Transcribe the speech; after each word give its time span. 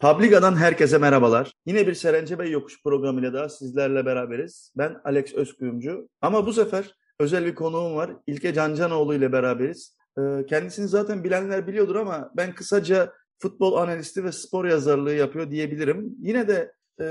Publica'dan 0.00 0.56
herkese 0.56 0.98
merhabalar. 0.98 1.52
Yine 1.66 1.86
bir 1.86 1.94
Serence 1.94 2.38
Bey 2.38 2.50
Yokuş 2.50 2.82
programıyla 2.82 3.32
daha 3.32 3.48
sizlerle 3.48 4.06
beraberiz. 4.06 4.72
Ben 4.76 4.96
Alex 5.04 5.34
Özkuyumcu. 5.34 6.08
Ama 6.20 6.46
bu 6.46 6.52
sefer 6.52 6.94
özel 7.18 7.46
bir 7.46 7.54
konuğum 7.54 7.96
var. 7.96 8.10
İlke 8.26 8.54
Cancanoğlu 8.54 9.14
ile 9.14 9.32
beraberiz. 9.32 9.96
Ee, 10.18 10.46
kendisini 10.46 10.88
zaten 10.88 11.24
bilenler 11.24 11.66
biliyordur 11.66 11.96
ama 11.96 12.30
ben 12.36 12.54
kısaca 12.54 13.12
futbol 13.38 13.76
analisti 13.76 14.24
ve 14.24 14.32
spor 14.32 14.64
yazarlığı 14.64 15.14
yapıyor 15.14 15.50
diyebilirim. 15.50 16.14
Yine 16.20 16.48
de 16.48 16.72
e, 17.00 17.06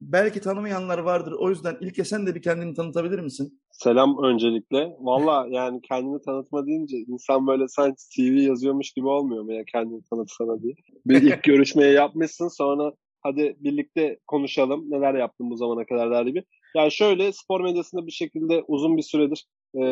belki 0.00 0.40
tanımayanlar 0.40 0.98
vardır. 0.98 1.32
O 1.32 1.50
yüzden 1.50 1.76
İlke 1.80 2.04
sen 2.04 2.26
de 2.26 2.34
bir 2.34 2.42
kendini 2.42 2.74
tanıtabilir 2.74 3.18
misin? 3.18 3.60
Selam 3.70 4.22
öncelikle. 4.22 4.96
Valla 5.00 5.46
yani 5.50 5.80
kendini 5.80 6.22
tanıtma 6.22 6.66
deyince 6.66 6.96
insan 6.96 7.46
böyle 7.46 7.68
sanki 7.68 8.02
TV 8.16 8.48
yazıyormuş 8.48 8.92
gibi 8.92 9.06
olmuyor 9.06 9.42
mu 9.42 9.52
ya 9.52 9.64
kendini 9.72 10.02
tanıtsana 10.10 10.62
diye. 10.62 10.74
Bir 11.06 11.22
ilk 11.22 11.42
görüşmeyi 11.42 11.94
yapmışsın 11.94 12.48
sonra 12.48 12.92
hadi 13.20 13.56
birlikte 13.60 14.18
konuşalım 14.26 14.90
neler 14.90 15.14
yaptın 15.14 15.50
bu 15.50 15.56
zamana 15.56 15.86
kadar 15.86 16.10
der 16.10 16.26
gibi. 16.26 16.44
Yani 16.76 16.92
şöyle 16.92 17.32
spor 17.32 17.60
medyasında 17.60 18.06
bir 18.06 18.12
şekilde 18.12 18.64
uzun 18.68 18.96
bir 18.96 19.02
süredir 19.02 19.46
e, 19.74 19.82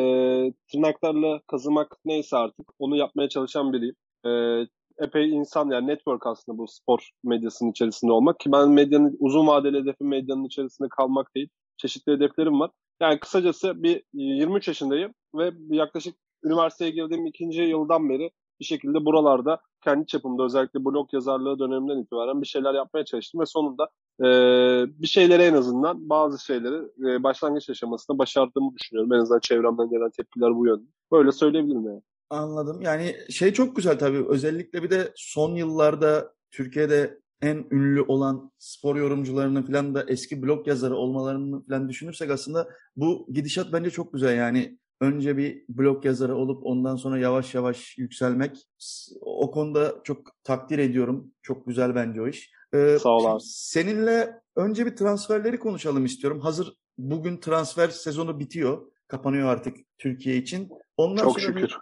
tırnaklarla 0.71 1.41
kazımak 1.47 1.97
neyse 2.05 2.37
artık 2.37 2.67
onu 2.79 2.95
yapmaya 2.95 3.29
çalışan 3.29 3.73
biriyim. 3.73 3.95
E, 4.25 4.29
epey 4.99 5.29
insan 5.29 5.69
yani 5.69 5.87
network 5.87 6.27
aslında 6.27 6.57
bu 6.57 6.67
spor 6.67 7.09
medyasının 7.23 7.71
içerisinde 7.71 8.11
olmak 8.11 8.39
ki 8.39 8.51
ben 8.51 8.69
medyanın 8.69 9.17
uzun 9.19 9.47
vadeli 9.47 9.81
hedefim 9.81 10.07
medyanın 10.07 10.43
içerisinde 10.43 10.89
kalmak 10.89 11.35
değil. 11.35 11.49
Çeşitli 11.77 12.11
hedeflerim 12.11 12.59
var. 12.59 12.71
Yani 13.01 13.19
kısacası 13.19 13.83
bir 13.83 14.03
23 14.13 14.67
yaşındayım 14.67 15.13
ve 15.35 15.51
yaklaşık 15.69 16.15
üniversiteye 16.43 16.91
girdiğim 16.91 17.25
ikinci 17.25 17.61
yıldan 17.61 18.09
beri 18.09 18.31
bir 18.59 18.65
şekilde 18.65 19.05
buralarda 19.05 19.59
kendi 19.83 20.05
çapımda 20.05 20.43
özellikle 20.43 20.85
blog 20.85 21.13
yazarlığı 21.13 21.59
döneminden 21.59 21.97
itibaren 21.97 22.41
bir 22.41 22.47
şeyler 22.47 22.73
yapmaya 22.73 23.05
çalıştım 23.05 23.41
ve 23.41 23.45
sonunda 23.45 23.89
e, 24.19 24.27
bir 25.01 25.07
şeyleri 25.07 25.41
en 25.41 25.53
azından 25.53 26.09
bazı 26.09 26.45
şeyleri 26.45 26.75
e, 27.09 27.23
başlangıç 27.23 27.69
aşamasında 27.69 28.17
başardığımı 28.17 28.73
düşünüyorum. 28.75 29.13
En 29.13 29.19
azından 29.19 29.39
çevremden 29.39 29.89
gelen 29.89 30.09
tepkiler 30.09 30.55
bu 30.55 30.67
yönde. 30.67 30.85
Böyle 31.11 31.31
söyleyebilirim 31.31 31.85
yani. 31.85 32.01
Anladım. 32.29 32.81
Yani 32.81 33.15
şey 33.29 33.53
çok 33.53 33.75
güzel 33.75 33.99
tabii. 33.99 34.25
Özellikle 34.29 34.83
bir 34.83 34.89
de 34.89 35.11
son 35.15 35.55
yıllarda 35.55 36.33
Türkiye'de 36.51 37.19
en 37.41 37.67
ünlü 37.71 38.01
olan 38.01 38.51
spor 38.59 38.95
yorumcularının 38.95 39.63
falan 39.63 39.95
da 39.95 40.05
eski 40.07 40.41
blog 40.41 40.67
yazarı 40.67 40.95
olmalarını 40.95 41.65
falan 41.65 41.89
düşünürsek 41.89 42.31
aslında 42.31 42.69
bu 42.95 43.27
gidişat 43.33 43.73
bence 43.73 43.89
çok 43.89 44.13
güzel. 44.13 44.37
Yani 44.37 44.77
önce 45.01 45.37
bir 45.37 45.65
blog 45.69 46.05
yazarı 46.05 46.35
olup 46.35 46.65
ondan 46.65 46.95
sonra 46.95 47.17
yavaş 47.17 47.55
yavaş 47.55 47.97
yükselmek 47.97 48.67
o 49.21 49.51
konuda 49.51 49.95
çok 50.03 50.43
takdir 50.43 50.79
ediyorum. 50.79 51.31
Çok 51.41 51.67
güzel 51.67 51.95
bence 51.95 52.21
o 52.21 52.27
iş. 52.27 52.51
Ee, 52.73 52.97
Sağ 53.01 53.09
ol 53.09 53.25
abi. 53.25 53.41
Seninle 53.43 54.41
önce 54.55 54.85
bir 54.85 54.95
transferleri 54.95 55.59
konuşalım 55.59 56.05
istiyorum. 56.05 56.39
Hazır 56.39 56.73
bugün 56.97 57.37
transfer 57.37 57.89
sezonu 57.89 58.39
bitiyor. 58.39 58.91
Kapanıyor 59.07 59.47
artık 59.47 59.77
Türkiye 59.97 60.37
için. 60.37 60.69
Ondan 60.97 61.23
Çok 61.23 61.39
sonra 61.39 61.59
şükür. 61.59 61.77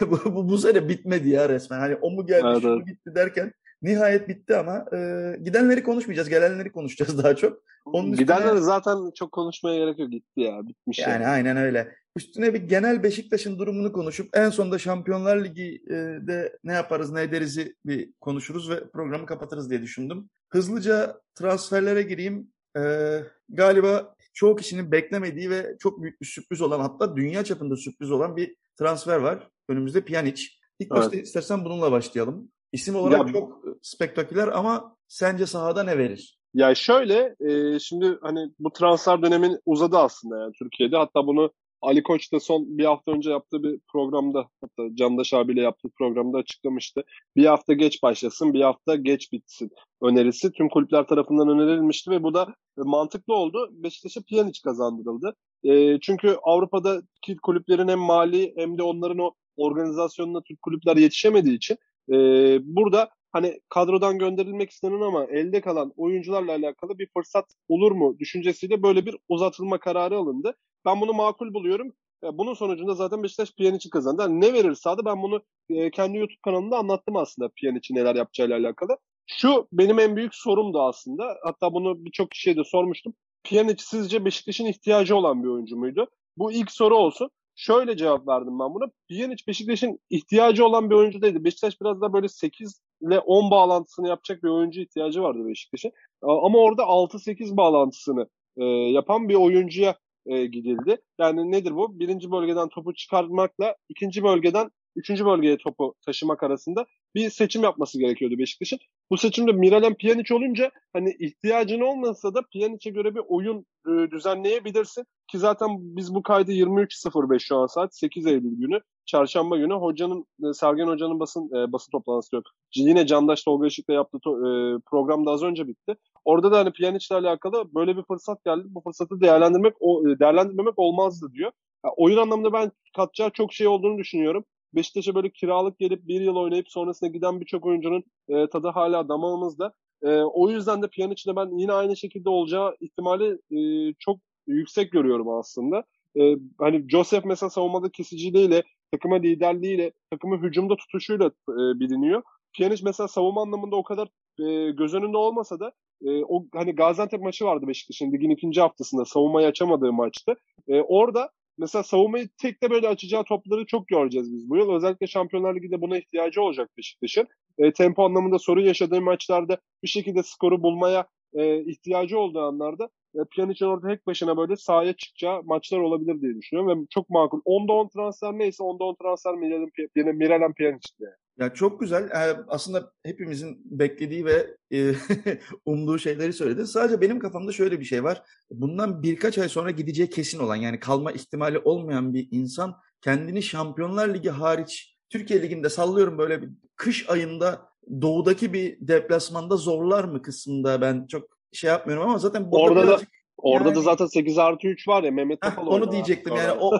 bu, 0.10 0.34
bu, 0.34 0.48
bu 0.48 0.58
sene 0.58 0.88
bitmedi 0.88 1.28
ya 1.28 1.48
resmen. 1.48 1.78
Hani 1.78 1.96
o 1.96 2.10
mu 2.10 2.26
geldi, 2.26 2.46
evet, 2.46 2.62
şu 2.62 2.68
mu 2.68 2.84
gitti 2.84 3.14
derken 3.14 3.52
nihayet 3.82 4.28
bitti 4.28 4.56
ama 4.56 4.84
e, 4.92 4.98
gidenleri 5.44 5.82
konuşmayacağız. 5.82 6.28
Gelenleri 6.28 6.72
konuşacağız 6.72 7.18
daha 7.24 7.36
çok. 7.36 7.58
Onun 7.84 8.12
üstüne... 8.12 8.24
Gidenleri 8.24 8.58
zaten 8.58 9.10
çok 9.14 9.32
konuşmaya 9.32 9.78
gerek 9.78 9.98
yok. 9.98 10.10
Gitti 10.10 10.40
ya. 10.40 10.68
Bitmiş 10.68 10.98
yani. 10.98 11.12
Yani 11.12 11.26
aynen 11.26 11.56
öyle. 11.56 11.94
Üstüne 12.16 12.54
bir 12.54 12.62
genel 12.62 13.02
Beşiktaş'ın 13.02 13.58
durumunu 13.58 13.92
konuşup 13.92 14.36
en 14.36 14.50
sonunda 14.50 14.78
Şampiyonlar 14.78 15.44
Ligi'de 15.44 16.58
ne 16.64 16.72
yaparız 16.72 17.12
ne 17.12 17.22
ederiz 17.22 17.58
bir 17.86 18.12
konuşuruz 18.20 18.70
ve 18.70 18.90
programı 18.90 19.26
kapatırız 19.26 19.70
diye 19.70 19.82
düşündüm. 19.82 20.30
Hızlıca 20.50 21.20
transferlere 21.34 22.02
gireyim. 22.02 22.52
Ee, 22.76 23.20
galiba 23.48 24.14
çoğu 24.32 24.56
kişinin 24.56 24.92
beklemediği 24.92 25.50
ve 25.50 25.76
çok 25.80 26.02
büyük 26.02 26.20
bir 26.20 26.26
sürpriz 26.26 26.60
olan 26.60 26.80
hatta 26.80 27.16
dünya 27.16 27.44
çapında 27.44 27.76
sürpriz 27.76 28.10
olan 28.10 28.36
bir 28.36 28.56
transfer 28.78 29.16
var. 29.16 29.48
Önümüzde 29.68 30.04
Pjanic. 30.04 30.42
İlk 30.78 30.92
evet. 30.92 31.02
başta 31.02 31.16
istersen 31.16 31.64
bununla 31.64 31.92
başlayalım. 31.92 32.48
İsim 32.72 32.96
olarak 32.96 33.26
ya, 33.26 33.32
çok 33.32 33.64
spektaküler 33.82 34.48
ama 34.48 34.96
sence 35.08 35.46
sahada 35.46 35.82
ne 35.82 35.98
verir? 35.98 36.38
Ya 36.54 36.74
şöyle 36.74 37.36
e, 37.40 37.78
şimdi 37.78 38.18
hani 38.22 38.50
bu 38.58 38.72
transfer 38.72 39.22
dönemin 39.22 39.58
uzadı 39.66 39.98
aslında 39.98 40.38
yani 40.38 40.52
Türkiye'de. 40.58 40.96
Hatta 40.96 41.26
bunu 41.26 41.52
Ali 41.82 42.02
Koç 42.02 42.32
da 42.32 42.40
son 42.40 42.78
bir 42.78 42.84
hafta 42.84 43.12
önce 43.12 43.30
yaptığı 43.30 43.62
bir 43.62 43.80
programda 43.92 44.48
hatta 44.60 44.94
Candaş 44.94 45.34
abiyle 45.34 45.60
yaptığı 45.60 45.88
programda 45.98 46.38
açıklamıştı. 46.38 47.04
Bir 47.36 47.44
hafta 47.44 47.72
geç 47.72 48.02
başlasın, 48.02 48.52
bir 48.52 48.60
hafta 48.60 48.96
geç 48.96 49.32
bitsin 49.32 49.70
önerisi 50.02 50.52
tüm 50.52 50.68
kulüpler 50.68 51.06
tarafından 51.06 51.48
önerilmişti 51.48 52.10
ve 52.10 52.22
bu 52.22 52.34
da 52.34 52.54
mantıklı 52.76 53.34
oldu. 53.34 53.68
Beşiktaş'a 53.72 54.20
Pjanic 54.22 54.60
kazandırıldı. 54.64 55.34
E, 55.64 56.00
çünkü 56.00 56.36
Avrupa'daki 56.42 57.36
kulüplerin 57.42 57.88
hem 57.88 57.98
mali 57.98 58.52
hem 58.56 58.78
de 58.78 58.82
onların 58.82 59.18
o 59.18 59.30
organizasyonuna 59.56 60.42
Türk 60.42 60.62
kulüpler 60.62 60.96
yetişemediği 60.96 61.56
için 61.56 61.76
e, 62.12 62.16
burada 62.62 63.10
hani 63.32 63.60
kadrodan 63.68 64.18
gönderilmek 64.18 64.70
istenen 64.70 65.00
ama 65.00 65.24
elde 65.24 65.60
kalan 65.60 65.92
oyuncularla 65.96 66.52
alakalı 66.52 66.98
bir 66.98 67.08
fırsat 67.16 67.44
olur 67.68 67.92
mu 67.92 68.16
düşüncesiyle 68.18 68.82
böyle 68.82 69.06
bir 69.06 69.16
uzatılma 69.28 69.78
kararı 69.78 70.16
alındı. 70.16 70.54
Ben 70.84 71.00
bunu 71.00 71.12
makul 71.12 71.54
buluyorum. 71.54 71.92
E, 72.24 72.38
bunun 72.38 72.54
sonucunda 72.54 72.94
zaten 72.94 73.22
Beşiktaş 73.22 73.52
Pjanic'i 73.52 73.90
kazandı. 73.90 74.22
Yani 74.22 74.40
ne 74.40 74.52
verir 74.52 74.74
sahada 74.74 75.04
ben 75.04 75.22
bunu 75.22 75.42
e, 75.70 75.90
kendi 75.90 76.18
YouTube 76.18 76.40
kanalımda 76.44 76.78
anlattım 76.78 77.16
aslında 77.16 77.48
Pjanic'i 77.48 77.94
neler 77.94 78.14
yapacağıyla 78.14 78.58
alakalı. 78.58 78.98
Şu 79.26 79.68
benim 79.72 79.98
en 79.98 80.16
büyük 80.16 80.34
sorum 80.34 80.74
da 80.74 80.82
aslında. 80.82 81.38
Hatta 81.44 81.72
bunu 81.74 82.04
birçok 82.04 82.30
kişiye 82.30 82.56
de 82.56 82.64
sormuştum. 82.64 83.14
Pjanic 83.44 83.82
sizce 83.84 84.24
Beşiktaş'ın 84.24 84.66
ihtiyacı 84.66 85.16
olan 85.16 85.42
bir 85.42 85.48
oyuncu 85.48 85.76
muydu? 85.76 86.08
Bu 86.36 86.52
ilk 86.52 86.70
soru 86.70 86.96
olsun. 86.96 87.30
Şöyle 87.54 87.96
cevap 87.96 88.28
verdim 88.28 88.58
ben 88.58 88.74
buna. 88.74 88.86
Pjanic 89.10 89.44
Beşiktaş'ın 89.48 89.98
ihtiyacı 90.10 90.66
olan 90.66 90.90
bir 90.90 90.94
oyuncu 90.94 91.22
değildi. 91.22 91.44
Beşiktaş 91.44 91.80
biraz 91.80 92.00
da 92.00 92.12
böyle 92.12 92.28
8 92.28 92.82
ile 93.02 93.18
10 93.18 93.50
bağlantısını 93.50 94.08
yapacak 94.08 94.42
bir 94.42 94.48
oyuncu 94.48 94.80
ihtiyacı 94.80 95.22
vardı 95.22 95.38
Beşiktaş'ın. 95.46 95.92
Ama 96.22 96.58
orada 96.58 96.82
6-8 96.82 97.56
bağlantısını 97.56 98.28
e, 98.56 98.64
yapan 98.64 99.28
bir 99.28 99.34
oyuncuya 99.34 99.96
e, 100.26 100.46
gidildi. 100.46 100.96
Yani 101.18 101.52
nedir 101.52 101.74
bu? 101.74 102.00
Birinci 102.00 102.30
bölgeden 102.30 102.68
topu 102.68 102.94
çıkartmakla 102.94 103.76
ikinci 103.88 104.22
bölgeden 104.22 104.70
üçüncü 104.96 105.26
bölgeye 105.26 105.56
topu 105.56 105.94
taşımak 106.06 106.42
arasında 106.42 106.86
bir 107.14 107.30
seçim 107.30 107.62
yapması 107.62 107.98
gerekiyordu 107.98 108.38
Beşiktaş'ın. 108.38 108.78
Bu 109.10 109.16
seçimde 109.16 109.52
Miralem 109.52 109.94
Pjanic 109.94 110.34
olunca 110.34 110.70
hani 110.92 111.16
ihtiyacın 111.18 111.80
olmasa 111.80 112.34
da 112.34 112.42
Pjanic'e 112.42 112.90
göre 112.90 113.14
bir 113.14 113.22
oyun 113.28 113.66
e, 113.86 114.10
düzenleyebilirsin. 114.10 115.04
Ki 115.32 115.38
zaten 115.38 115.78
biz 115.80 116.14
bu 116.14 116.22
kaydı 116.22 116.52
23.05 116.52 117.38
şu 117.40 117.56
an 117.56 117.66
saat 117.66 117.96
8 117.96 118.26
Eylül 118.26 118.56
günü. 118.58 118.80
Çarşamba 119.06 119.56
günü 119.56 119.74
hocanın 119.74 120.26
e, 120.44 120.52
Sergen 120.52 120.86
Hoca'nın 120.86 121.20
basın 121.20 121.50
e, 121.56 121.72
basın 121.72 121.90
toplantısı 121.90 122.36
yok. 122.36 122.44
Yine 122.74 123.06
Candaş 123.06 123.42
Tolga 123.42 123.66
Işık'la 123.66 123.94
yaptığı 123.94 124.18
to, 124.18 124.36
e, 124.36 124.78
program 124.90 125.26
da 125.26 125.30
az 125.30 125.42
önce 125.42 125.68
bitti. 125.68 125.94
Orada 126.24 126.52
da 126.52 126.58
hani 126.58 126.72
Pjanic'le 126.72 127.12
alakalı 127.12 127.74
böyle 127.74 127.96
bir 127.96 128.02
fırsat 128.02 128.44
geldi. 128.44 128.64
Bu 128.66 128.80
fırsatı 128.80 129.20
değerlendirmek 129.20 129.74
o, 129.80 130.08
e, 130.08 130.18
değerlendirmemek 130.18 130.78
olmazdı 130.78 131.32
diyor. 131.32 131.52
Yani 131.84 131.94
oyun 131.96 132.16
anlamında 132.16 132.52
ben 132.52 132.72
katacağı 132.96 133.30
çok 133.30 133.52
şey 133.52 133.66
olduğunu 133.66 133.98
düşünüyorum. 133.98 134.44
Beşiktaş'a 134.74 135.14
böyle 135.14 135.30
kiralık 135.30 135.78
gelip 135.78 136.08
bir 136.08 136.20
yıl 136.20 136.36
oynayıp 136.36 136.70
sonrasında 136.70 137.10
giden 137.10 137.40
birçok 137.40 137.66
oyuncunun 137.66 138.04
e, 138.28 138.46
tadı 138.46 138.68
hala 138.68 139.08
damağımızda. 139.08 139.72
E, 140.02 140.16
o 140.16 140.50
yüzden 140.50 140.82
de 140.82 140.88
Pjanic'le 140.88 141.36
ben 141.36 141.58
yine 141.58 141.72
aynı 141.72 141.96
şekilde 141.96 142.28
olacağı 142.28 142.76
ihtimali 142.80 143.38
e, 143.50 143.60
çok 143.98 144.18
yüksek 144.46 144.92
görüyorum 144.92 145.28
aslında. 145.28 145.84
E, 146.20 146.36
hani 146.58 146.88
Joseph 146.88 147.24
mesela 147.24 147.50
savunmada 147.50 147.88
kesiciliğiyle, 147.90 148.62
takıma 148.92 149.16
liderliğiyle, 149.16 149.92
takımı 150.10 150.42
hücumda 150.42 150.76
tutuşuyla 150.76 151.26
e, 151.26 151.80
biliniyor. 151.80 152.22
Pjanic 152.52 152.82
mesela 152.84 153.08
savunma 153.08 153.42
anlamında 153.42 153.76
o 153.76 153.82
kadar 153.82 154.08
e, 154.38 154.70
göz 154.70 154.94
önünde 154.94 155.16
olmasa 155.16 155.60
da 155.60 155.72
e, 156.04 156.24
o 156.24 156.46
hani 156.54 156.74
Gaziantep 156.74 157.20
maçı 157.22 157.44
vardı 157.44 157.68
Beşiktaş'ın 157.68 158.12
ligin 158.12 158.30
ikinci 158.30 158.60
haftasında 158.60 159.04
savunmayı 159.04 159.46
açamadığı 159.46 159.92
maçtı. 159.92 160.34
E, 160.68 160.80
orada 160.80 161.30
mesela 161.58 161.82
savunmayı 161.82 162.28
tek 162.38 162.62
de 162.62 162.70
böyle 162.70 162.88
açacağı 162.88 163.24
topları 163.24 163.66
çok 163.66 163.88
göreceğiz 163.88 164.34
biz 164.34 164.50
bu 164.50 164.56
yıl. 164.56 164.72
Özellikle 164.72 165.06
Şampiyonlar 165.06 165.54
Ligi'de 165.54 165.80
buna 165.80 165.98
ihtiyacı 165.98 166.42
olacak 166.42 166.70
Beşiktaş'ın. 166.78 167.26
E, 167.58 167.72
tempo 167.72 168.04
anlamında 168.04 168.38
sorun 168.38 168.64
yaşadığı 168.64 169.00
maçlarda 169.00 169.58
bir 169.82 169.88
şekilde 169.88 170.22
skoru 170.22 170.62
bulmaya 170.62 171.06
e, 171.34 171.64
ihtiyacı 171.64 172.18
olduğu 172.18 172.40
anlarda 172.40 172.88
Pjanic'in 173.30 173.66
orada 173.66 173.88
tek 173.88 174.06
başına 174.06 174.36
böyle 174.36 174.56
sahaya 174.56 174.92
çıkacağı 174.92 175.42
maçlar 175.42 175.78
olabilir 175.78 176.20
diye 176.20 176.34
düşünüyorum. 176.34 176.82
Ve 176.82 176.86
çok 176.90 177.10
makul. 177.10 177.40
10'da 177.40 177.72
10 177.72 177.88
transfer 177.88 178.32
neyse 178.32 178.62
10'da 178.62 178.84
10 178.84 178.94
transfer 178.94 179.34
Miralem, 179.34 180.16
Miralem 180.16 180.54
Pjanic'ti. 180.54 181.04
Ya 181.38 181.54
çok 181.54 181.80
güzel. 181.80 182.10
Aslında 182.48 182.92
hepimizin 183.04 183.62
beklediği 183.64 184.24
ve 184.24 184.56
e, 184.72 184.92
umduğu 185.66 185.98
şeyleri 185.98 186.32
söyledin. 186.32 186.64
Sadece 186.64 187.00
benim 187.00 187.18
kafamda 187.18 187.52
şöyle 187.52 187.80
bir 187.80 187.84
şey 187.84 188.04
var. 188.04 188.22
Bundan 188.50 189.02
birkaç 189.02 189.38
ay 189.38 189.48
sonra 189.48 189.70
gideceği 189.70 190.10
kesin 190.10 190.38
olan 190.38 190.56
yani 190.56 190.80
kalma 190.80 191.12
ihtimali 191.12 191.58
olmayan 191.58 192.14
bir 192.14 192.28
insan 192.30 192.74
kendini 193.00 193.42
Şampiyonlar 193.42 194.14
Ligi 194.14 194.30
hariç 194.30 194.96
Türkiye 195.10 195.42
Ligi'nde 195.42 195.68
sallıyorum 195.68 196.18
böyle 196.18 196.42
bir 196.42 196.48
kış 196.76 197.10
ayında 197.10 197.68
doğudaki 198.02 198.52
bir 198.52 198.76
deplasmanda 198.80 199.56
zorlar 199.56 200.04
mı 200.04 200.22
kısmında 200.22 200.80
ben 200.80 201.06
çok 201.06 201.41
şey 201.52 201.70
yapmıyorum 201.70 202.08
ama 202.08 202.18
zaten 202.18 202.48
orada 202.50 202.82
birazcık... 202.82 203.08
da 203.08 203.12
Orada 203.42 203.68
yani, 203.68 203.76
da 203.76 203.80
zaten 203.80 204.06
8 204.06 204.38
artı 204.38 204.68
3 204.68 204.88
var 204.88 205.02
ya 205.02 205.10
Mehmet 205.10 205.40
Topal 205.40 205.66
Onu 205.66 205.92
diyecektim 205.92 206.36
yani 206.36 206.52
o, 206.60 206.70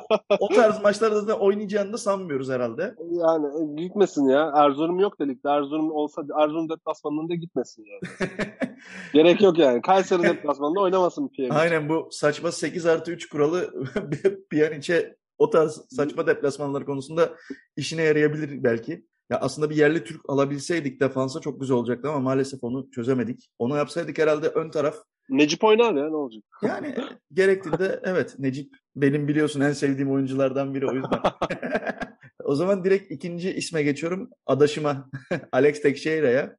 o 0.41 0.49
tarz 0.49 0.83
maçlarda 0.83 1.29
da 1.29 1.39
oynayacağını 1.39 1.93
da 1.93 1.99
sanmıyoruz 1.99 2.51
herhalde. 2.51 2.95
Yani 3.11 3.47
e, 3.47 3.83
gitmesin 3.83 4.29
ya. 4.29 4.53
Erzurum 4.57 5.01
yok 5.01 5.21
dedik. 5.21 5.45
Erzurum 5.45 5.91
olsa 5.91 6.23
Erzurum 6.41 6.69
deplasmanında 6.69 7.35
gitmesin 7.35 7.85
yani. 7.85 8.31
Gerek 9.13 9.43
yok 9.43 9.59
yani. 9.59 9.83
Kayseri 9.83 10.23
deplasmanında 10.23 10.81
oynamasın 10.81 11.29
Pierre. 11.29 11.53
Aynen 11.53 11.89
bu 11.89 12.09
saçma 12.11 12.53
8 12.53 12.87
artı 12.87 13.11
3 13.13 13.29
kuralı 13.29 13.71
Pjanic'e 14.51 15.17
o 15.39 15.51
tarz 15.51 15.81
saçma 15.91 16.27
deplasmanlar 16.27 16.87
konusunda 16.87 17.31
işine 17.77 18.03
yarayabilir 18.03 18.65
belki. 18.65 19.07
Ya 19.33 19.39
aslında 19.41 19.71
bir 19.71 19.77
yerli 19.77 20.05
Türk 20.05 20.21
alabilseydik 20.29 21.01
defansa 21.01 21.41
çok 21.41 21.61
güzel 21.61 21.77
olacaktı 21.77 22.09
ama 22.09 22.21
maalesef 22.21 22.65
onu 22.65 22.91
çözemedik. 22.91 23.51
Onu 23.59 23.77
yapsaydık 23.77 24.19
herhalde 24.19 24.49
ön 24.49 24.71
taraf 24.71 24.95
Necip 25.29 25.65
oynar 25.65 25.95
ya 25.95 26.09
ne 26.09 26.17
olacak? 26.17 26.45
Yani 26.63 26.95
gerektiğinde 27.33 28.01
evet 28.05 28.35
Necip 28.39 28.73
benim 28.97 29.29
biliyorsun 29.29 29.61
en 29.61 29.73
sevdiğim 29.73 30.13
oyunculardan 30.13 30.75
biri 30.75 30.87
o 30.87 30.93
yüzden. 30.93 31.21
o 32.45 32.55
zaman 32.55 32.85
direkt 32.85 33.11
ikinci 33.11 33.51
isme 33.53 33.83
geçiyorum. 33.83 34.31
Adaşıma 34.47 35.11
Alex 35.53 35.83
Teixeira'ya. 35.83 36.57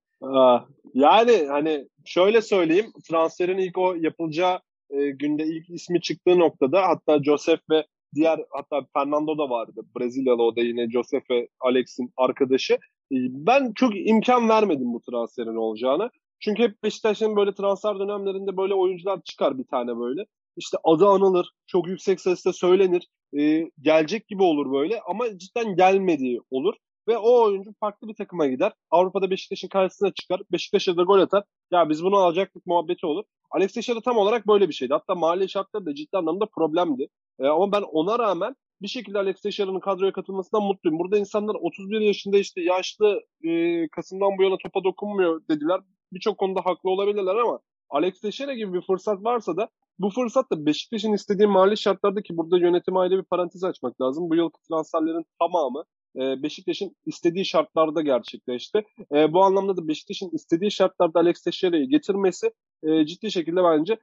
Yani 0.93 1.47
hani 1.49 1.87
şöyle 2.05 2.41
söyleyeyim 2.41 2.91
transferin 3.09 3.57
ilk 3.57 3.77
o 3.77 3.93
yapılacağı 3.93 4.59
e, 4.89 5.09
günde 5.09 5.43
ilk 5.43 5.69
ismi 5.69 6.01
çıktığı 6.01 6.39
noktada 6.39 6.81
hatta 6.87 7.23
Joseph 7.23 7.61
ve 7.69 7.85
diğer 8.15 8.39
hatta 8.49 8.87
Fernando 8.93 9.37
da 9.37 9.49
vardı. 9.49 9.81
Brezilyalı 9.97 10.43
o 10.43 10.55
da 10.55 10.61
yine 10.61 10.89
Joseph 10.89 11.29
ve 11.31 11.47
Alex'in 11.59 12.13
arkadaşı. 12.17 12.73
E, 12.73 13.17
ben 13.29 13.71
çok 13.75 13.93
imkan 13.95 14.49
vermedim 14.49 14.93
bu 14.93 15.01
transferin 15.01 15.55
olacağını. 15.55 16.09
Çünkü 16.39 16.63
hep 16.63 16.83
Beşiktaş'ın 16.83 17.35
böyle 17.35 17.53
transfer 17.53 17.99
dönemlerinde 17.99 18.57
böyle 18.57 18.73
oyuncular 18.73 19.21
çıkar 19.23 19.57
bir 19.57 19.63
tane 19.63 19.97
böyle. 19.99 20.25
İşte 20.57 20.77
adı 20.83 21.07
anılır, 21.07 21.49
çok 21.67 21.87
yüksek 21.87 22.21
sesle 22.21 22.53
söylenir, 22.53 23.07
e, 23.39 23.69
gelecek 23.81 24.27
gibi 24.27 24.43
olur 24.43 24.71
böyle 24.71 25.01
ama 25.01 25.37
cidden 25.37 25.75
gelmediği 25.75 26.39
olur. 26.51 26.73
Ve 27.07 27.17
o 27.17 27.43
oyuncu 27.43 27.71
farklı 27.79 28.07
bir 28.07 28.15
takıma 28.15 28.47
gider. 28.47 28.71
Avrupa'da 28.91 29.29
Beşiktaş'ın 29.31 29.67
karşısına 29.67 30.11
çıkar. 30.13 30.41
Beşiktaş'a 30.51 30.97
da 30.97 31.03
gol 31.03 31.19
atar. 31.19 31.43
Ya 31.71 31.89
biz 31.89 32.03
bunu 32.03 32.17
alacaktık 32.17 32.65
muhabbeti 32.65 33.05
olur. 33.05 33.23
Alex 33.51 33.73
Teixeira 33.73 34.01
tam 34.01 34.17
olarak 34.17 34.47
böyle 34.47 34.69
bir 34.69 34.73
şeydi. 34.73 34.93
Hatta 34.93 35.15
mali 35.15 35.49
şartları 35.49 35.85
da 35.85 35.95
ciddi 35.95 36.17
anlamda 36.17 36.45
problemdi. 36.45 37.07
E, 37.39 37.47
ama 37.47 37.71
ben 37.71 37.81
ona 37.81 38.19
rağmen 38.19 38.55
bir 38.81 38.87
şekilde 38.87 39.17
Alex 39.17 39.41
Teixeira'nın 39.41 39.79
kadroya 39.79 40.11
katılmasından 40.11 40.63
mutluyum. 40.63 40.99
Burada 40.99 41.17
insanlar 41.17 41.55
31 41.55 41.99
yaşında 41.99 42.37
işte 42.37 42.61
yaşlı 42.61 43.21
e, 43.43 43.87
Kasım'dan 43.87 44.37
bu 44.37 44.43
yana 44.43 44.57
topa 44.63 44.83
dokunmuyor 44.83 45.41
dediler 45.49 45.81
birçok 46.13 46.37
konuda 46.37 46.61
haklı 46.65 46.89
olabilirler 46.89 47.35
ama 47.35 47.59
Alex 47.89 48.21
Teixeira 48.21 48.53
gibi 48.53 48.73
bir 48.73 48.81
fırsat 48.81 49.23
varsa 49.23 49.57
da 49.57 49.69
bu 49.99 50.09
fırsat 50.09 50.51
da 50.51 50.65
Beşiktaş'ın 50.65 51.13
istediği 51.13 51.47
mali 51.47 51.77
şartlarda 51.77 52.21
ki 52.21 52.37
burada 52.37 52.57
yönetim 52.57 52.97
aile 52.97 53.17
bir 53.17 53.23
parantez 53.23 53.63
açmak 53.63 54.01
lazım. 54.01 54.29
Bu 54.29 54.35
yılki 54.35 54.57
transferlerin 54.69 55.25
tamamı 55.39 55.83
e, 56.15 56.43
Beşiktaş'ın 56.43 56.95
istediği 57.05 57.45
şartlarda 57.45 58.01
gerçekleşti. 58.01 58.83
E, 59.15 59.33
bu 59.33 59.43
anlamda 59.43 59.77
da 59.77 59.87
Beşiktaş'ın 59.87 60.29
istediği 60.33 60.71
şartlarda 60.71 61.19
Alex 61.19 61.43
Teixeira'yı 61.43 61.89
getirmesi 61.89 62.51
e, 62.83 63.05
ciddi 63.05 63.31
şekilde 63.31 63.63
bence 63.63 63.97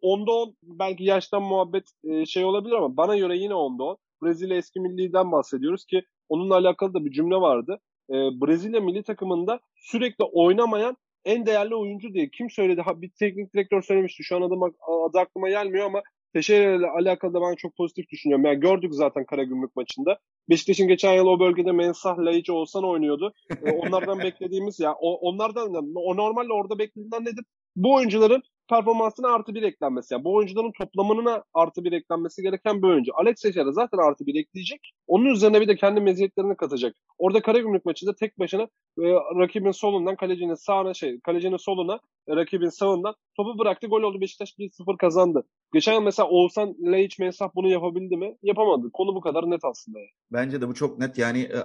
onda 0.00 0.32
on 0.32 0.54
belki 0.62 1.04
yaştan 1.04 1.42
muhabbet 1.42 1.84
şey 2.26 2.44
olabilir 2.44 2.74
ama 2.74 2.96
bana 2.96 3.16
göre 3.16 3.38
yine 3.38 3.54
onda 3.54 3.84
on. 3.84 3.96
Brezilya 4.22 4.56
eski 4.56 4.80
milliden 4.80 5.32
bahsediyoruz 5.32 5.84
ki 5.84 6.02
onunla 6.28 6.54
alakalı 6.54 6.94
da 6.94 7.04
bir 7.04 7.10
cümle 7.10 7.36
vardı. 7.36 7.78
Brezilya 8.10 8.80
milli 8.80 9.02
takımında 9.02 9.60
sürekli 9.76 10.24
oynamayan 10.24 10.96
en 11.24 11.46
değerli 11.46 11.74
oyuncu 11.74 12.14
diye 12.14 12.30
kim 12.30 12.50
söyledi? 12.50 12.80
Ha, 12.80 13.02
bir 13.02 13.10
teknik 13.18 13.54
direktör 13.54 13.82
söylemişti. 13.82 14.22
Şu 14.22 14.36
an 14.36 14.42
adım, 14.42 14.62
adı 15.08 15.18
aklıma 15.18 15.48
gelmiyor 15.48 15.86
ama 15.86 16.02
Teşekkür 16.34 16.78
ile 16.78 16.86
alakalı 16.86 17.34
da 17.34 17.40
ben 17.40 17.54
çok 17.54 17.76
pozitif 17.76 18.08
düşünüyorum. 18.08 18.44
Yani 18.44 18.60
gördük 18.60 18.94
zaten 18.94 19.24
Karagümrük 19.24 19.76
maçında. 19.76 20.18
Beşiktaş'ın 20.50 20.88
geçen 20.88 21.14
yıl 21.14 21.26
o 21.26 21.40
bölgede 21.40 21.72
Mensah, 21.72 22.18
Laiç, 22.18 22.50
Oğuzhan 22.50 22.84
oynuyordu. 22.84 23.32
E, 23.66 23.70
onlardan 23.70 24.18
beklediğimiz 24.24 24.80
ya 24.80 24.94
o, 24.94 25.12
onlardan 25.14 25.92
o 25.94 26.16
normalde 26.16 26.52
orada 26.52 26.78
beklediğinden 26.78 27.24
nedir? 27.24 27.44
Bu 27.76 27.94
oyuncuların 27.94 28.42
performansına 28.68 29.34
artı 29.34 29.54
bir 29.54 29.62
eklenmesi. 29.62 30.14
Yani 30.14 30.24
bu 30.24 30.34
oyuncuların 30.34 30.72
toplamına 30.78 31.44
artı 31.54 31.84
bir 31.84 31.92
eklenmesi 31.92 32.42
gereken 32.42 32.82
bir 32.82 32.88
oyuncu. 32.88 33.12
Alex 33.14 33.40
Teixeira 33.42 33.72
zaten 33.72 33.98
artı 33.98 34.26
bir 34.26 34.40
ekleyecek. 34.40 34.92
Onun 35.06 35.24
üzerine 35.24 35.60
bir 35.60 35.68
de 35.68 35.76
kendi 35.76 36.00
meziyetlerini 36.00 36.56
katacak. 36.56 36.96
Orada 37.18 37.42
Karagümrük 37.42 37.84
maçında 37.84 38.14
tek 38.14 38.38
başına 38.38 38.62
e, 38.98 39.02
rakibin 39.12 39.70
solundan 39.70 40.16
kalecinin 40.16 40.54
sağına 40.54 40.94
şey 40.94 41.20
kalecinin 41.20 41.56
soluna 41.56 42.00
e, 42.28 42.36
rakibin 42.36 42.68
sağından 42.68 43.14
topu 43.36 43.58
bıraktı. 43.58 43.86
Gol 43.86 44.02
oldu. 44.02 44.20
Beşiktaş 44.20 44.54
1-0 44.58 44.96
kazandı. 44.96 45.44
Geçen 45.72 45.92
yıl 45.92 46.02
mesela 46.02 46.28
Oğuzhan 46.28 46.74
Leic 46.92 47.16
Mensah 47.24 47.50
bunu 47.54 47.68
yapabildi 47.68 48.16
mi? 48.16 48.36
Yapamadı. 48.42 48.90
Konu 48.92 49.14
bu 49.14 49.20
kadar 49.20 49.50
net 49.50 49.64
aslında. 49.64 49.98
Yani. 49.98 50.10
Bence 50.32 50.60
de 50.60 50.68
bu 50.68 50.74
çok 50.74 50.98
net. 50.98 51.18
Yani 51.18 51.40
e, 51.42 51.58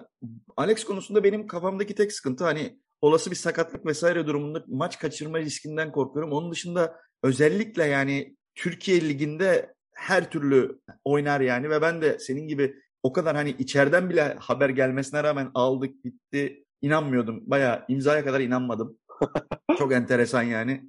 Alex 0.57 0.83
konusunda 0.83 1.23
benim 1.23 1.47
kafamdaki 1.47 1.95
tek 1.95 2.11
sıkıntı 2.11 2.43
hani 2.43 2.79
olası 3.01 3.31
bir 3.31 3.35
sakatlık 3.35 3.85
vesaire 3.85 4.27
durumunda 4.27 4.63
maç 4.67 4.99
kaçırma 4.99 5.39
riskinden 5.39 5.91
korkuyorum. 5.91 6.31
Onun 6.31 6.51
dışında 6.51 6.99
özellikle 7.23 7.85
yani 7.85 8.35
Türkiye 8.55 9.01
Ligi'nde 9.01 9.73
her 9.93 10.31
türlü 10.31 10.79
oynar 11.05 11.41
yani 11.41 11.69
ve 11.69 11.81
ben 11.81 12.01
de 12.01 12.19
senin 12.19 12.47
gibi 12.47 12.75
o 13.03 13.13
kadar 13.13 13.35
hani 13.35 13.49
içeriden 13.49 14.09
bile 14.09 14.37
haber 14.39 14.69
gelmesine 14.69 15.23
rağmen 15.23 15.51
aldık 15.53 16.05
bitti 16.05 16.65
inanmıyordum. 16.81 17.41
Bayağı 17.45 17.85
imzaya 17.87 18.25
kadar 18.25 18.39
inanmadım. 18.39 18.97
Çok 19.77 19.93
enteresan 19.93 20.43
yani. 20.43 20.83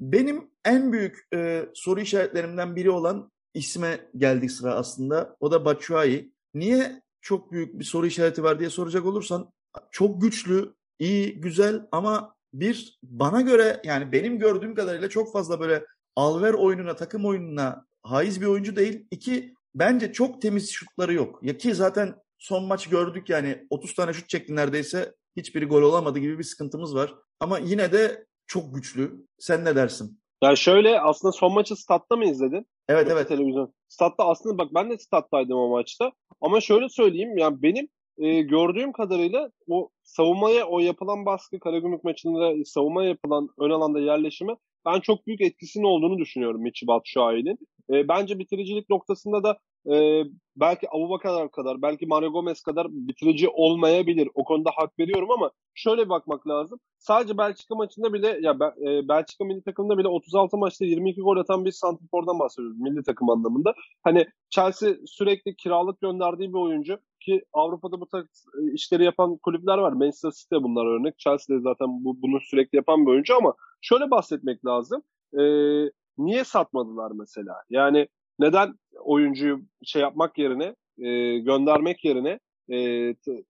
Benim 0.00 0.50
en 0.64 0.92
büyük 0.92 1.26
e, 1.34 1.68
soru 1.74 2.00
işaretlerimden 2.00 2.76
biri 2.76 2.90
olan 2.90 3.30
isme 3.54 4.00
geldik 4.16 4.50
sıra 4.50 4.74
aslında. 4.74 5.36
O 5.40 5.52
da 5.52 5.64
Batshuayi. 5.64 6.32
Niye 6.54 7.02
çok 7.20 7.52
büyük 7.52 7.78
bir 7.78 7.84
soru 7.84 8.06
işareti 8.06 8.42
var 8.42 8.58
diye 8.58 8.70
soracak 8.70 9.06
olursan 9.06 9.52
çok 9.90 10.22
güçlü, 10.22 10.74
iyi, 10.98 11.40
güzel 11.40 11.86
ama 11.92 12.34
bir 12.54 12.98
bana 13.02 13.40
göre 13.40 13.80
yani 13.84 14.12
benim 14.12 14.38
gördüğüm 14.38 14.74
kadarıyla 14.74 15.08
çok 15.08 15.32
fazla 15.32 15.60
böyle 15.60 15.84
alver 16.16 16.52
oyununa, 16.54 16.96
takım 16.96 17.26
oyununa 17.26 17.86
haiz 18.02 18.40
bir 18.40 18.46
oyuncu 18.46 18.76
değil. 18.76 19.06
İki, 19.10 19.54
bence 19.74 20.12
çok 20.12 20.42
temiz 20.42 20.70
şutları 20.70 21.14
yok. 21.14 21.38
Ya 21.42 21.56
ki 21.56 21.74
zaten 21.74 22.14
son 22.38 22.64
maç 22.64 22.88
gördük 22.88 23.28
yani 23.28 23.66
30 23.70 23.94
tane 23.94 24.12
şut 24.12 24.28
çekti 24.28 24.56
neredeyse. 24.56 25.14
Hiçbiri 25.36 25.64
gol 25.64 25.82
olamadı 25.82 26.18
gibi 26.18 26.38
bir 26.38 26.44
sıkıntımız 26.44 26.94
var. 26.94 27.14
Ama 27.40 27.58
yine 27.58 27.92
de 27.92 28.26
çok 28.46 28.74
güçlü. 28.74 29.26
Sen 29.38 29.64
ne 29.64 29.76
dersin? 29.76 30.20
Ya 30.42 30.56
şöyle 30.56 31.00
aslında 31.00 31.32
son 31.32 31.52
maçı 31.52 31.76
statta 31.76 32.16
mı 32.16 32.24
izledin? 32.24 32.66
Evet 32.88 33.08
evet. 33.10 33.28
Televizyon. 33.28 33.74
Statta 33.88 34.26
aslında 34.26 34.58
bak 34.58 34.68
ben 34.74 34.90
de 34.90 34.98
stattaydım 34.98 35.58
o 35.58 35.68
maçta. 35.68 36.12
Ama 36.40 36.60
şöyle 36.60 36.88
söyleyeyim 36.88 37.38
yani 37.38 37.62
benim 37.62 37.88
e, 38.18 38.40
gördüğüm 38.40 38.92
kadarıyla 38.92 39.50
o 39.68 39.88
savunmaya 40.02 40.66
o 40.66 40.78
yapılan 40.80 41.26
baskı 41.26 41.60
Karagümrük 41.60 42.04
maçında 42.04 42.64
savunma 42.64 43.04
yapılan 43.04 43.48
ön 43.58 43.70
alanda 43.70 44.00
yerleşimi 44.00 44.56
ben 44.86 45.00
çok 45.00 45.26
büyük 45.26 45.40
etkisinin 45.40 45.84
olduğunu 45.84 46.18
düşünüyorum 46.18 46.62
Michi 46.62 46.86
Batshuayi'nin. 46.86 47.58
E, 47.90 48.08
bence 48.08 48.38
bitiricilik 48.38 48.90
noktasında 48.90 49.42
da 49.42 49.58
e, 49.94 50.24
belki 50.56 50.86
Abubakar 50.90 51.50
kadar, 51.50 51.82
belki 51.82 52.06
Mario 52.06 52.32
Gomez 52.32 52.62
kadar 52.62 52.86
bitirici 52.90 53.48
olmayabilir. 53.48 54.28
O 54.34 54.44
konuda 54.44 54.70
hak 54.76 54.98
veriyorum 54.98 55.30
ama 55.30 55.50
şöyle 55.74 56.08
bakmak 56.08 56.48
lazım. 56.48 56.78
Sadece 56.98 57.38
Belçika 57.38 57.74
maçında 57.74 58.12
bile 58.12 58.38
ya 58.40 58.56
e, 58.80 59.08
Belçika 59.08 59.44
milli 59.44 59.62
takımında 59.62 59.98
bile 59.98 60.08
36 60.08 60.56
maçta 60.56 60.84
22 60.84 61.20
gol 61.20 61.36
atan 61.36 61.64
bir 61.64 61.72
santrfordan 61.72 62.38
bahsediyoruz 62.38 62.80
milli 62.80 63.02
takım 63.02 63.30
anlamında. 63.30 63.74
Hani 64.02 64.26
Chelsea 64.50 64.94
sürekli 65.06 65.56
kiralık 65.56 66.00
gönderdiği 66.00 66.48
bir 66.48 66.58
oyuncu 66.58 66.98
ki 67.24 67.44
Avrupa'da 67.52 68.00
bu 68.00 68.06
tarz 68.06 68.46
e, 68.58 68.72
işleri 68.72 69.04
yapan 69.04 69.36
kulüpler 69.36 69.78
var. 69.78 69.92
Manchester 69.92 70.30
City 70.30 70.54
bunlar 70.54 70.86
örnek. 70.86 71.18
Chelsea 71.18 71.56
de 71.56 71.60
zaten 71.60 72.04
bu, 72.04 72.22
bunu 72.22 72.40
sürekli 72.40 72.76
yapan 72.76 73.06
bir 73.06 73.10
oyuncu 73.10 73.36
ama 73.36 73.54
şöyle 73.80 74.10
bahsetmek 74.10 74.66
lazım. 74.66 75.02
Ee, 75.38 75.90
niye 76.18 76.44
satmadılar 76.44 77.12
mesela? 77.14 77.54
Yani 77.70 78.08
neden 78.38 78.74
oyuncuyu 79.04 79.60
şey 79.84 80.02
yapmak 80.02 80.38
yerine 80.38 80.74
e, 80.98 81.38
göndermek 81.38 82.04
yerine 82.04 82.40
e, 82.68 82.76
t- 83.14 83.44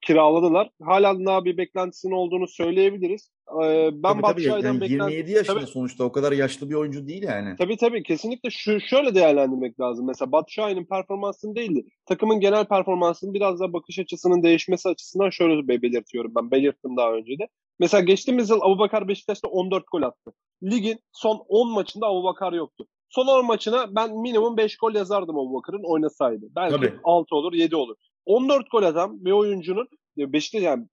kiraladılar. 0.00 0.70
Hala 0.82 1.26
daha 1.26 1.44
bir 1.44 1.56
beklentisinin 1.56 2.12
olduğunu 2.12 2.48
söyleyebiliriz. 2.48 3.30
E, 3.62 3.90
ben 3.92 4.20
tabii, 4.20 4.22
tabii. 4.22 4.42
Yani 4.42 4.92
27 4.92 5.32
yaşında 5.32 5.58
tabii, 5.58 5.66
sonuçta 5.66 6.04
o 6.04 6.12
kadar 6.12 6.32
yaşlı 6.32 6.70
bir 6.70 6.74
oyuncu 6.74 7.06
değil 7.06 7.22
yani. 7.22 7.56
Tabii 7.58 7.76
tabii 7.76 8.02
kesinlikle 8.02 8.50
şu 8.50 8.80
şöyle 8.80 9.14
değerlendirmek 9.14 9.80
lazım. 9.80 10.06
Mesela 10.06 10.32
Batshuayi'nin 10.32 10.84
performansını 10.84 11.56
değildi. 11.56 11.84
Takımın 12.06 12.40
genel 12.40 12.64
performansının 12.64 13.34
biraz 13.34 13.60
da 13.60 13.72
bakış 13.72 13.98
açısının 13.98 14.42
değişmesi 14.42 14.88
açısından 14.88 15.30
şöyle 15.30 15.68
belirtiyorum 15.68 16.32
ben. 16.34 16.50
Belirttim 16.50 16.96
daha 16.96 17.12
önce 17.12 17.38
de. 17.38 17.48
Mesela 17.80 18.00
geçtiğimiz 18.00 18.50
yıl 18.50 18.60
Abubakar 18.62 19.08
Beşiktaş'ta 19.08 19.48
14 19.48 19.84
gol 19.92 20.02
attı. 20.02 20.32
Ligin 20.62 20.98
son 21.12 21.44
10 21.48 21.70
maçında 21.70 22.06
Abubakar 22.06 22.52
yoktu. 22.52 22.86
Son 23.08 23.26
10 23.26 23.46
maçına 23.46 23.94
ben 23.96 24.16
minimum 24.18 24.56
5 24.56 24.76
gol 24.76 24.94
yazardım 24.94 25.38
Abubakar'ın 25.38 25.92
oynasaydı. 25.92 26.46
Belki 26.56 26.76
Tabii. 26.76 26.94
6 27.04 27.36
olur 27.36 27.52
7 27.52 27.76
olur. 27.76 27.96
14 28.28 28.70
gol 28.70 28.82
atan 28.82 29.24
bir 29.24 29.32
oyuncunun 29.32 29.88
Beşiktaş 30.16 30.62
yani 30.62 30.86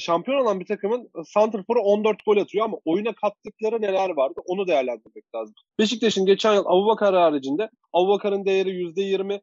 şampiyon 0.00 0.40
olan 0.40 0.60
bir 0.60 0.66
takımın 0.66 1.10
Santrfor'a 1.26 1.80
14 1.80 2.24
gol 2.26 2.36
atıyor 2.36 2.64
ama 2.64 2.78
oyuna 2.84 3.12
kattıkları 3.12 3.82
neler 3.82 4.10
vardı 4.10 4.40
onu 4.46 4.66
değerlendirmek 4.66 5.34
lazım. 5.34 5.54
Beşiktaş'ın 5.78 6.26
geçen 6.26 6.54
yıl 6.54 6.66
Abubakar 6.66 7.14
haricinde 7.14 7.70
Abubakar'ın 7.92 8.44
değeri 8.44 8.70
%20 8.70 9.40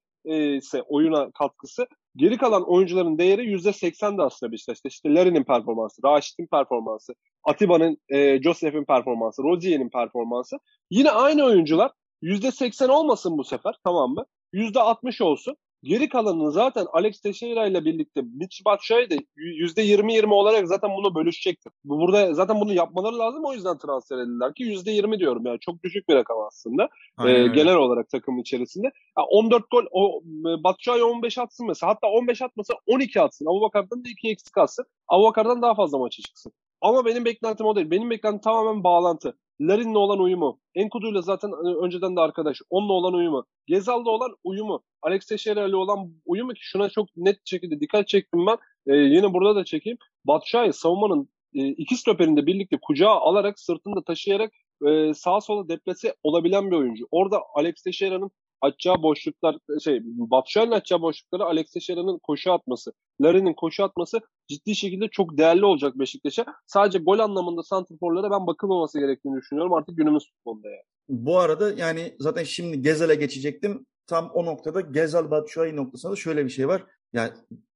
ise 0.57 0.81
oyuna 0.81 1.31
katkısı 1.31 1.87
geri 2.15 2.37
kalan 2.37 2.69
oyuncuların 2.69 3.17
değeri 3.17 3.41
%80'di 3.41 4.21
aslında 4.21 4.51
Beşiktaş'ta. 4.51 4.89
İşte 4.89 5.13
Larry'nin 5.13 5.43
performansı, 5.43 6.01
Raşit'in 6.05 6.47
performansı, 6.47 7.13
Atiba'nın, 7.43 7.97
e, 8.09 8.41
Joseph'in 8.41 8.85
performansı, 8.85 9.43
Rozier'in 9.43 9.89
performansı. 9.89 10.57
Yine 10.89 11.11
aynı 11.11 11.43
oyuncular 11.43 11.91
%80 12.21 12.89
olmasın 12.89 13.37
bu 13.37 13.43
sefer 13.43 13.75
tamam 13.83 14.13
mı? 14.13 14.25
%60 14.53 15.23
olsun. 15.23 15.55
Geri 15.86 16.10
kalanını 16.10 16.51
zaten 16.51 16.86
Alex 16.94 17.22
Teixeira 17.22 17.68
ile 17.68 17.86
birlikte 17.86 18.22
Mitch 18.22 18.65
Batshuayi 18.65 19.10
de 19.10 19.18
%20-20 19.38 20.34
olarak 20.34 20.68
zaten 20.68 20.89
bunu 20.98 21.15
bölüşecektir. 21.15 21.72
Burada 21.84 22.34
zaten 22.34 22.62
bunu 22.62 22.74
yapmaları 22.74 23.20
lazım 23.20 23.46
o 23.46 23.54
yüzden 23.54 23.77
transfer 23.77 24.18
edildiler 24.18 24.54
ki 24.54 24.63
%20 24.63 25.20
diyorum 25.20 25.46
yani 25.46 25.60
çok 25.60 25.84
düşük 25.84 26.10
bir 26.10 26.15
rakam 26.15 26.38
aslında. 26.48 26.89
Ee, 27.25 27.48
genel 27.48 27.75
olarak 27.75 28.10
takım 28.10 28.39
içerisinde. 28.39 28.92
Yani 29.18 29.27
14 29.30 29.72
gol 29.72 29.86
o 29.92 30.22
Batshuayi 30.63 31.04
15 31.04 31.38
atsın 31.38 31.68
mesela 31.68 31.92
hatta 31.92 32.08
15 32.08 32.42
atmasa 32.42 32.74
12 32.86 33.22
atsın. 33.22 33.46
Abubakar'dan 33.46 34.06
da 34.06 34.10
2 34.10 34.30
eksik 34.30 34.58
atsın. 34.58 34.86
Abubakar'dan 35.08 35.62
daha 35.62 35.75
fazla 35.75 35.98
maça 35.98 36.22
çıksın. 36.22 36.51
Ama 36.86 37.06
benim 37.06 37.25
beklentim 37.25 37.65
o 37.65 37.75
değil. 37.75 37.92
Benim 37.92 38.10
beklentim 38.10 38.42
tamamen 38.42 38.84
bağlantı. 38.84 39.38
Larin'le 39.62 39.96
olan 39.96 40.20
uyumu, 40.20 40.60
Enkudu'yla 40.75 41.22
zaten 41.22 41.50
e, 41.50 41.86
önceden 41.86 42.15
de 42.15 42.22
arkadaş, 42.22 42.62
onunla 42.70 42.94
olan 42.94 43.13
uyumu, 43.13 43.46
Gezal'da 43.68 44.10
olan 44.10 44.36
uyumu, 44.44 44.84
Alex 45.01 45.25
Teixeira'yla 45.25 45.77
olan 45.77 46.13
uyumu 46.25 46.54
ki 46.54 46.60
şuna 46.63 46.89
çok 46.89 47.08
net 47.15 47.38
şekilde 47.46 47.80
dikkat 47.80 48.08
çektim 48.08 48.48
ben. 48.48 48.58
Ee, 48.88 48.96
yine 48.96 49.34
burada 49.34 49.56
da 49.56 49.65
çekeyim. 49.65 49.98
Batshuayi 50.25 50.74
savunmanın 50.74 51.30
e, 51.54 51.68
iki 51.68 51.96
stoperinde 51.96 52.46
birlikte 52.46 52.77
kucağa 52.82 53.20
alarak 53.20 53.60
sırtında 53.60 54.04
taşıyarak 54.04 54.51
e, 54.88 55.13
sağa 55.13 55.42
sola 55.42 55.70
deplese 55.70 56.15
olabilen 56.24 56.72
bir 56.72 56.75
oyuncu. 56.75 57.08
Orada 57.12 57.39
Alex 57.56 57.84
Teixeira'nın 57.84 58.32
açacağı 58.62 59.03
boşluklar 59.03 59.57
şey 59.83 60.00
Batshuayi'nin 60.03 60.71
açacağı 60.71 61.01
boşlukları 61.01 61.43
Alex 61.43 61.71
Teixeira'nın 61.71 62.19
koşu 62.24 62.51
atması, 62.51 62.93
Larin'in 63.21 63.53
koşu 63.53 63.83
atması 63.83 64.19
ciddi 64.47 64.75
şekilde 64.75 65.07
çok 65.07 65.38
değerli 65.38 65.65
olacak 65.65 66.00
Beşiktaş'a. 66.00 66.45
Sadece 66.65 67.00
gol 67.00 67.19
anlamında 67.19 67.63
santrforlara 67.63 68.31
ben 68.31 68.47
bakılmaması 68.47 69.00
gerektiğini 69.00 69.38
düşünüyorum 69.38 69.74
artık 69.74 69.97
günümüz 69.97 70.31
futbolunda 70.31 70.69
yani. 70.69 70.83
Bu 71.09 71.39
arada 71.39 71.71
yani 71.71 72.15
zaten 72.19 72.43
şimdi 72.43 72.81
Gezel'e 72.81 73.15
geçecektim. 73.15 73.85
Tam 74.07 74.31
o 74.33 74.45
noktada 74.45 74.81
Gezal 74.81 75.31
Batshuayi 75.31 75.75
noktasında 75.75 76.15
şöyle 76.15 76.45
bir 76.45 76.50
şey 76.50 76.67
var. 76.67 76.83
Yani 77.13 77.31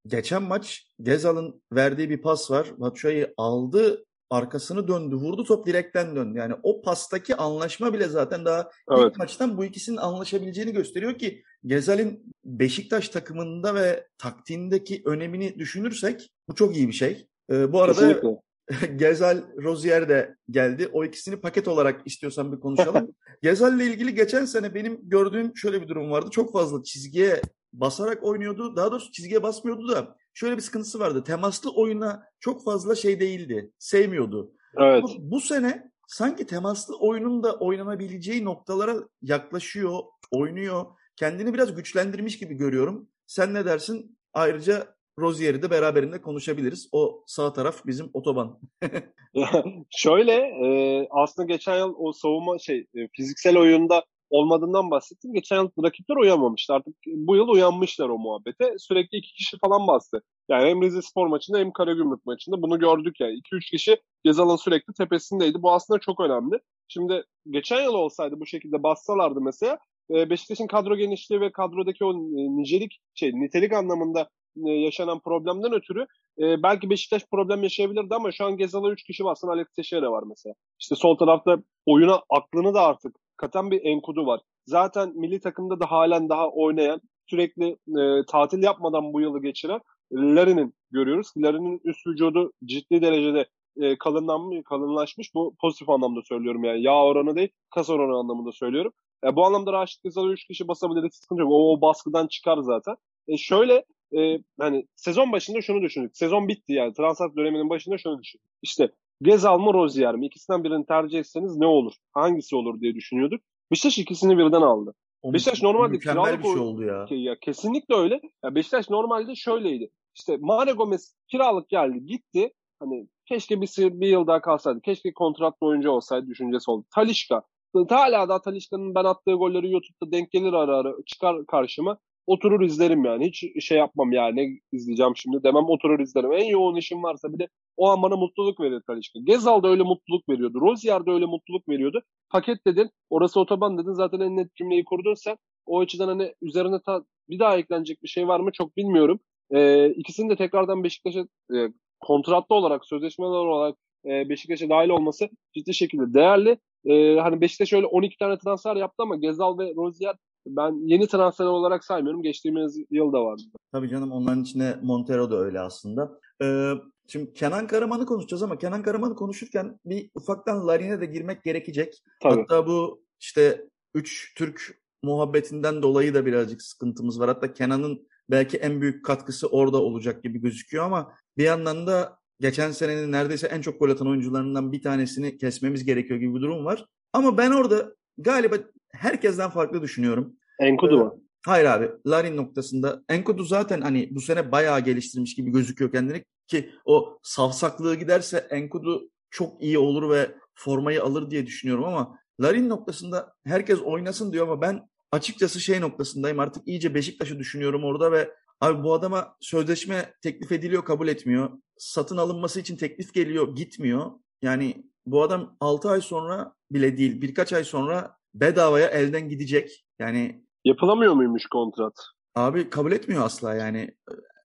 geçen 0.07 0.43
maç 0.43 0.87
Gezal'ın 1.01 1.61
verdiği 1.71 2.09
bir 2.09 2.21
pas 2.21 2.51
var. 2.51 2.67
Batshuayi 2.77 3.33
aldı 3.37 4.05
arkasını 4.29 4.87
döndü, 4.87 5.15
vurdu 5.15 5.43
top 5.43 5.67
direkten 5.67 6.15
döndü. 6.15 6.37
Yani 6.37 6.53
o 6.63 6.81
pastaki 6.81 7.35
anlaşma 7.35 7.93
bile 7.93 8.07
zaten 8.07 8.45
daha 8.45 8.69
evet. 8.91 9.11
ilk 9.11 9.17
maçtan 9.17 9.57
bu 9.57 9.65
ikisinin 9.65 9.97
anlaşabileceğini 9.97 10.73
gösteriyor 10.73 11.17
ki 11.17 11.43
Gezal'in 11.65 12.33
Beşiktaş 12.45 13.09
takımında 13.09 13.75
ve 13.75 14.07
taktiğindeki 14.17 15.01
önemini 15.05 15.59
düşünürsek 15.59 16.31
bu 16.49 16.55
çok 16.55 16.75
iyi 16.75 16.87
bir 16.87 16.93
şey. 16.93 17.27
Ee, 17.51 17.73
bu 17.73 17.81
arada 17.81 17.93
Kesinlikle. 17.93 18.41
Gezal 18.95 19.43
Rozier 19.57 20.09
de 20.09 20.35
geldi. 20.49 20.89
O 20.93 21.05
ikisini 21.05 21.41
paket 21.41 21.67
olarak 21.67 22.01
istiyorsan 22.05 22.51
bir 22.51 22.59
konuşalım. 22.59 23.15
Gezal 23.43 23.75
ile 23.75 23.85
ilgili 23.85 24.15
geçen 24.15 24.45
sene 24.45 24.75
benim 24.75 24.99
gördüğüm 25.09 25.57
şöyle 25.57 25.81
bir 25.81 25.87
durum 25.87 26.11
vardı. 26.11 26.29
Çok 26.31 26.53
fazla 26.53 26.83
çizgiye 26.83 27.41
basarak 27.73 28.23
oynuyordu. 28.23 28.75
Daha 28.75 28.91
doğrusu 28.91 29.11
çizgiye 29.11 29.43
basmıyordu 29.43 29.87
da 29.87 30.15
şöyle 30.39 30.57
bir 30.57 30.61
sıkıntısı 30.61 30.99
vardı. 30.99 31.23
Temaslı 31.23 31.71
oyuna 31.71 32.23
çok 32.39 32.63
fazla 32.63 32.95
şey 32.95 33.19
değildi. 33.19 33.71
Sevmiyordu. 33.79 34.51
Evet. 34.77 35.03
Ama 35.03 35.13
bu 35.19 35.41
sene 35.41 35.91
sanki 36.07 36.45
temaslı 36.45 36.97
oyunun 36.97 37.43
da 37.43 37.53
oynanabileceği 37.53 38.45
noktalara 38.45 38.95
yaklaşıyor, 39.21 39.99
oynuyor. 40.31 40.85
Kendini 41.15 41.53
biraz 41.53 41.75
güçlendirmiş 41.75 42.39
gibi 42.39 42.55
görüyorum. 42.55 43.09
Sen 43.27 43.53
ne 43.53 43.65
dersin? 43.65 44.17
Ayrıca 44.33 44.95
Rozier'i 45.19 45.61
de 45.61 45.69
beraberinde 45.69 46.21
konuşabiliriz. 46.21 46.89
O 46.91 47.23
sağ 47.27 47.53
taraf 47.53 47.85
bizim 47.85 48.09
otoban. 48.13 48.59
Şöyle 49.89 50.33
e, 50.33 51.07
aslında 51.11 51.47
geçen 51.53 51.77
yıl 51.77 51.93
o 51.97 52.13
savunma 52.13 52.59
şey 52.59 52.87
e, 52.95 53.07
fiziksel 53.15 53.57
oyunda 53.57 54.03
olmadığından 54.29 54.91
bahsettim. 54.91 55.33
Geçen 55.33 55.55
yıl 55.55 55.69
rakipler 55.83 56.15
uyanmamıştı. 56.15 56.73
Artık 56.73 56.95
bu 57.07 57.35
yıl 57.35 57.47
uyanmışlar 57.47 58.09
o 58.09 58.17
muhabbete. 58.17 58.75
Sürekli 58.77 59.17
iki 59.17 59.33
kişi 59.33 59.57
falan 59.57 59.87
bastı. 59.87 60.21
Yani 60.49 60.69
hem 60.69 60.81
Rize 60.81 61.01
Spor 61.01 61.27
maçında 61.27 61.57
hem 61.57 61.71
Karagümrük 61.71 62.25
maçında 62.25 62.61
bunu 62.61 62.79
gördük 62.79 63.15
yani. 63.19 63.33
2-3 63.33 63.71
kişi 63.71 63.97
Gezal'ın 64.23 64.55
sürekli 64.55 64.93
tepesindeydi. 64.93 65.61
Bu 65.61 65.71
aslında 65.71 65.99
çok 65.99 66.19
önemli. 66.19 66.59
Şimdi 66.87 67.23
geçen 67.49 67.81
yıl 67.83 67.93
olsaydı 67.93 68.39
bu 68.39 68.45
şekilde 68.45 68.83
bassalardı 68.83 69.41
mesela 69.41 69.77
e, 70.11 70.29
Beşiktaş'ın 70.29 70.67
kadro 70.67 70.95
genişliği 70.95 71.41
ve 71.41 71.51
kadrodaki 71.51 72.05
o 72.05 72.13
e, 72.13 72.57
nicelik 72.57 72.99
şey 73.13 73.31
nitelik 73.33 73.73
anlamında 73.73 74.29
e, 74.67 74.71
yaşanan 74.71 75.19
problemden 75.19 75.73
ötürü 75.73 76.05
belki 76.39 76.89
Beşiktaş 76.89 77.25
problem 77.31 77.63
yaşayabilirdi 77.63 78.15
ama 78.15 78.31
şu 78.31 78.45
an 78.45 78.57
Gezal'a 78.57 78.91
3 78.91 79.03
kişi 79.03 79.23
bassın 79.23 79.47
Alex 79.47 79.67
Teixeira 79.75 80.11
var 80.11 80.23
mesela. 80.29 80.55
İşte 80.79 80.95
sol 80.95 81.17
tarafta 81.17 81.57
oyuna 81.85 82.21
aklını 82.29 82.73
da 82.73 82.81
artık 82.81 83.15
katan 83.39 83.71
bir 83.71 83.81
enkudu 83.85 84.25
var. 84.25 84.41
Zaten 84.65 85.11
milli 85.15 85.39
takımda 85.39 85.79
da 85.79 85.91
halen 85.91 86.29
daha 86.29 86.49
oynayan, 86.49 87.01
sürekli 87.29 87.77
e, 87.99 88.25
tatil 88.27 88.63
yapmadan 88.63 89.13
bu 89.13 89.21
yılı 89.21 89.41
geçiren 89.41 89.81
Larin'in 90.13 90.73
görüyoruz. 90.91 91.27
Larin'in 91.37 91.81
üst 91.83 92.07
vücudu 92.07 92.51
ciddi 92.65 93.01
derecede 93.01 93.45
e, 93.77 93.97
kalınlanmış, 93.97 94.63
kalınlaşmış. 94.65 95.33
Bu 95.35 95.55
pozitif 95.61 95.89
anlamda 95.89 96.21
söylüyorum 96.21 96.63
yani. 96.63 96.81
Yağ 96.81 97.03
oranı 97.05 97.35
değil, 97.35 97.49
kas 97.69 97.89
oranı 97.89 98.17
anlamında 98.17 98.51
söylüyorum. 98.51 98.93
E, 99.25 99.35
bu 99.35 99.45
anlamda 99.45 99.73
Raşit 99.73 100.03
Gızal'ı 100.03 100.31
3 100.33 100.47
kişi 100.47 100.67
basabilir. 100.67 101.09
Sıkıntı 101.11 101.41
yok. 101.41 101.51
O, 101.51 101.73
o 101.73 101.81
baskıdan 101.81 102.27
çıkar 102.27 102.57
zaten. 102.57 102.95
E, 103.27 103.37
şöyle 103.37 103.85
e, 104.17 104.39
hani 104.59 104.87
sezon 104.95 105.31
başında 105.31 105.61
şunu 105.61 105.81
düşündük. 105.81 106.17
Sezon 106.17 106.47
bitti 106.47 106.73
yani. 106.73 106.93
Transfer 106.93 107.35
döneminin 107.35 107.69
başında 107.69 107.97
şunu 107.97 108.21
düşündük. 108.21 108.47
İşte 108.61 108.89
Gezal 109.21 109.59
mı 109.59 109.73
Rozier 109.73 110.15
mi? 110.15 110.25
İkisinden 110.25 110.63
birini 110.63 110.85
tercih 110.85 111.19
etseniz 111.19 111.57
ne 111.57 111.65
olur? 111.65 111.93
Hangisi 112.11 112.55
olur 112.55 112.81
diye 112.81 112.95
düşünüyorduk. 112.95 113.41
Beşiktaş 113.71 113.97
ikisini 113.97 114.37
birden 114.37 114.61
aldı. 114.61 114.93
O 115.21 115.33
Beşiktaş 115.33 115.63
normalde 115.63 115.91
mükemmel 115.91 116.39
bir 116.39 116.43
şey 116.43 116.57
oldu 116.57 116.83
ya. 116.83 117.05
ya. 117.09 117.35
Kesinlikle 117.41 117.95
öyle. 117.95 118.21
Ya 118.43 118.55
Beşiktaş 118.55 118.89
normalde 118.89 119.35
şöyleydi. 119.35 119.89
İşte 120.15 120.37
Mane 120.39 120.71
Gomez 120.71 121.15
kiralık 121.27 121.69
geldi 121.69 122.05
gitti. 122.05 122.53
Hani 122.79 123.07
keşke 123.25 123.61
bir, 123.61 123.69
bir 123.77 124.07
yıl 124.07 124.27
daha 124.27 124.41
kalsaydı. 124.41 124.81
Keşke 124.81 125.13
kontratlı 125.13 125.67
oyuncu 125.67 125.91
olsaydı 125.91 126.27
düşüncesi 126.27 126.71
oldu. 126.71 126.85
Talişka. 126.95 127.43
Hala 127.89 128.29
da 128.29 128.41
Talişka'nın 128.41 128.95
ben 128.95 129.03
attığı 129.03 129.33
golleri 129.33 129.71
YouTube'da 129.71 130.11
denk 130.11 130.31
gelir 130.31 130.53
ara 130.53 130.77
ara 130.77 130.93
çıkar 131.05 131.45
karşıma 131.45 131.97
oturur 132.29 132.61
izlerim 132.61 133.05
yani. 133.05 133.27
Hiç 133.27 133.65
şey 133.65 133.77
yapmam 133.77 134.11
yani 134.11 134.59
izleyeceğim 134.71 135.13
şimdi 135.15 135.43
demem 135.43 135.69
oturur 135.69 135.99
izlerim. 135.99 136.33
En 136.33 136.45
yoğun 136.45 136.75
işim 136.75 137.03
varsa 137.03 137.33
bile 137.33 137.47
o 137.77 137.89
an 137.89 138.01
bana 138.01 138.15
mutluluk 138.15 138.59
verir 138.59 138.81
Talişka. 138.87 139.19
Gezal 139.23 139.63
da 139.63 139.67
öyle 139.67 139.83
mutluluk 139.83 140.29
veriyordu. 140.29 140.61
Rozier 140.61 141.05
de 141.05 141.11
öyle 141.11 141.25
mutluluk 141.25 141.69
veriyordu. 141.69 142.01
Paket 142.29 142.65
dedin. 142.65 142.89
Orası 143.09 143.39
otoban 143.39 143.77
dedin. 143.77 143.93
Zaten 143.93 144.19
en 144.19 144.37
net 144.37 144.55
cümleyi 144.55 144.83
kurdun 144.85 145.13
sen. 145.13 145.37
O 145.65 145.79
açıdan 145.79 146.07
hani 146.07 146.33
üzerine 146.41 146.79
ta, 146.85 147.03
bir 147.29 147.39
daha 147.39 147.57
eklenecek 147.57 148.03
bir 148.03 148.07
şey 148.07 148.27
var 148.27 148.39
mı 148.39 148.51
çok 148.51 148.77
bilmiyorum. 148.77 149.19
Ee, 149.51 149.89
ikisinin 149.89 150.29
de 150.29 150.35
tekrardan 150.35 150.83
Beşiktaş'a 150.83 151.19
e, 151.55 151.57
kontratlı 151.99 152.55
olarak, 152.55 152.85
sözleşmeler 152.85 153.29
olarak 153.29 153.75
e, 154.05 154.29
Beşiktaş'a 154.29 154.69
dahil 154.69 154.89
olması 154.89 155.29
ciddi 155.57 155.73
şekilde 155.73 156.13
değerli. 156.13 156.57
E, 156.85 157.19
hani 157.19 157.41
Beşiktaş 157.41 157.73
öyle 157.73 157.85
12 157.85 158.17
tane 158.17 158.37
transfer 158.37 158.75
yaptı 158.75 159.03
ama 159.03 159.15
Gezal 159.15 159.57
ve 159.57 159.73
Rozier 159.75 160.15
ben 160.47 160.87
yeni 160.87 161.07
transfer 161.07 161.45
olarak 161.45 161.83
saymıyorum. 161.83 162.23
Geçtiğimiz 162.23 162.77
yıl 162.91 163.13
da 163.13 163.25
vardı. 163.25 163.41
Tabii 163.71 163.89
canım 163.89 164.11
onların 164.11 164.43
içine 164.43 164.75
Montero 164.83 165.31
da 165.31 165.37
öyle 165.37 165.59
aslında. 165.59 166.19
Ee, 166.41 166.71
şimdi 167.07 167.33
Kenan 167.33 167.67
Karaman'ı 167.67 168.05
konuşacağız 168.05 168.43
ama 168.43 168.57
Kenan 168.57 168.83
Karaman'ı 168.83 169.15
konuşurken 169.15 169.79
bir 169.85 170.09
ufaktan 170.15 170.67
Larin'e 170.67 171.01
de 171.01 171.05
girmek 171.05 171.43
gerekecek. 171.43 172.03
Tabii. 172.21 172.35
Hatta 172.35 172.67
bu 172.67 173.01
işte 173.19 173.65
üç 173.93 174.33
Türk 174.37 174.81
muhabbetinden 175.03 175.81
dolayı 175.81 176.13
da 176.13 176.25
birazcık 176.25 176.61
sıkıntımız 176.61 177.19
var. 177.19 177.27
Hatta 177.27 177.53
Kenan'ın 177.53 178.07
belki 178.29 178.57
en 178.57 178.81
büyük 178.81 179.05
katkısı 179.05 179.47
orada 179.47 179.77
olacak 179.81 180.23
gibi 180.23 180.41
gözüküyor 180.41 180.85
ama 180.85 181.13
bir 181.37 181.43
yandan 181.43 181.87
da 181.87 182.19
geçen 182.39 182.71
senenin 182.71 183.11
neredeyse 183.11 183.47
en 183.47 183.61
çok 183.61 183.79
gol 183.79 183.89
atan 183.89 184.07
oyuncularından 184.07 184.71
bir 184.71 184.81
tanesini 184.81 185.37
kesmemiz 185.37 185.85
gerekiyor 185.85 186.19
gibi 186.19 186.35
bir 186.35 186.41
durum 186.41 186.65
var. 186.65 186.85
Ama 187.13 187.37
ben 187.37 187.51
orada 187.51 187.95
galiba 188.17 188.55
herkesten 188.91 189.49
farklı 189.49 189.81
düşünüyorum. 189.81 190.35
Enkudu 190.59 190.95
ee, 190.95 190.97
mu? 190.97 191.23
Hayır 191.45 191.65
abi. 191.65 191.89
Larin 192.07 192.37
noktasında. 192.37 193.03
Enkudu 193.09 193.43
zaten 193.43 193.81
hani 193.81 194.07
bu 194.11 194.21
sene 194.21 194.51
bayağı 194.51 194.79
geliştirmiş 194.79 195.35
gibi 195.35 195.51
gözüküyor 195.51 195.91
kendini 195.91 196.23
ki 196.47 196.69
o 196.85 197.19
savsaklığı 197.23 197.95
giderse 197.95 198.47
Enkudu 198.49 199.09
çok 199.29 199.63
iyi 199.63 199.77
olur 199.77 200.09
ve 200.09 200.35
formayı 200.55 201.03
alır 201.03 201.31
diye 201.31 201.45
düşünüyorum 201.45 201.83
ama 201.83 202.19
Larin 202.41 202.69
noktasında 202.69 203.33
herkes 203.45 203.81
oynasın 203.81 204.33
diyor 204.33 204.47
ama 204.47 204.61
ben 204.61 204.89
açıkçası 205.11 205.59
şey 205.59 205.81
noktasındayım 205.81 206.39
artık 206.39 206.67
iyice 206.67 206.95
Beşiktaş'ı 206.95 207.39
düşünüyorum 207.39 207.83
orada 207.83 208.11
ve 208.11 208.29
Abi 208.61 208.83
bu 208.83 208.93
adama 208.93 209.35
sözleşme 209.41 210.13
teklif 210.21 210.51
ediliyor 210.51 210.85
kabul 210.85 211.07
etmiyor. 211.07 211.51
Satın 211.77 212.17
alınması 212.17 212.59
için 212.59 212.77
teklif 212.77 213.13
geliyor 213.13 213.55
gitmiyor. 213.55 214.11
Yani 214.41 214.83
bu 215.05 215.23
adam 215.23 215.57
6 215.59 215.89
ay 215.89 216.01
sonra 216.01 216.53
bile 216.71 216.97
değil 216.97 217.21
birkaç 217.21 217.53
ay 217.53 217.63
sonra 217.63 218.17
bedavaya 218.41 218.87
elden 218.87 219.29
gidecek. 219.29 219.85
Yani 219.99 220.43
Yapılamıyor 220.65 221.13
muymuş 221.13 221.45
kontrat? 221.45 221.93
Abi 222.35 222.69
kabul 222.69 222.91
etmiyor 222.91 223.25
asla 223.25 223.55
yani. 223.55 223.95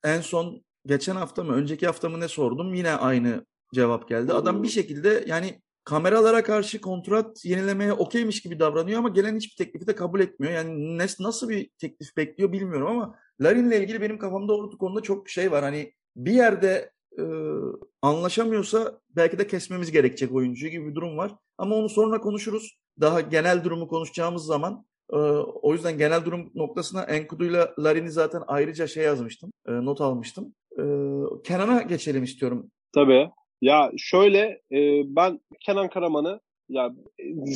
En 0.04 0.20
son 0.20 0.64
geçen 0.86 1.16
hafta 1.16 1.44
mı 1.44 1.52
önceki 1.52 1.86
hafta 1.86 2.08
mı 2.08 2.20
ne 2.20 2.28
sordum 2.28 2.74
yine 2.74 2.90
aynı 2.90 3.46
cevap 3.74 4.08
geldi. 4.08 4.32
Adam 4.32 4.62
bir 4.62 4.68
şekilde 4.68 5.24
yani 5.26 5.62
kameralara 5.84 6.42
karşı 6.42 6.80
kontrat 6.80 7.44
yenilemeye 7.44 7.92
okeymiş 7.92 8.42
gibi 8.42 8.58
davranıyor 8.60 8.98
ama 8.98 9.08
gelen 9.08 9.36
hiçbir 9.36 9.64
teklifi 9.64 9.86
de 9.86 9.94
kabul 9.94 10.20
etmiyor. 10.20 10.52
Yani 10.52 10.98
nasıl 10.98 11.48
bir 11.48 11.70
teklif 11.78 12.16
bekliyor 12.16 12.52
bilmiyorum 12.52 12.86
ama 12.86 13.14
Larin'le 13.40 13.72
ilgili 13.72 14.00
benim 14.00 14.18
kafamda 14.18 14.56
orta 14.56 14.76
konuda 14.76 15.00
çok 15.00 15.28
şey 15.28 15.50
var. 15.50 15.64
Hani 15.64 15.92
bir 16.16 16.32
yerde 16.32 16.92
e, 17.18 17.22
anlaşamıyorsa 18.02 19.00
belki 19.10 19.38
de 19.38 19.46
kesmemiz 19.46 19.92
gerekecek 19.92 20.32
oyuncuyu 20.32 20.72
gibi 20.72 20.86
bir 20.86 20.94
durum 20.94 21.16
var. 21.16 21.34
Ama 21.58 21.76
onu 21.76 21.88
sonra 21.88 22.20
konuşuruz. 22.20 22.78
Daha 23.00 23.20
genel 23.20 23.64
durumu 23.64 23.88
konuşacağımız 23.88 24.46
zaman 24.46 24.84
e, 25.12 25.16
o 25.62 25.72
yüzden 25.72 25.98
genel 25.98 26.24
durum 26.24 26.50
noktasına 26.54 27.02
Enkudu'yla 27.02 27.74
Larin'i 27.78 28.10
zaten 28.10 28.42
ayrıca 28.46 28.86
şey 28.86 29.04
yazmıştım. 29.04 29.52
E, 29.68 29.72
not 29.72 30.00
almıştım. 30.00 30.54
E, 30.78 30.82
Kenan'a 31.44 31.82
geçelim 31.82 32.24
istiyorum. 32.24 32.70
Tabii. 32.94 33.30
Ya 33.60 33.92
şöyle 33.96 34.40
e, 34.72 35.02
ben 35.16 35.40
Kenan 35.60 35.88
Karaman'ı 35.88 36.40
ya 36.68 36.94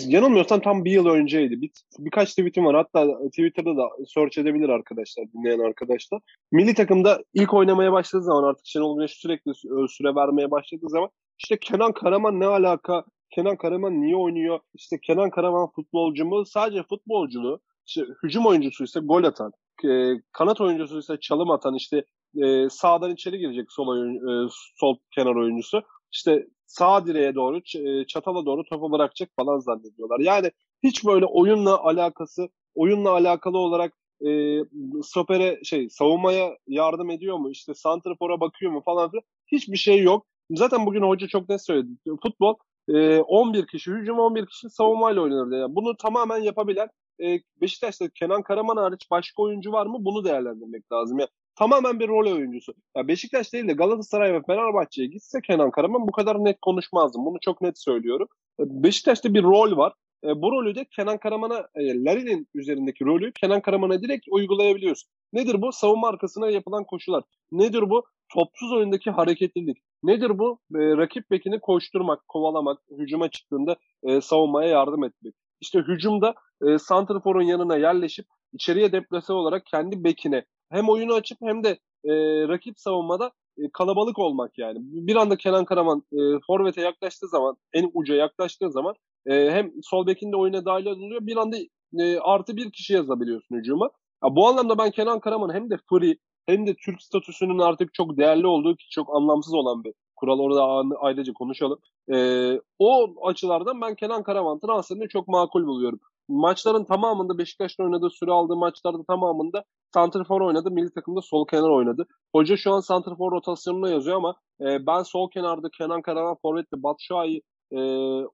yanılmıyorsam 0.07 0.61
tam 0.61 0.85
bir 0.85 0.91
yıl 0.91 1.07
önceydi. 1.07 1.61
Bir, 1.61 1.71
birkaç 1.99 2.31
tweetim 2.31 2.65
var. 2.65 2.77
Hatta 2.77 3.19
Twitter'da 3.29 3.77
da 3.77 3.89
search 4.15 4.39
edebilir 4.39 4.69
arkadaşlar, 4.69 5.27
dinleyen 5.33 5.59
arkadaşlar. 5.59 6.21
Milli 6.53 6.75
takımda 6.75 7.23
ilk 7.35 7.55
oynamaya 7.55 7.93
başladığı 7.93 8.25
zaman 8.25 8.43
artık 8.43 8.67
Şenol 8.67 8.97
Güneş 8.97 9.11
sürekli 9.11 9.53
süre 9.89 10.15
vermeye 10.15 10.51
başladığı 10.51 10.89
zaman 10.89 11.11
işte 11.39 11.59
Kenan 11.61 11.93
Karaman 11.93 12.41
ne 12.41 12.47
alaka? 12.47 13.05
Kenan 13.31 13.57
Karaman 13.57 14.01
niye 14.01 14.17
oynuyor? 14.17 14.61
İşte 14.75 14.97
Kenan 15.07 15.31
Karaman 15.31 15.71
futbolcu 15.77 16.25
mu? 16.25 16.45
Sadece 16.47 16.83
futbolculuğu. 16.83 17.61
İşte 17.87 18.03
hücum 18.23 18.47
oyuncusuysa 18.47 19.01
gol 19.01 19.25
atan, 19.25 19.53
e, 19.85 20.13
kanat 20.33 20.61
oyuncusuysa 20.61 21.21
çalım 21.21 21.51
atan, 21.51 21.75
işte 21.75 22.05
e, 22.37 22.69
sağdan 22.71 23.13
içeri 23.13 23.39
girecek 23.39 23.73
sol 23.73 23.89
oyun, 23.89 24.15
e, 24.15 24.49
sol 24.77 24.97
kenar 25.15 25.37
oyuncusu. 25.37 25.83
İşte 26.13 26.47
sağ 26.67 27.07
direğe 27.07 27.35
doğru, 27.35 27.59
e, 27.59 28.07
çatala 28.07 28.47
doğru 28.47 28.65
topu 28.65 28.93
bırakacak 28.93 29.31
falan 29.37 29.59
zannediyorlar. 29.59 30.21
Yani 30.21 30.51
hiç 30.83 31.07
böyle 31.07 31.27
oyunla 31.27 31.79
alakası, 31.79 32.49
oyunla 32.75 33.11
alakalı 33.11 33.59
olarak 33.59 33.93
e, 34.27 34.59
stopere 35.03 35.61
şey 35.65 35.89
savunmaya 35.91 36.57
yardım 36.67 37.11
ediyor 37.11 37.37
mu? 37.39 37.51
İşte 37.51 37.75
santrafora 37.75 38.41
bakıyor 38.41 38.73
mu 38.73 38.83
falan 38.85 39.11
filan. 39.11 39.23
Hiçbir 39.53 39.77
şey 39.77 40.03
yok. 40.03 40.27
Zaten 40.51 40.87
bugün 40.87 41.03
hoca 41.03 41.27
çok 41.29 41.49
net 41.49 41.65
söyledi. 41.65 41.89
Futbol 42.23 42.55
e, 42.89 43.21
11 43.21 43.67
kişi 43.67 43.91
hücum 43.91 44.19
11 44.19 44.47
kişi 44.47 44.71
savunmayla 44.71 45.23
oynanır. 45.23 45.57
Yani 45.57 45.75
bunu 45.75 45.97
tamamen 45.97 46.39
yapabilen 46.39 46.89
e, 47.23 47.41
Beşiktaş'ta 47.61 48.09
Kenan 48.09 48.43
Karaman 48.43 48.77
hariç 48.77 49.11
başka 49.11 49.43
oyuncu 49.43 49.73
var 49.73 49.87
mı? 49.87 49.97
Bunu 50.01 50.25
değerlendirmek 50.25 50.93
lazım. 50.93 51.19
Yani 51.19 51.29
tamamen 51.57 52.01
bir 52.01 52.09
rol 52.09 52.33
oyuncusu. 52.33 52.75
Ya 52.97 53.09
Beşiktaş 53.09 53.53
değil 53.53 53.69
de 53.69 53.73
Galatasaray 53.73 54.33
ve 54.33 54.43
Fenerbahçe'ye 54.43 55.09
gitse 55.09 55.41
Kenan 55.41 55.71
Karaman 55.71 56.09
bu 56.09 56.13
kadar 56.13 56.45
net 56.45 56.61
konuşmazdım. 56.61 57.25
Bunu 57.25 57.39
çok 57.41 57.61
net 57.61 57.79
söylüyorum. 57.79 58.29
E, 58.61 58.63
Beşiktaş'ta 58.67 59.35
bir 59.35 59.43
rol 59.43 59.77
var. 59.77 59.93
E, 60.25 60.43
bu 60.43 60.53
rolü 60.53 60.75
de 60.75 60.85
Kenan 60.85 61.19
Karaman'a, 61.19 61.69
e, 61.75 62.05
Larin'in 62.05 62.49
üzerindeki 62.55 63.05
rolü 63.05 63.33
Kenan 63.33 63.61
Karaman'a 63.61 64.03
direkt 64.03 64.27
uygulayabiliyorsun. 64.31 65.11
Nedir 65.33 65.63
bu? 65.63 65.73
Savunma 65.73 66.09
arkasına 66.09 66.51
yapılan 66.51 66.85
koşular. 66.85 67.25
Nedir 67.53 67.91
bu? 67.91 68.05
Topsuz 68.35 68.73
oyundaki 68.73 69.11
hareketlilik. 69.11 69.79
Nedir 70.03 70.39
bu? 70.39 70.61
E, 70.75 70.79
rakip 70.97 71.31
bekini 71.31 71.61
koşturmak, 71.61 72.29
kovalamak, 72.29 72.79
hücuma 72.99 73.29
çıktığında 73.29 73.77
e, 74.03 74.21
savunmaya 74.21 74.69
yardım 74.69 75.05
etmek. 75.05 75.35
İşte 75.61 75.79
hücumda 75.79 76.35
e, 76.67 76.79
Santrfor'un 76.79 77.43
yanına 77.43 77.77
yerleşip 77.77 78.27
içeriye 78.53 78.93
deplase 78.93 79.33
olarak 79.33 79.67
kendi 79.67 80.05
bekine 80.05 80.45
hem 80.71 80.89
oyunu 80.89 81.15
açıp 81.15 81.39
hem 81.43 81.65
de 81.65 81.79
e, 82.05 82.13
rakip 82.49 82.81
savunmada 82.81 83.33
e, 83.59 83.63
kalabalık 83.73 84.19
olmak 84.19 84.59
yani. 84.59 84.79
Bir 84.81 85.17
anda 85.17 85.37
Kenan 85.37 85.65
Karaman 85.65 86.03
e, 86.13 86.19
forvete 86.47 86.81
yaklaştığı 86.81 87.29
zaman, 87.29 87.57
en 87.73 87.91
uca 87.95 88.15
yaklaştığı 88.15 88.71
zaman 88.71 88.95
e, 89.27 89.51
hem 89.51 89.73
sol 89.83 90.07
bekinde 90.07 90.37
oyuna 90.37 90.65
dahil 90.65 90.87
oluyor. 90.87 91.27
Bir 91.27 91.37
anda 91.37 91.57
e, 91.99 92.19
artı 92.19 92.57
bir 92.57 92.73
kişi 92.73 92.93
yazabiliyorsun 92.93 93.57
hücuma. 93.57 93.91
Ya, 94.25 94.37
bu 94.37 94.49
anlamda 94.49 94.79
ben 94.79 94.91
Kenan 94.91 95.21
Karaman 95.21 95.55
hem 95.55 95.71
de 95.71 95.77
free 95.91 96.17
hem 96.49 96.67
de 96.67 96.75
Türk 96.75 97.03
statüsünün 97.03 97.59
artık 97.59 97.95
çok 97.95 98.17
değerli 98.17 98.47
olduğu 98.47 98.77
ki 98.77 98.85
çok 98.91 99.17
anlamsız 99.17 99.55
olan 99.55 99.85
bir 99.85 99.93
kural 100.17 100.39
orada 100.39 100.97
ayrıca 101.01 101.33
konuşalım. 101.33 101.79
Ee, 102.13 102.61
o 102.79 103.15
açılardan 103.25 103.81
ben 103.81 103.95
Kenan 103.95 104.23
Karaman 104.23 104.61
transferini 104.61 105.09
çok 105.09 105.29
makul 105.29 105.67
buluyorum. 105.67 106.01
Maçların 106.29 106.85
tamamında 106.85 107.39
Beşiktaş'ta 107.39 107.85
oynadığı 107.85 108.11
süre 108.11 108.31
aldığı 108.31 108.57
maçlarda 108.57 109.05
tamamında 109.09 109.65
Santrfor 109.95 110.41
oynadı. 110.41 110.71
Milli 110.71 110.91
takımda 110.95 111.21
sol 111.23 111.47
kenar 111.47 111.71
oynadı. 111.71 112.07
Hoca 112.35 112.57
şu 112.57 112.73
an 112.73 112.81
Santrfor 112.81 113.33
rotasyonuna 113.33 113.91
yazıyor 113.91 114.17
ama 114.17 114.35
e, 114.61 114.87
ben 114.87 115.03
sol 115.03 115.31
kenarda 115.31 115.69
Kenan 115.79 116.03
Karaman 116.03 116.37
Forvet'te 116.43 116.83
Batshuayi 116.83 117.43
e, 117.73 117.79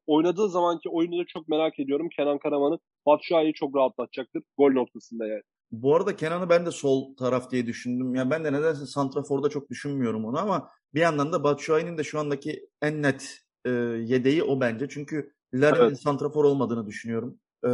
oynadığı 0.07 0.49
zamanki 0.49 0.89
oyunu 0.89 1.19
da 1.19 1.25
çok 1.27 1.49
merak 1.49 1.79
ediyorum. 1.79 2.09
Kenan 2.17 2.39
Karaman'ın 2.39 2.79
Batshuayi'yi 3.07 3.55
çok 3.55 3.77
rahatlatacaktır 3.77 4.43
gol 4.59 4.73
noktasında 4.73 5.27
yani. 5.27 5.43
Bu 5.83 5.97
arada 5.97 6.17
Kenan'ı 6.17 6.49
ben 6.49 6.67
de 6.67 6.71
sol 6.71 7.17
taraf 7.17 7.51
diye 7.51 7.67
düşündüm. 7.67 8.15
Yani 8.15 8.31
ben 8.31 8.45
de 8.45 8.53
nedense 8.53 8.87
Santrafor'da 8.87 9.49
çok 9.49 9.71
düşünmüyorum 9.71 10.25
onu 10.25 10.39
ama 10.39 10.71
bir 10.95 11.01
yandan 11.01 11.33
da 11.33 11.45
Batshuayi'nin 11.45 11.99
de 11.99 12.05
şu 12.05 12.21
andaki 12.21 12.69
en 12.83 13.03
net 13.03 13.39
e, 13.65 13.71
yedeği 13.71 14.43
o 14.43 14.61
bence. 14.61 14.89
Çünkü 14.89 15.33
Larin'in 15.55 15.89
evet. 15.89 16.01
Santrafor 16.01 16.45
olmadığını 16.45 16.87
düşünüyorum. 16.87 17.39
E, 17.67 17.71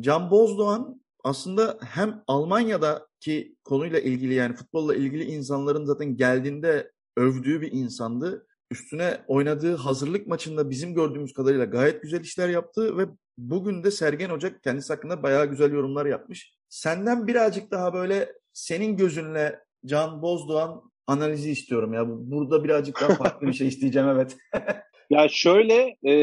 Can 0.00 0.30
Bozdoğan 0.30 1.00
aslında 1.24 1.78
hem 1.84 2.22
Almanya'daki 2.26 3.56
konuyla 3.64 3.98
ilgili 4.00 4.34
yani 4.34 4.56
futbolla 4.56 4.94
ilgili 4.94 5.24
insanların 5.24 5.84
zaten 5.84 6.16
geldiğinde 6.16 6.92
övdüğü 7.16 7.60
bir 7.60 7.72
insandı. 7.72 8.46
Üstüne 8.70 9.24
oynadığı 9.26 9.76
hazırlık 9.76 10.26
maçında 10.26 10.70
bizim 10.70 10.94
gördüğümüz 10.94 11.32
kadarıyla 11.32 11.64
gayet 11.64 12.02
güzel 12.02 12.20
işler 12.20 12.48
yaptı 12.48 12.98
ve 12.98 13.06
bugün 13.38 13.84
de 13.84 13.90
Sergen 13.90 14.30
Hoca 14.30 14.60
kendisi 14.60 14.92
hakkında 14.92 15.22
bayağı 15.22 15.46
güzel 15.46 15.72
yorumlar 15.72 16.06
yapmış. 16.06 16.59
Senden 16.70 17.26
birazcık 17.26 17.70
daha 17.70 17.94
böyle 17.94 18.32
senin 18.52 18.96
gözünle 18.96 19.60
Can 19.86 20.22
Bozdoğan 20.22 20.82
analizi 21.06 21.50
istiyorum 21.50 21.92
ya. 21.92 22.04
Burada 22.08 22.64
birazcık 22.64 23.00
daha 23.00 23.14
farklı 23.14 23.46
bir 23.46 23.52
şey 23.52 23.68
isteyeceğim 23.68 24.08
evet. 24.08 24.36
ya 25.10 25.28
şöyle 25.28 25.96
e, 26.08 26.14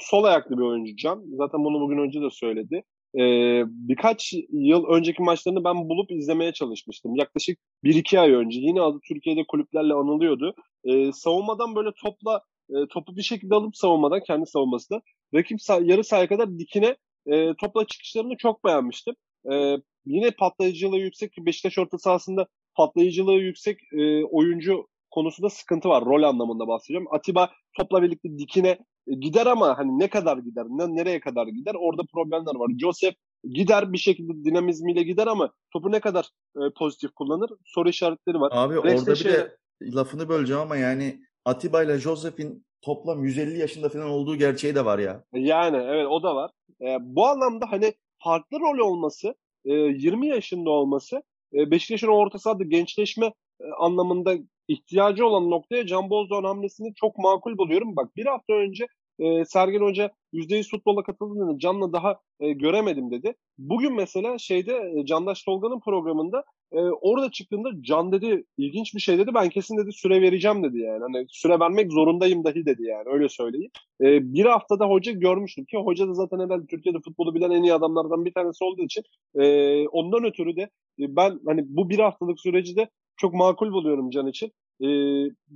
sol 0.00 0.24
ayaklı 0.24 0.58
bir 0.58 0.62
oyuncu 0.62 0.96
Can. 0.96 1.24
Zaten 1.36 1.64
bunu 1.64 1.80
bugün 1.80 1.98
önce 1.98 2.20
de 2.20 2.30
söyledi. 2.30 2.82
E, 3.14 3.22
birkaç 3.66 4.34
yıl 4.52 4.86
önceki 4.86 5.22
maçlarını 5.22 5.64
ben 5.64 5.88
bulup 5.88 6.10
izlemeye 6.10 6.52
çalışmıştım. 6.52 7.16
Yaklaşık 7.16 7.58
1-2 7.84 8.20
ay 8.20 8.32
önce. 8.32 8.60
Yine 8.60 8.80
adı 8.80 8.98
Türkiye'de 9.08 9.44
kulüplerle 9.48 9.94
anılıyordu. 9.94 10.54
E, 10.84 11.12
savunmadan 11.12 11.74
böyle 11.74 11.90
topla 12.02 12.40
e, 12.70 12.74
topu 12.90 13.16
bir 13.16 13.22
şekilde 13.22 13.54
alıp 13.54 13.76
savunmadan 13.76 14.20
kendi 14.26 14.46
savunmasında 14.46 15.00
rakip 15.34 15.58
yarı 15.68 16.04
sahaya 16.04 16.28
kadar 16.28 16.58
dikine 16.58 16.96
e, 17.26 17.54
topla 17.54 17.86
çıkışlarını 17.86 18.36
çok 18.36 18.64
beğenmiştim. 18.64 19.14
E, 19.52 19.76
yine 20.06 20.30
patlayıcılığı 20.30 20.98
yüksek 20.98 21.32
Beşiktaş 21.38 21.78
orta 21.78 21.98
sahasında 21.98 22.46
patlayıcılığı 22.74 23.40
yüksek 23.40 23.78
e, 23.92 24.24
oyuncu 24.24 24.86
konusunda 25.10 25.50
sıkıntı 25.50 25.88
var. 25.88 26.04
Rol 26.04 26.22
anlamında 26.22 26.68
bahsedeceğim. 26.68 27.06
Atiba 27.10 27.50
topla 27.76 28.02
birlikte 28.02 28.38
dikine 28.38 28.78
e, 29.08 29.14
gider 29.20 29.46
ama 29.46 29.78
hani 29.78 29.98
ne 29.98 30.10
kadar 30.10 30.38
gider, 30.38 30.66
ne, 30.68 30.96
nereye 30.96 31.20
kadar 31.20 31.46
gider 31.46 31.74
orada 31.78 32.02
problemler 32.14 32.54
var. 32.54 32.70
Joseph 32.80 33.14
gider 33.44 33.92
bir 33.92 33.98
şekilde 33.98 34.44
dinamizmiyle 34.44 35.02
gider 35.02 35.26
ama 35.26 35.52
topu 35.72 35.92
ne 35.92 36.00
kadar 36.00 36.28
e, 36.56 36.60
pozitif 36.78 37.10
kullanır 37.14 37.50
soru 37.64 37.88
işaretleri 37.88 38.40
var. 38.40 38.52
Abi 38.54 38.74
Rex'te 38.74 38.98
orada 38.98 39.10
bir 39.10 39.16
şey... 39.16 39.32
de 39.32 39.56
lafını 39.80 40.28
böleceğim 40.28 40.62
ama 40.62 40.76
yani 40.76 41.20
Atiba 41.44 41.82
ile 41.82 41.98
Joseph'in 41.98 42.66
toplam 42.82 43.24
150 43.24 43.58
yaşında 43.58 43.88
falan 43.88 44.10
olduğu 44.10 44.36
gerçeği 44.36 44.74
de 44.74 44.84
var 44.84 44.98
ya. 44.98 45.24
Yani 45.32 45.76
evet 45.76 46.06
o 46.10 46.22
da 46.22 46.34
var. 46.34 46.50
E, 46.80 46.96
bu 47.00 47.26
anlamda 47.26 47.66
hani 47.70 47.94
farklı 48.18 48.60
rol 48.60 48.78
olması, 48.78 49.34
e, 49.64 49.72
20 49.72 50.26
yaşında 50.28 50.70
olması 50.70 51.22
e, 51.54 51.70
Beşiktaş'ın 51.70 52.08
orta 52.08 52.38
sahada 52.38 52.64
gençleşme 52.64 53.26
e, 53.60 53.64
anlamında 53.78 54.34
ihtiyacı 54.68 55.26
olan 55.26 55.50
noktaya 55.50 55.86
Can 55.86 56.10
Bozdoğan 56.10 56.44
hamlesini 56.44 56.94
çok 56.94 57.18
makul 57.18 57.58
buluyorum. 57.58 57.96
Bak 57.96 58.16
bir 58.16 58.26
hafta 58.26 58.54
önce 58.54 58.86
e, 59.18 59.44
Sergen 59.44 59.80
Hoca 59.80 60.10
%100 60.32 60.70
futbola 60.70 61.02
katıldığında 61.02 61.58
Can'la 61.58 61.92
daha 61.92 62.20
e, 62.40 62.52
göremedim 62.52 63.10
dedi. 63.10 63.34
Bugün 63.58 63.94
mesela 63.94 64.38
şeyde 64.38 64.92
e, 64.96 65.06
Candaş 65.06 65.42
Tolga'nın 65.42 65.80
programında 65.80 66.44
e, 66.72 66.80
orada 66.80 67.30
çıktığında 67.30 67.68
Can 67.80 68.12
dedi 68.12 68.44
ilginç 68.58 68.94
bir 68.94 69.00
şey 69.00 69.18
dedi. 69.18 69.34
Ben 69.34 69.48
kesin 69.48 69.78
dedi 69.78 69.92
süre 69.92 70.22
vereceğim 70.22 70.64
dedi 70.64 70.78
yani. 70.78 71.00
Hani 71.00 71.26
süre 71.28 71.60
vermek 71.60 71.92
zorundayım 71.92 72.44
dahi 72.44 72.66
dedi 72.66 72.82
yani 72.82 73.04
öyle 73.06 73.28
söyleyeyim. 73.28 73.70
E, 74.00 74.34
bir 74.34 74.44
haftada 74.44 74.86
hoca 74.86 75.12
görmüştüm 75.12 75.64
ki 75.64 75.76
hoca 75.76 76.08
da 76.08 76.14
zaten 76.14 76.38
herhalde 76.38 76.66
Türkiye'de 76.66 76.98
futbolu 77.04 77.34
bilen 77.34 77.50
en 77.50 77.62
iyi 77.62 77.74
adamlardan 77.74 78.24
bir 78.24 78.34
tanesi 78.34 78.64
olduğu 78.64 78.82
için 78.82 79.02
e, 79.34 79.88
ondan 79.88 80.24
ötürü 80.24 80.56
de 80.56 80.62
e, 81.00 81.16
ben 81.16 81.40
hani 81.46 81.64
bu 81.66 81.90
bir 81.90 81.98
haftalık 81.98 82.40
süreci 82.40 82.76
de 82.76 82.88
çok 83.16 83.34
makul 83.34 83.72
buluyorum 83.72 84.10
Can 84.10 84.26
için. 84.26 84.52
Ee, 84.80 84.86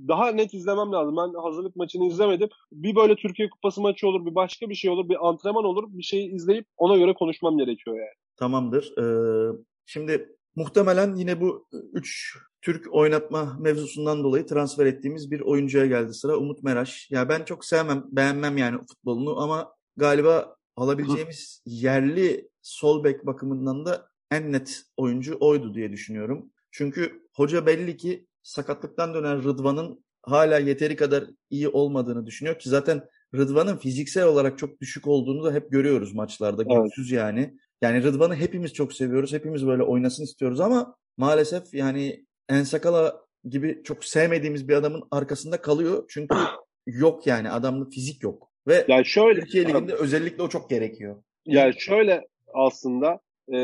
daha 0.07 0.31
net 0.31 0.53
izlemem 0.53 0.91
lazım. 0.91 1.17
Ben 1.17 1.41
hazırlık 1.41 1.75
maçını 1.75 2.05
izlemedim. 2.05 2.49
Bir 2.71 2.95
böyle 2.95 3.15
Türkiye 3.15 3.49
Kupası 3.49 3.81
maçı 3.81 4.07
olur, 4.07 4.25
bir 4.25 4.35
başka 4.35 4.69
bir 4.69 4.75
şey 4.75 4.91
olur, 4.91 5.09
bir 5.09 5.27
antrenman 5.27 5.65
olur. 5.65 5.83
Bir 5.87 6.03
şeyi 6.03 6.33
izleyip 6.33 6.65
ona 6.77 6.97
göre 6.97 7.13
konuşmam 7.13 7.57
gerekiyor 7.57 7.97
yani. 7.97 8.15
Tamamdır. 8.37 8.93
Ee, 8.97 9.55
şimdi 9.85 10.35
muhtemelen 10.55 11.15
yine 11.15 11.41
bu 11.41 11.67
3 11.93 12.37
Türk 12.61 12.93
oynatma 12.93 13.57
mevzusundan 13.59 14.23
dolayı 14.23 14.45
transfer 14.45 14.85
ettiğimiz 14.85 15.31
bir 15.31 15.41
oyuncuya 15.41 15.85
geldi 15.85 16.13
sıra. 16.13 16.37
Umut 16.37 16.63
Meraş. 16.63 17.07
Ya 17.11 17.29
ben 17.29 17.43
çok 17.43 17.65
sevmem, 17.65 18.03
beğenmem 18.11 18.57
yani 18.57 18.77
futbolunu 18.87 19.39
ama 19.41 19.73
galiba 19.97 20.55
alabileceğimiz 20.75 21.61
yerli 21.65 22.49
sol 22.61 23.03
bek 23.03 23.25
bakımından 23.25 23.85
da 23.85 24.07
en 24.31 24.51
net 24.51 24.83
oyuncu 24.97 25.37
oydu 25.39 25.73
diye 25.73 25.91
düşünüyorum. 25.91 26.51
Çünkü 26.71 27.23
hoca 27.35 27.65
belli 27.65 27.97
ki 27.97 28.27
sakatlıktan 28.43 29.13
dönen 29.13 29.43
Rıdvan'ın 29.43 30.05
hala 30.23 30.59
yeteri 30.59 30.95
kadar 30.95 31.23
iyi 31.49 31.69
olmadığını 31.69 32.25
düşünüyor 32.25 32.59
ki 32.59 32.69
zaten 32.69 33.03
Rıdvan'ın 33.35 33.77
fiziksel 33.77 34.25
olarak 34.25 34.57
çok 34.57 34.81
düşük 34.81 35.07
olduğunu 35.07 35.43
da 35.43 35.53
hep 35.53 35.71
görüyoruz 35.71 36.13
maçlarda. 36.13 36.63
Evet. 36.69 36.83
Güçsüz 36.83 37.11
yani. 37.11 37.57
Yani 37.81 38.03
Rıdvan'ı 38.03 38.35
hepimiz 38.35 38.73
çok 38.73 38.93
seviyoruz. 38.93 39.33
Hepimiz 39.33 39.67
böyle 39.67 39.83
oynasın 39.83 40.23
istiyoruz 40.23 40.59
ama 40.59 40.95
maalesef 41.17 41.73
yani 41.73 42.25
Ensakala 42.49 43.21
gibi 43.49 43.81
çok 43.83 44.05
sevmediğimiz 44.05 44.67
bir 44.67 44.73
adamın 44.73 45.03
arkasında 45.11 45.61
kalıyor. 45.61 46.05
Çünkü 46.09 46.35
yok 46.87 47.27
yani 47.27 47.49
adamda 47.49 47.89
fizik 47.89 48.23
yok. 48.23 48.51
Ve 48.67 48.85
yani 48.87 49.05
şöyle, 49.05 49.39
Türkiye 49.39 49.67
Ligi'nde 49.67 49.93
özellikle 49.93 50.43
o 50.43 50.49
çok 50.49 50.69
gerekiyor. 50.69 51.23
Yani 51.45 51.73
şöyle 51.79 52.27
aslında 52.53 53.19
e, 53.47 53.57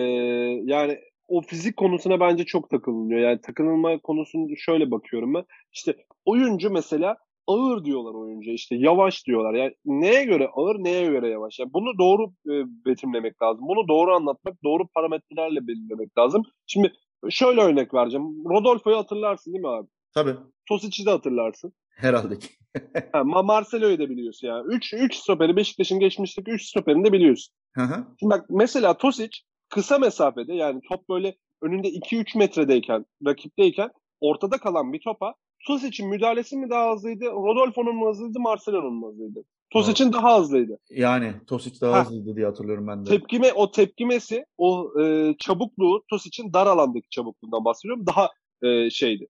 yani 0.63 0.99
o 1.27 1.41
fizik 1.41 1.77
konusuna 1.77 2.19
bence 2.19 2.45
çok 2.45 2.69
takılınıyor. 2.69 3.19
Yani 3.19 3.41
takılma 3.41 3.99
konusunu 3.99 4.57
şöyle 4.57 4.91
bakıyorum 4.91 5.33
ben. 5.33 5.45
İşte 5.73 5.95
oyuncu 6.25 6.69
mesela 6.69 7.17
ağır 7.47 7.85
diyorlar 7.85 8.13
oyuncu 8.13 8.51
işte 8.51 8.75
yavaş 8.75 9.27
diyorlar. 9.27 9.53
Yani 9.53 9.73
neye 9.85 10.23
göre 10.23 10.49
ağır 10.53 10.75
neye 10.75 11.05
göre 11.05 11.29
yavaş. 11.29 11.59
Yani 11.59 11.73
bunu 11.73 11.97
doğru 11.97 12.27
e, 12.27 12.53
betimlemek 12.85 13.41
lazım. 13.41 13.67
Bunu 13.67 13.87
doğru 13.87 14.15
anlatmak, 14.15 14.63
doğru 14.63 14.87
parametrelerle 14.87 15.67
belirlemek 15.67 16.17
lazım. 16.17 16.43
Şimdi 16.67 16.93
şöyle 17.29 17.61
örnek 17.61 17.93
vereceğim. 17.93 18.25
Rodolfo'yu 18.49 18.97
hatırlarsın 18.97 19.53
değil 19.53 19.61
mi 19.61 19.69
abi? 19.69 19.87
Tabii. 20.13 20.35
Tosic'i 20.69 21.05
de 21.05 21.09
hatırlarsın. 21.09 21.73
Herhalde 21.89 22.39
ki. 22.39 22.47
ha, 23.11 23.23
Marcelo'yu 23.23 23.99
da 23.99 24.09
biliyorsun 24.09 24.47
yani. 24.47 24.75
3 24.75 24.93
3 24.93 25.15
stoperi 25.15 25.55
Beşiktaş'ın 25.55 25.99
geçmişteki 25.99 26.51
3 26.51 26.69
stoperini 26.69 27.05
de 27.05 27.13
biliyorsun. 27.13 27.53
Hı 27.73 27.81
hı. 27.81 28.07
Şimdi 28.19 28.33
bak 28.33 28.45
mesela 28.49 28.97
Tosic 28.97 29.37
kısa 29.69 29.99
mesafede 29.99 30.53
yani 30.53 30.81
top 30.89 31.09
böyle 31.09 31.35
önünde 31.61 31.87
2-3 31.87 32.37
metredeyken, 32.37 33.05
rakipteyken 33.27 33.89
ortada 34.19 34.57
kalan 34.57 34.93
bir 34.93 35.01
topa 35.03 35.33
Tosic'in 35.67 36.09
müdahalesi 36.09 36.57
mi 36.57 36.69
daha 36.69 36.93
hızlıydı? 36.93 37.25
Rodolfo'nun 37.25 37.95
mu 37.95 38.09
hızlıydı? 38.09 38.39
Marcelo'nun 38.39 38.93
mu 38.93 39.07
hızlıydı? 39.07 39.43
Tosic'in 39.69 40.13
daha 40.13 40.39
hızlıydı. 40.39 40.79
Yani 40.89 41.33
Tosic 41.47 41.81
daha 41.81 41.93
ha. 41.93 42.05
hızlıydı 42.05 42.35
diye 42.35 42.45
hatırlıyorum 42.45 42.87
ben 42.87 43.05
de. 43.05 43.09
Tepkime, 43.09 43.53
o 43.53 43.71
tepkimesi, 43.71 44.45
o 44.57 44.91
e, 45.01 45.35
çabukluğu 45.39 46.03
Tosic'in 46.09 46.53
dar 46.53 46.67
alandaki 46.67 47.09
çabukluğundan 47.09 47.65
bahsediyorum. 47.65 48.05
Daha 48.07 48.29
e, 48.63 48.89
şeydi, 48.89 49.27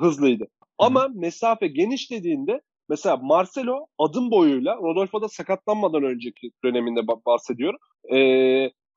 hızlıydı. 0.00 0.46
Ama 0.78 1.04
Hı. 1.04 1.08
mesafe 1.14 1.66
geniş 1.66 2.10
dediğinde 2.10 2.60
mesela 2.88 3.16
Marcelo 3.16 3.86
adım 3.98 4.30
boyuyla 4.30 4.76
Rodolfo'da 4.76 5.28
sakatlanmadan 5.28 6.02
önceki 6.02 6.50
döneminde 6.64 7.00
bahsediyorum. 7.26 7.78
E, 8.14 8.18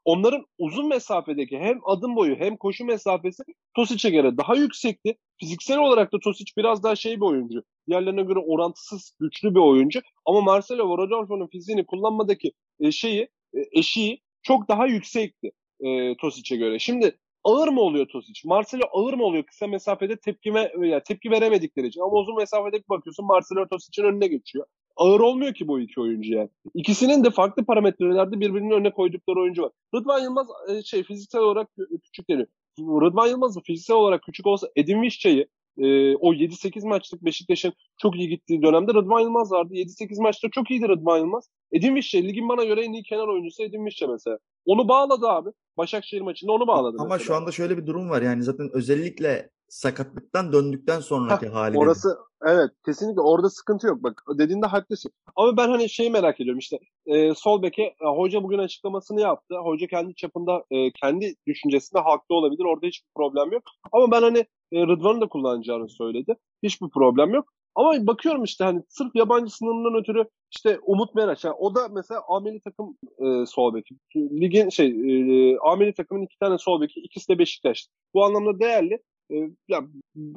onların 0.05 0.45
uzun 0.57 0.87
mesafedeki 0.87 1.59
hem 1.59 1.79
adım 1.85 2.15
boyu 2.15 2.35
hem 2.35 2.57
koşu 2.57 2.85
mesafesi 2.85 3.43
Tosic'e 3.75 4.09
göre 4.09 4.37
daha 4.37 4.55
yüksekti. 4.55 5.15
Fiziksel 5.39 5.77
olarak 5.77 6.13
da 6.13 6.19
Tosic 6.19 6.51
biraz 6.57 6.83
daha 6.83 6.95
şey 6.95 7.15
bir 7.15 7.25
oyuncu. 7.25 7.63
Diğerlerine 7.89 8.23
göre 8.23 8.39
orantısız 8.39 9.15
güçlü 9.19 9.55
bir 9.55 9.59
oyuncu. 9.59 9.99
Ama 10.25 10.41
Marcelo 10.41 10.97
Rodolfo'nun 10.97 11.47
fiziğini 11.47 11.85
kullanmadaki 11.85 12.51
e, 12.79 12.91
şeyi, 12.91 13.21
e, 13.53 13.59
eşiği 13.71 14.21
çok 14.43 14.69
daha 14.69 14.87
yüksekti 14.87 15.51
e, 15.79 16.17
Tosic'e 16.17 16.55
göre. 16.57 16.79
Şimdi 16.79 17.17
ağır 17.43 17.67
mı 17.67 17.81
oluyor 17.81 18.07
Tosic? 18.07 18.41
Marcelo 18.45 18.83
ağır 18.91 19.13
mı 19.13 19.23
oluyor 19.23 19.43
kısa 19.43 19.67
mesafede 19.67 20.15
tepkime 20.15 20.71
ya 20.81 21.03
tepki 21.03 21.31
veremedikleri 21.31 21.87
için. 21.87 22.01
Ama 22.01 22.13
uzun 22.13 22.35
mesafede 22.35 22.83
bakıyorsun 22.89 23.25
Marcelo 23.25 23.67
Tosic'in 23.67 24.03
önüne 24.03 24.27
geçiyor 24.27 24.65
ağır 25.01 25.19
olmuyor 25.19 25.53
ki 25.53 25.67
bu 25.67 25.79
iki 25.79 26.01
oyuncu 26.01 26.33
yani. 26.33 26.49
İkisinin 26.73 27.23
de 27.23 27.29
farklı 27.29 27.65
parametrelerde 27.65 28.39
birbirinin 28.39 28.71
önüne 28.71 28.91
koydukları 28.91 29.39
oyuncu 29.39 29.63
var. 29.63 29.71
Rıdvan 29.95 30.19
Yılmaz 30.19 30.47
e, 30.69 30.83
şey 30.83 31.03
fiziksel 31.03 31.41
olarak 31.41 31.69
küçük 32.03 32.29
deniyor. 32.29 32.47
Rıdvan 32.79 33.27
Yılmaz 33.27 33.57
fiziksel 33.63 33.97
olarak 33.97 34.23
küçük 34.23 34.47
olsa 34.47 34.67
Edin 34.75 35.01
Vişça'yı 35.01 35.47
e, 35.77 36.15
o 36.15 36.33
7-8 36.33 36.87
maçlık 36.87 37.25
Beşiktaş'ın 37.25 37.73
çok 37.97 38.15
iyi 38.15 38.29
gittiği 38.29 38.61
dönemde 38.61 38.93
Rıdvan 38.93 39.19
Yılmaz 39.19 39.51
vardı. 39.51 39.73
7-8 39.73 40.21
maçta 40.21 40.49
çok 40.51 40.71
iyiydi 40.71 40.87
Rıdvan 40.87 41.17
Yılmaz. 41.17 41.49
Edin 41.71 41.95
Vişça 41.95 42.17
ligin 42.17 42.49
bana 42.49 42.63
göre 42.63 42.85
en 42.85 42.93
iyi 42.93 43.03
kenar 43.03 43.27
oyuncusu 43.27 43.63
Edin 43.63 43.85
Vişça 43.85 44.07
mesela. 44.07 44.37
Onu 44.65 44.87
bağladı 44.87 45.27
abi. 45.27 45.49
Başakşehir 45.77 46.21
maçında 46.21 46.51
onu 46.51 46.67
bağladı. 46.67 46.97
Ama 46.99 47.09
mesela. 47.09 47.25
şu 47.25 47.35
anda 47.35 47.51
şöyle 47.51 47.77
bir 47.77 47.85
durum 47.87 48.09
var 48.09 48.21
yani 48.21 48.43
zaten 48.43 48.69
özellikle 48.73 49.49
sakatlıktan 49.71 50.53
döndükten 50.53 50.99
sonraki 50.99 51.45
Heh, 51.45 51.53
hali. 51.53 51.77
Orası 51.77 52.17
evet 52.45 52.71
kesinlikle 52.85 53.21
orada 53.21 53.49
sıkıntı 53.49 53.87
yok. 53.87 54.03
Bak 54.03 54.23
dediğinde 54.37 54.67
haklısın. 54.67 55.11
Ama 55.35 55.57
ben 55.57 55.69
hani 55.69 55.89
şeyi 55.89 56.11
merak 56.11 56.41
ediyorum 56.41 56.59
işte 56.59 56.79
e, 57.05 57.33
sol 57.33 57.61
beke 57.61 57.83
e, 57.83 58.05
hoca 58.15 58.43
bugün 58.43 58.57
açıklamasını 58.57 59.21
yaptı. 59.21 59.55
Hoca 59.55 59.87
kendi 59.87 60.15
çapında 60.15 60.63
e, 60.71 60.91
kendi 60.91 61.35
düşüncesinde 61.47 62.01
haklı 62.01 62.35
olabilir. 62.35 62.65
Orada 62.65 62.87
hiçbir 62.87 63.09
problem 63.15 63.51
yok. 63.51 63.63
Ama 63.91 64.11
ben 64.11 64.21
hani 64.21 64.37
e, 64.71 64.87
Rıdvan'ı 64.87 65.21
da 65.21 65.27
kullanacağını 65.27 65.89
söyledi. 65.89 66.35
Hiçbir 66.63 66.89
problem 66.89 67.33
yok. 67.33 67.45
Ama 67.75 68.07
bakıyorum 68.07 68.43
işte 68.43 68.63
hani 68.63 68.83
sırf 68.89 69.15
yabancı 69.15 69.55
sınırından 69.55 70.01
ötürü 70.01 70.25
işte 70.51 70.79
Umut 70.83 71.15
Meraş. 71.15 71.43
Yani 71.43 71.55
o 71.59 71.75
da 71.75 71.87
mesela 71.87 72.21
Ameli 72.27 72.61
takım 72.61 72.97
e, 73.19 73.45
sol 73.45 73.73
beki. 73.73 73.95
Ligin 74.15 74.69
şey 74.69 74.87
e, 74.87 75.57
Ameli 75.57 75.93
takımın 75.93 76.23
iki 76.23 76.37
tane 76.39 76.57
sol 76.57 76.81
beki. 76.81 76.99
ikisi 76.99 77.29
de 77.29 77.39
Beşiktaş. 77.39 77.87
Bu 78.13 78.25
anlamda 78.25 78.59
değerli. 78.59 78.99
E, 79.31 79.51
ya, 79.67 79.83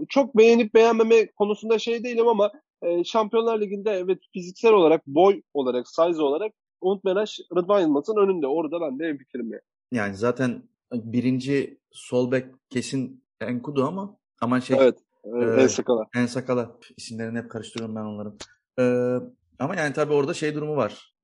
çok 0.09 0.37
beğenip 0.37 0.74
beğenmeme 0.74 1.26
konusunda 1.26 1.78
şey 1.78 2.04
değilim 2.04 2.28
ama 2.28 2.52
e, 2.83 3.04
Şampiyonlar 3.04 3.61
Ligi'nde 3.61 3.90
evet 3.90 4.18
fiziksel 4.33 4.72
olarak, 4.72 5.07
boy 5.07 5.42
olarak, 5.54 5.88
size 5.88 6.22
olarak 6.22 6.52
Umut 6.80 7.04
Meraş 7.04 7.40
Rıdvan 7.57 7.80
Yılmaz'ın 7.80 8.16
önünde. 8.16 8.46
Orada 8.46 8.80
ben 8.80 8.98
de 8.98 9.07
en 9.07 9.18
fikrim 9.18 9.52
ya. 9.52 9.61
Yani 9.92 10.16
zaten 10.16 10.62
birinci 10.92 11.78
sol 11.90 12.33
bek 12.33 12.46
kesin 12.70 13.24
Enkudu 13.40 13.85
ama 13.85 14.16
ama 14.40 14.61
şey 14.61 14.76
evet. 14.80 14.98
Ee, 15.24 15.62
en 15.62 15.66
sakala. 15.66 16.07
En 16.14 16.26
sakala. 16.26 16.76
İsimlerini 16.96 17.38
hep 17.38 17.50
karıştırıyorum 17.50 17.96
ben 17.96 18.00
onların. 18.00 18.38
Ee, 18.78 19.16
ama 19.59 19.76
yani 19.76 19.92
tabii 19.92 20.12
orada 20.12 20.35
şey 20.35 20.54
durumu 20.54 20.76
var. 20.76 21.14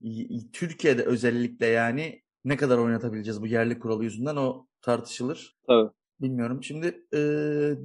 Türkiye'de 0.53 1.03
özellikle 1.03 1.67
yani 1.67 2.23
ne 2.45 2.57
kadar 2.57 2.79
oynatabileceğiz 2.79 3.43
bu 3.43 3.47
yerli 3.47 3.79
kuralı 3.79 4.05
yüzünden 4.05 4.37
o 4.37 4.67
tartışılır. 4.83 5.57
Tabii. 5.67 5.91
Bilmiyorum. 6.21 6.63
Şimdi 6.63 7.07
e, 7.15 7.19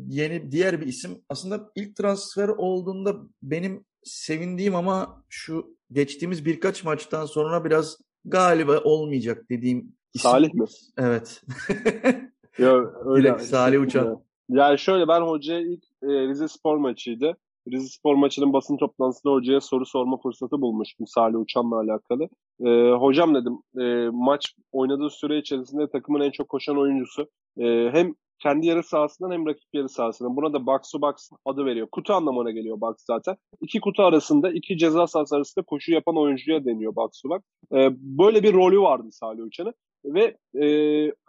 yeni 0.08 0.52
diğer 0.52 0.82
bir 0.82 0.88
isim 0.88 1.22
aslında 1.30 1.72
ilk 1.76 1.96
transfer 1.96 2.48
olduğunda 2.48 3.16
benim 3.44 3.86
sevindiğim 4.04 4.76
ama 4.76 5.24
şu 5.30 5.78
geçtiğimiz 5.92 6.46
birkaç 6.46 6.84
maçtan 6.84 7.26
sonra 7.26 7.66
biraz 7.66 7.98
galiba 8.26 8.80
olmayacak 8.84 9.46
dediğim 9.50 9.96
isim. 10.14 10.32
Salih 10.32 10.54
mi? 10.54 10.66
Evet. 10.98 11.42
Yo, 12.58 12.86
öyle. 13.06 13.30
Direkt 13.30 13.44
Salih 13.44 13.82
Uçan. 13.82 14.24
Yani 14.50 14.80
şöyle 14.80 15.08
ben 15.08 15.22
hocaya 15.22 15.60
ilk 15.60 15.84
e, 16.04 16.08
Rize 16.08 16.48
Spor 16.48 16.78
maçıydı. 16.78 17.38
Rize 17.72 17.88
Spor 17.88 18.16
maçının 18.16 18.54
basın 18.54 18.78
toplantısında 18.78 19.34
hocaya 19.34 19.62
soru 19.62 19.86
sorma 19.86 20.18
fırsatı 20.18 20.62
bulmuştum 20.62 21.08
Salih 21.08 21.40
Uçan'la 21.40 21.80
alakalı. 21.80 22.30
E, 22.66 22.92
hocam 22.92 23.36
dedim 23.36 23.58
e, 23.82 24.10
maç 24.10 24.56
oynadığı 24.72 25.10
süre 25.10 25.38
içerisinde 25.38 25.90
takımın 25.90 26.22
en 26.22 26.32
çok 26.32 26.50
koşan 26.50 26.78
oyuncusu. 26.78 27.30
E, 27.58 27.90
hem 27.92 28.16
kendi 28.40 28.68
yarı 28.68 28.84
sahasından 28.84 29.32
hem 29.32 29.48
rakip 29.48 29.70
yarı 29.74 29.90
sahasından. 29.90 30.36
Buna 30.36 30.54
da 30.54 30.66
box 30.66 30.92
to 30.92 31.02
box 31.02 31.30
adı 31.46 31.66
veriyor. 31.66 31.88
Kutu 31.92 32.14
anlamına 32.14 32.52
geliyor 32.52 32.82
box 32.82 32.96
zaten. 32.98 33.36
İki 33.62 33.80
kutu 33.80 34.04
arasında, 34.04 34.52
iki 34.52 34.78
ceza 34.78 35.08
sahası 35.08 35.36
arasında 35.36 35.66
koşu 35.66 35.92
yapan 35.92 36.18
oyuncuya 36.18 36.66
deniyor 36.66 36.96
box 36.96 37.22
to 37.22 37.30
box. 37.30 37.42
Ee, 37.74 37.90
böyle 38.00 38.44
bir 38.44 38.54
rolü 38.54 38.80
vardı 38.80 39.08
Salih 39.12 39.44
Uçan'ın. 39.44 39.74
Ve 40.06 40.38
e, 40.62 40.68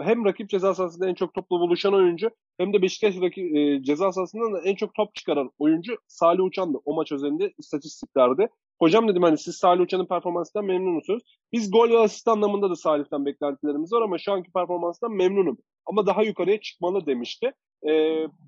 hem 0.00 0.24
rakip 0.24 0.48
ceza 0.50 0.74
sahasında 0.74 1.08
en 1.08 1.14
çok 1.14 1.34
topla 1.34 1.60
buluşan 1.60 1.94
oyuncu 1.94 2.30
hem 2.58 2.72
de 2.72 2.82
Beşiktaş 2.82 3.20
rakip, 3.20 3.56
e, 3.56 3.82
ceza 3.82 4.12
sahasından 4.12 4.54
da 4.54 4.60
en 4.60 4.74
çok 4.74 4.94
top 4.94 5.14
çıkaran 5.14 5.50
oyuncu 5.58 5.96
Salih 6.08 6.44
Uçan'dı 6.44 6.78
o 6.84 6.94
maç 6.94 7.12
özelinde 7.12 7.52
istatistiklerde. 7.58 8.48
Hocam 8.78 9.08
dedim 9.08 9.22
hani 9.22 9.38
siz 9.38 9.56
Salih 9.56 9.82
Uçan'ın 9.82 10.06
performansından 10.06 10.66
memnun 10.66 10.94
musunuz? 10.94 11.22
Biz 11.52 11.70
gol 11.70 11.90
ve 11.90 11.98
asist 11.98 12.28
anlamında 12.28 12.70
da 12.70 12.76
Salih'ten 12.76 13.26
beklentilerimiz 13.26 13.92
var 13.92 14.02
ama 14.02 14.18
şu 14.18 14.32
anki 14.32 14.52
performansından 14.52 15.16
memnunum. 15.16 15.58
Ama 15.86 16.06
daha 16.06 16.22
yukarıya 16.22 16.60
çıkmalı 16.60 17.06
demişti. 17.06 17.52
E, 17.88 17.92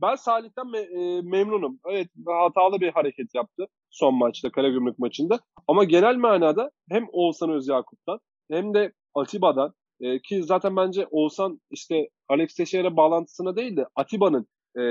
ben 0.03 0.14
Salih'ten 0.14 0.66
me- 0.66 1.18
e, 1.18 1.22
memnunum. 1.22 1.81
Evet 1.90 2.09
hatalı 2.27 2.81
bir 2.81 2.92
hareket 2.92 3.35
yaptı 3.35 3.66
son 3.90 4.14
maçta 4.14 4.51
Karagümrük 4.51 4.98
maçında. 4.98 5.38
Ama 5.68 5.85
genel 5.85 6.16
manada 6.16 6.70
hem 6.90 7.07
Oğuzhan 7.12 7.51
Özyakup'tan 7.51 8.18
hem 8.51 8.74
de 8.74 8.92
Atiba'dan 9.14 9.72
e, 10.01 10.18
ki 10.22 10.42
zaten 10.42 10.77
bence 10.77 11.07
Oğuzhan 11.11 11.61
işte 11.70 12.09
Alex 12.29 12.55
Teixeira 12.55 12.96
bağlantısına 12.96 13.57
değil 13.57 13.77
de 13.77 13.87
Atiba'nın 13.96 14.46
e, 14.77 14.83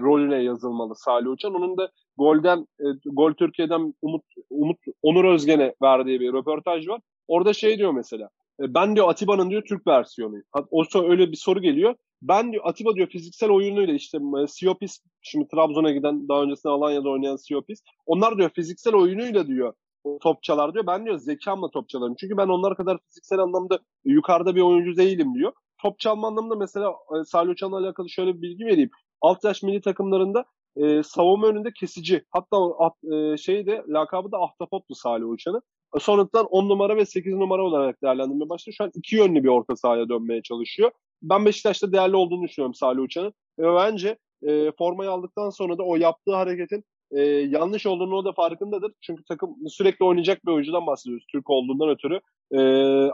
rolüne 0.00 0.42
yazılmalı 0.42 0.94
Salih 0.96 1.30
Uçan. 1.30 1.54
Onun 1.54 1.76
da 1.76 1.90
golden 2.16 2.58
e, 2.80 2.84
Gol 3.12 3.32
Türkiye'den 3.32 3.94
Umut 4.02 4.22
Umut 4.50 4.78
Onur 5.02 5.24
Özgen'e 5.24 5.74
verdiği 5.82 6.20
bir 6.20 6.32
röportaj 6.32 6.88
var. 6.88 7.00
Orada 7.28 7.52
şey 7.52 7.78
diyor 7.78 7.92
mesela. 7.92 8.28
E, 8.60 8.74
ben 8.74 8.96
diyor 8.96 9.08
Atiba'nın 9.08 9.50
diyor 9.50 9.62
Türk 9.68 9.86
versiyonu. 9.86 10.36
O 10.70 10.84
öyle 10.94 11.32
bir 11.32 11.36
soru 11.36 11.62
geliyor. 11.62 11.94
Ben 12.22 12.52
diyor 12.52 12.62
Atiba 12.66 12.94
diyor 12.94 13.08
fiziksel 13.08 13.50
oyunuyla 13.50 13.94
işte 13.94 14.18
e, 14.42 14.46
Siopis 14.46 15.00
şimdi 15.22 15.48
Trabzon'a 15.48 15.90
giden 15.90 16.28
daha 16.28 16.42
öncesinde 16.42 16.72
Alanya'da 16.72 17.08
oynayan 17.08 17.36
Siopis. 17.36 17.82
Onlar 18.06 18.38
diyor 18.38 18.50
fiziksel 18.50 18.94
oyunuyla 18.94 19.46
diyor 19.46 19.74
topçalar 20.22 20.74
diyor. 20.74 20.86
Ben 20.86 21.04
diyor 21.04 21.18
zekamla 21.18 21.70
top 21.70 21.88
çalarım. 21.88 22.14
Çünkü 22.20 22.36
ben 22.36 22.48
onlar 22.48 22.76
kadar 22.76 22.98
fiziksel 23.08 23.38
anlamda 23.38 23.78
yukarıda 24.04 24.56
bir 24.56 24.60
oyuncu 24.60 24.96
değilim 24.96 25.34
diyor. 25.34 25.52
Top 25.82 25.98
çalma 25.98 26.28
anlamında 26.28 26.56
mesela 26.56 26.90
e, 26.90 27.24
Salih 27.24 27.54
alakalı 27.62 28.10
şöyle 28.10 28.34
bir 28.34 28.42
bilgi 28.42 28.64
vereyim. 28.64 28.90
Alt 29.20 29.44
yaş 29.44 29.62
milli 29.62 29.80
takımlarında 29.80 30.44
e, 30.76 31.02
savunma 31.02 31.46
önünde 31.46 31.72
kesici. 31.72 32.24
Hatta 32.30 32.56
at, 32.78 33.04
e, 33.04 33.36
şeyi 33.36 33.66
de 33.66 33.84
lakabı 33.88 34.32
da 34.32 34.38
Ahtapot'tu 34.38 34.94
Salih 34.94 35.28
Uçan'ın. 35.28 35.62
Sonradan 35.98 36.46
10 36.46 36.68
numara 36.68 36.96
ve 36.96 37.06
8 37.06 37.34
numara 37.34 37.62
olarak 37.62 38.02
değerlendirmeye 38.02 38.48
başladı. 38.48 38.74
Şu 38.78 38.84
an 38.84 38.90
iki 38.94 39.16
yönlü 39.16 39.44
bir 39.44 39.48
orta 39.48 39.76
sahaya 39.76 40.08
dönmeye 40.08 40.42
çalışıyor. 40.42 40.90
Ben 41.22 41.44
Beşiktaş'ta 41.44 41.92
değerli 41.92 42.16
olduğunu 42.16 42.42
düşünüyorum 42.42 42.74
Salih 42.74 43.02
Uçan'ın. 43.02 43.32
Ve 43.58 43.74
bence 43.74 44.18
e, 44.42 44.72
formayı 44.78 45.10
aldıktan 45.10 45.50
sonra 45.50 45.78
da 45.78 45.82
o 45.82 45.96
yaptığı 45.96 46.34
hareketin 46.34 46.84
e, 47.10 47.20
yanlış 47.26 47.86
olduğunu 47.86 48.14
o 48.16 48.24
da 48.24 48.32
farkındadır. 48.32 48.92
Çünkü 49.00 49.24
takım 49.24 49.56
sürekli 49.68 50.04
oynayacak 50.04 50.46
bir 50.46 50.52
oyuncudan 50.52 50.86
bahsediyoruz 50.86 51.26
Türk 51.32 51.50
olduğundan 51.50 51.88
ötürü. 51.88 52.20
E, 52.52 52.60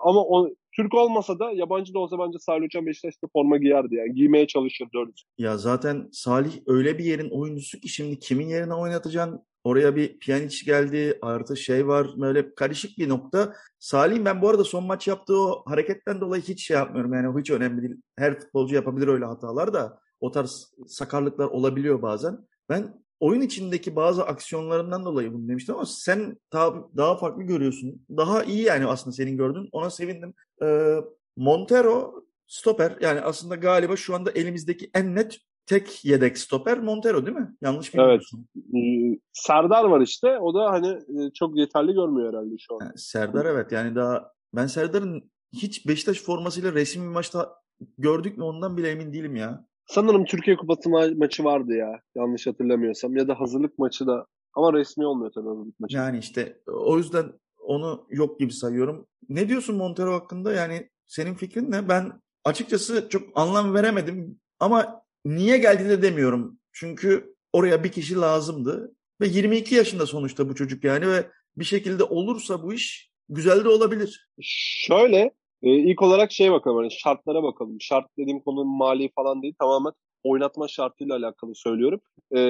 ama 0.03 0.25
o, 0.25 0.49
Türk 0.77 0.95
olmasa 0.95 1.39
da 1.39 1.53
yabancı 1.53 1.95
da 1.95 1.99
olsa 1.99 2.19
bence 2.19 2.39
Salih 2.39 2.65
Uçan 2.65 2.87
Beşiktaş'ta 2.87 3.27
forma 3.33 3.57
giyerdi 3.57 3.95
yani. 3.95 4.15
Giymeye 4.15 4.47
çalışır 4.47 4.89
dördüncü. 4.95 5.25
Ya 5.39 5.59
zaten 5.59 6.09
Salih 6.13 6.53
öyle 6.67 6.99
bir 6.99 7.05
yerin 7.05 7.31
oyuncusu 7.31 7.81
ki 7.81 7.89
şimdi 7.89 8.19
kimin 8.19 8.49
yerine 8.49 8.75
oynatacaksın? 8.75 9.43
Oraya 9.65 9.97
bir 9.97 10.19
Pjanic 10.19 10.65
geldi, 10.65 11.19
artı 11.23 11.57
şey 11.57 11.87
var 11.87 12.07
böyle 12.17 12.55
karışık 12.55 12.99
bir 12.99 13.09
nokta. 13.09 13.55
Salih 13.79 14.25
ben 14.25 14.43
bu 14.43 14.49
arada 14.49 14.65
son 14.65 14.85
maç 14.85 15.09
yaptığı 15.09 15.41
o 15.41 15.63
hareketten 15.67 16.21
dolayı 16.21 16.43
hiç 16.43 16.67
şey 16.67 16.77
yapmıyorum 16.77 17.15
yani 17.15 17.41
hiç 17.41 17.51
önemli 17.51 17.83
değil. 17.83 17.97
Her 18.17 18.41
futbolcu 18.41 18.75
yapabilir 18.75 19.09
öyle 19.09 19.25
hatalar 19.25 19.73
da 19.73 20.01
o 20.21 20.31
tarz 20.31 20.75
sakarlıklar 20.87 21.47
olabiliyor 21.47 22.03
bazen. 22.03 22.39
Ben 22.69 23.03
oyun 23.21 23.41
içindeki 23.41 23.97
bazı 23.97 24.25
aksiyonlarından 24.25 25.05
dolayı 25.05 25.33
bunu 25.33 25.49
demiştim 25.49 25.75
ama 25.75 25.87
sen 25.87 26.37
daha, 26.53 26.75
daha 26.97 27.17
farklı 27.17 27.43
görüyorsun. 27.43 28.07
Daha 28.17 28.45
iyi 28.45 28.63
yani 28.63 28.87
aslında 28.87 29.17
senin 29.17 29.37
gördüğün. 29.37 29.69
Ona 29.73 29.91
sevindim. 29.91 30.35
Ee, 30.63 30.97
Montero 31.37 32.25
stoper 32.47 32.97
yani 33.01 33.21
aslında 33.21 33.55
galiba 33.55 33.97
şu 33.97 34.15
anda 34.15 34.31
elimizdeki 34.31 34.91
en 34.95 35.15
net 35.15 35.39
tek 35.67 36.05
yedek 36.05 36.39
stoper 36.39 36.79
Montero 36.79 37.27
değil 37.27 37.37
mi? 37.37 37.57
Yanlış 37.61 37.95
bilmiyorsun. 37.95 38.49
Evet. 38.57 38.85
Ee, 38.85 39.21
Serdar 39.33 39.85
var 39.85 40.01
işte. 40.01 40.39
O 40.39 40.55
da 40.55 40.71
hani 40.71 40.89
e, 40.89 41.31
çok 41.35 41.57
yeterli 41.57 41.93
görmüyor 41.93 42.29
herhalde 42.33 42.55
şu 42.59 42.75
an. 42.75 42.79
Yani 42.81 42.93
Serdar 42.99 43.45
evet 43.47 43.73
yani 43.73 43.95
daha 43.95 44.33
ben 44.55 44.67
Serdar'ın 44.67 45.31
hiç 45.53 45.87
Beşiktaş 45.89 46.23
formasıyla 46.23 46.73
resmi 46.73 47.03
bir 47.03 47.09
maçta 47.09 47.55
gördük 47.99 48.39
mü 48.39 48.45
ondan 48.45 48.77
bile 48.77 48.91
emin 48.91 49.13
değilim 49.13 49.37
ya. 49.37 49.65
Sanırım 49.87 50.25
Türkiye 50.25 50.57
Kupası 50.57 50.89
ma- 50.89 51.19
maçı 51.19 51.45
vardı 51.45 51.75
ya. 51.75 52.01
Yanlış 52.15 52.47
hatırlamıyorsam. 52.47 53.17
Ya 53.17 53.29
da 53.29 53.41
hazırlık 53.41 53.79
maçı 53.79 54.07
da. 54.07 54.27
Ama 54.55 54.73
resmi 54.73 55.07
olmuyor 55.07 55.33
tabii 55.35 55.49
hazırlık 55.49 55.81
maçı. 55.81 55.97
Yani 55.97 56.19
işte 56.19 56.61
o 56.67 56.99
yüzden 56.99 57.33
onu 57.59 58.07
yok 58.11 58.41
gibi 58.41 58.53
sayıyorum. 58.53 59.07
Ne 59.29 59.49
diyorsun 59.49 59.77
Montero 59.77 60.13
hakkında? 60.13 60.53
Yani 60.53 60.91
senin 61.07 61.35
fikrin 61.35 61.71
ne? 61.71 61.89
Ben 61.89 62.13
açıkçası 62.45 63.09
çok 63.09 63.23
anlam 63.35 63.75
veremedim. 63.75 64.41
Ama 64.61 65.03
niye 65.25 65.59
geldi 65.59 65.89
de 65.89 66.03
demiyorum. 66.03 66.59
Çünkü 66.73 67.35
oraya 67.53 67.85
bir 67.85 67.93
kişi 67.93 68.17
lazımdı. 68.17 68.95
Ve 69.21 69.27
22 69.27 69.75
yaşında 69.75 70.07
sonuçta 70.07 70.49
bu 70.49 70.55
çocuk 70.55 70.85
yani 70.85 71.09
ve 71.09 71.31
bir 71.57 71.65
şekilde 71.65 72.05
olursa 72.05 72.63
bu 72.63 72.75
iş 72.75 73.11
güzel 73.29 73.65
de 73.65 73.69
olabilir. 73.69 74.29
Şöyle 74.41 75.19
e, 75.63 75.71
ilk 75.71 76.03
olarak 76.03 76.33
şey 76.33 76.53
bakalım 76.53 76.77
hani 76.77 76.91
şartlara 76.91 77.43
bakalım. 77.43 77.81
Şart 77.81 78.07
dediğim 78.19 78.41
konu 78.41 78.65
mali 78.65 79.11
falan 79.15 79.43
değil 79.43 79.55
tamamen 79.59 79.93
oynatma 80.25 80.69
şartıyla 80.69 81.17
alakalı 81.17 81.55
söylüyorum. 81.55 82.01
E, 82.37 82.41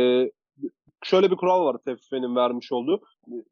şöyle 1.05 1.31
bir 1.31 1.37
kural 1.37 1.65
var 1.65 1.77
TFF'nin 1.79 2.37
vermiş 2.37 2.73
olduğu. 2.73 3.01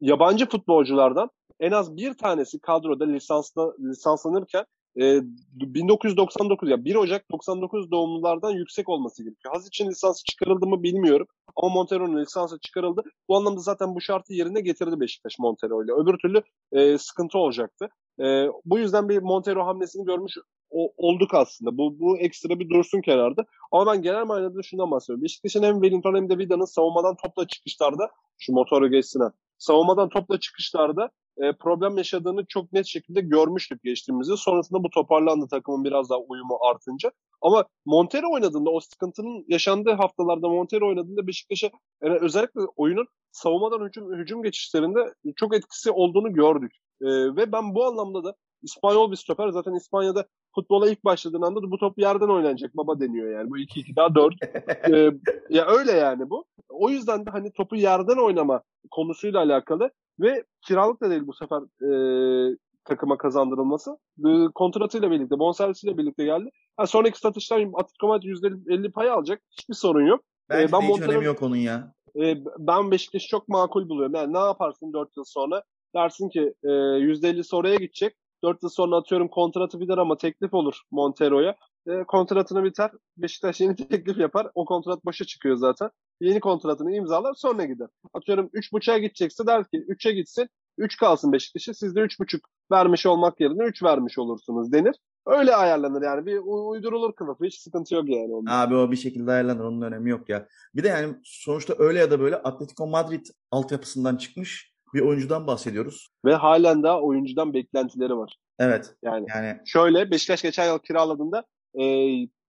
Yabancı 0.01 0.49
futbolculardan 0.49 1.29
en 1.59 1.71
az 1.71 1.97
bir 1.97 2.13
tanesi 2.13 2.59
kadroda 2.59 3.05
lisansla, 3.05 3.73
lisanslanırken 3.79 4.65
e, 4.97 5.21
1999 5.53 6.69
ya 6.69 6.85
1 6.85 6.95
Ocak 6.95 7.31
99 7.31 7.91
doğumlulardan 7.91 8.51
yüksek 8.51 8.89
olması 8.89 9.23
gerekiyor. 9.23 9.53
Haz 9.53 9.67
için 9.67 9.89
lisansı 9.89 10.23
çıkarıldı 10.23 10.67
mı 10.67 10.83
bilmiyorum. 10.83 11.27
Ama 11.55 11.73
Montero'nun 11.73 12.21
lisansı 12.21 12.59
çıkarıldı. 12.59 13.01
Bu 13.27 13.37
anlamda 13.37 13.59
zaten 13.61 13.95
bu 13.95 14.01
şartı 14.01 14.33
yerine 14.33 14.61
getirdi 14.61 14.99
Beşiktaş 14.99 15.39
Montero 15.39 15.83
ile. 15.83 15.91
Öbür 15.93 16.17
türlü 16.17 16.41
e, 16.71 16.97
sıkıntı 16.97 17.37
olacaktı. 17.37 17.89
E, 18.19 18.47
bu 18.65 18.79
yüzden 18.79 19.09
bir 19.09 19.17
Montero 19.17 19.65
hamlesini 19.65 20.05
görmüş 20.05 20.37
o, 20.69 20.93
olduk 20.97 21.33
aslında. 21.33 21.77
Bu, 21.77 21.99
bu 21.99 22.17
ekstra 22.17 22.59
bir 22.59 22.69
dursun 22.69 23.01
kenarda. 23.01 23.45
Ama 23.71 23.93
ben 23.93 24.01
genel 24.01 24.25
manada 24.25 24.63
şundan 24.63 24.91
bahsediyorum. 24.91 25.23
Beşiktaş'ın 25.23 25.63
hem 25.63 25.73
Wellington 25.73 26.15
hem 26.15 26.29
de 26.29 26.37
Vida'nın 26.37 26.65
savunmadan 26.65 27.15
topla 27.23 27.47
çıkışlarda 27.47 28.09
şu 28.37 28.53
motoru 28.53 28.91
geçsin 28.91 29.21
savunmadan 29.59 30.09
topla 30.09 30.39
çıkışlarda 30.39 31.09
e, 31.37 31.53
problem 31.53 31.97
yaşadığını 31.97 32.45
çok 32.45 32.73
net 32.73 32.85
şekilde 32.85 33.21
görmüştük 33.21 33.83
geçtiğimizde. 33.83 34.37
Sonrasında 34.37 34.83
bu 34.83 34.89
toparlandı 34.89 35.47
takımın 35.47 35.83
biraz 35.83 36.09
daha 36.09 36.19
uyumu 36.19 36.57
artınca. 36.69 37.11
Ama 37.41 37.65
Montero 37.85 38.33
oynadığında 38.33 38.69
o 38.69 38.79
sıkıntının 38.79 39.45
yaşandığı 39.47 39.93
haftalarda 39.93 40.49
Montero 40.49 40.87
oynadığında 40.87 41.27
Beşiktaş'a 41.27 41.69
yani 42.03 42.17
özellikle 42.21 42.61
oyunun 42.75 43.05
savunmadan 43.31 43.85
hücum, 43.85 44.13
hücum 44.17 44.43
geçişlerinde 44.43 45.13
çok 45.35 45.55
etkisi 45.55 45.91
olduğunu 45.91 46.33
gördük. 46.33 46.71
E, 47.01 47.07
ve 47.07 47.51
ben 47.51 47.75
bu 47.75 47.85
anlamda 47.85 48.23
da 48.23 48.35
İspanyol 48.61 49.11
bir 49.11 49.15
stoper 49.15 49.49
zaten 49.49 49.73
İspanya'da 49.73 50.25
futbola 50.55 50.89
ilk 50.89 51.05
başladığın 51.05 51.41
anda 51.41 51.63
da 51.63 51.71
bu 51.71 51.77
top 51.77 51.99
yerden 51.99 52.27
oynanacak 52.27 52.77
baba 52.77 52.99
deniyor 52.99 53.31
yani. 53.31 53.49
Bu 53.49 53.57
2-2 53.57 53.95
daha 53.95 54.15
4. 54.15 54.33
ee, 54.93 55.11
ya 55.49 55.67
öyle 55.67 55.91
yani 55.91 56.29
bu. 56.29 56.45
O 56.69 56.89
yüzden 56.89 57.25
de 57.25 57.29
hani 57.29 57.51
topu 57.51 57.75
yerden 57.75 58.17
oynama 58.17 58.61
konusuyla 58.91 59.39
alakalı 59.39 59.91
ve 60.19 60.43
kiralık 60.67 61.01
da 61.01 61.09
değil 61.09 61.27
bu 61.27 61.33
sefer 61.33 61.61
e, 61.61 62.57
takıma 62.85 63.17
kazandırılması. 63.17 63.97
E, 64.25 64.29
kontratıyla 64.55 65.11
birlikte, 65.11 65.39
bonservisiyle 65.39 65.97
birlikte 65.97 66.25
geldi. 66.25 66.49
Ha, 66.77 66.87
sonraki 66.87 67.19
satıştan 67.19 67.71
Atletico 67.73 68.07
Madrid 68.07 68.27
%50 68.27 68.91
pay 68.91 69.09
alacak. 69.09 69.41
Hiçbir 69.51 69.73
sorun 69.73 70.07
yok. 70.07 70.23
Bence 70.49 70.63
ee, 70.63 70.71
ben 70.71 70.81
hiç 70.81 71.01
önemi 71.01 71.25
yok 71.25 71.41
onun 71.41 71.55
ya. 71.55 71.93
E, 72.15 72.37
ben 72.57 72.91
Beşiktaş'ı 72.91 73.27
çok 73.27 73.47
makul 73.47 73.89
buluyorum. 73.89 74.15
Yani 74.15 74.33
ne 74.33 74.39
yaparsın 74.39 74.93
4 74.93 75.17
yıl 75.17 75.23
sonra? 75.23 75.63
Dersin 75.95 76.29
ki 76.29 76.53
e, 76.63 76.67
%50'si 76.67 77.55
oraya 77.55 77.75
gidecek. 77.75 78.15
4 78.43 78.63
yıl 78.63 78.69
sonra 78.69 78.95
atıyorum 78.95 79.27
kontratı 79.27 79.79
biter 79.79 79.97
ama 79.97 80.17
teklif 80.17 80.53
olur 80.53 80.81
Montero'ya. 80.91 81.55
E, 81.87 82.03
kontratını 82.03 82.63
biter. 82.63 82.91
Beşiktaş 83.17 83.61
yeni 83.61 83.75
teklif 83.89 84.17
yapar. 84.17 84.47
O 84.55 84.65
kontrat 84.65 85.05
boşa 85.05 85.25
çıkıyor 85.25 85.55
zaten. 85.55 85.89
Yeni 86.21 86.39
kontratını 86.39 86.95
imzalar 86.95 87.33
sonra 87.33 87.65
gider. 87.65 87.87
Atıyorum 88.13 88.49
3.5'a 88.53 88.97
gidecekse 88.97 89.47
der 89.47 89.63
ki 89.63 89.77
3'e 89.77 90.11
gitsin. 90.11 90.49
3 90.77 90.97
kalsın 90.97 91.31
Beşiktaş'a. 91.31 91.73
Siz 91.73 91.95
de 91.95 91.99
3.5 91.99 92.39
vermiş 92.71 93.05
olmak 93.05 93.39
yerine 93.39 93.63
3 93.63 93.83
vermiş 93.83 94.17
olursunuz 94.17 94.71
denir. 94.71 94.95
Öyle 95.25 95.55
ayarlanır 95.55 96.01
yani. 96.01 96.25
Bir 96.25 96.39
uydurulur 96.45 97.13
kılıfı. 97.13 97.45
Hiç 97.45 97.59
sıkıntı 97.59 97.95
yok 97.95 98.09
yani. 98.09 98.35
Onda. 98.35 98.51
Abi 98.51 98.75
o 98.75 98.91
bir 98.91 98.97
şekilde 98.97 99.31
ayarlanır. 99.31 99.63
Onun 99.63 99.81
önemi 99.81 100.09
yok 100.09 100.29
ya. 100.29 100.47
Bir 100.75 100.83
de 100.83 100.87
yani 100.87 101.15
sonuçta 101.23 101.73
öyle 101.77 101.99
ya 101.99 102.11
da 102.11 102.19
böyle 102.19 102.35
Atletico 102.35 102.87
Madrid 102.87 103.25
altyapısından 103.51 104.17
çıkmış 104.17 104.68
bir 104.93 105.01
oyuncudan 105.01 105.47
bahsediyoruz. 105.47 106.07
Ve 106.25 106.35
halen 106.35 106.83
daha 106.83 107.01
oyuncudan 107.01 107.53
beklentileri 107.53 108.17
var. 108.17 108.35
Evet. 108.59 108.95
Yani, 109.03 109.25
yani... 109.35 109.57
şöyle 109.65 110.11
Beşiktaş 110.11 110.41
geçen 110.41 110.67
yıl 110.67 110.79
kiraladığında 110.79 111.45
e, 111.79 111.83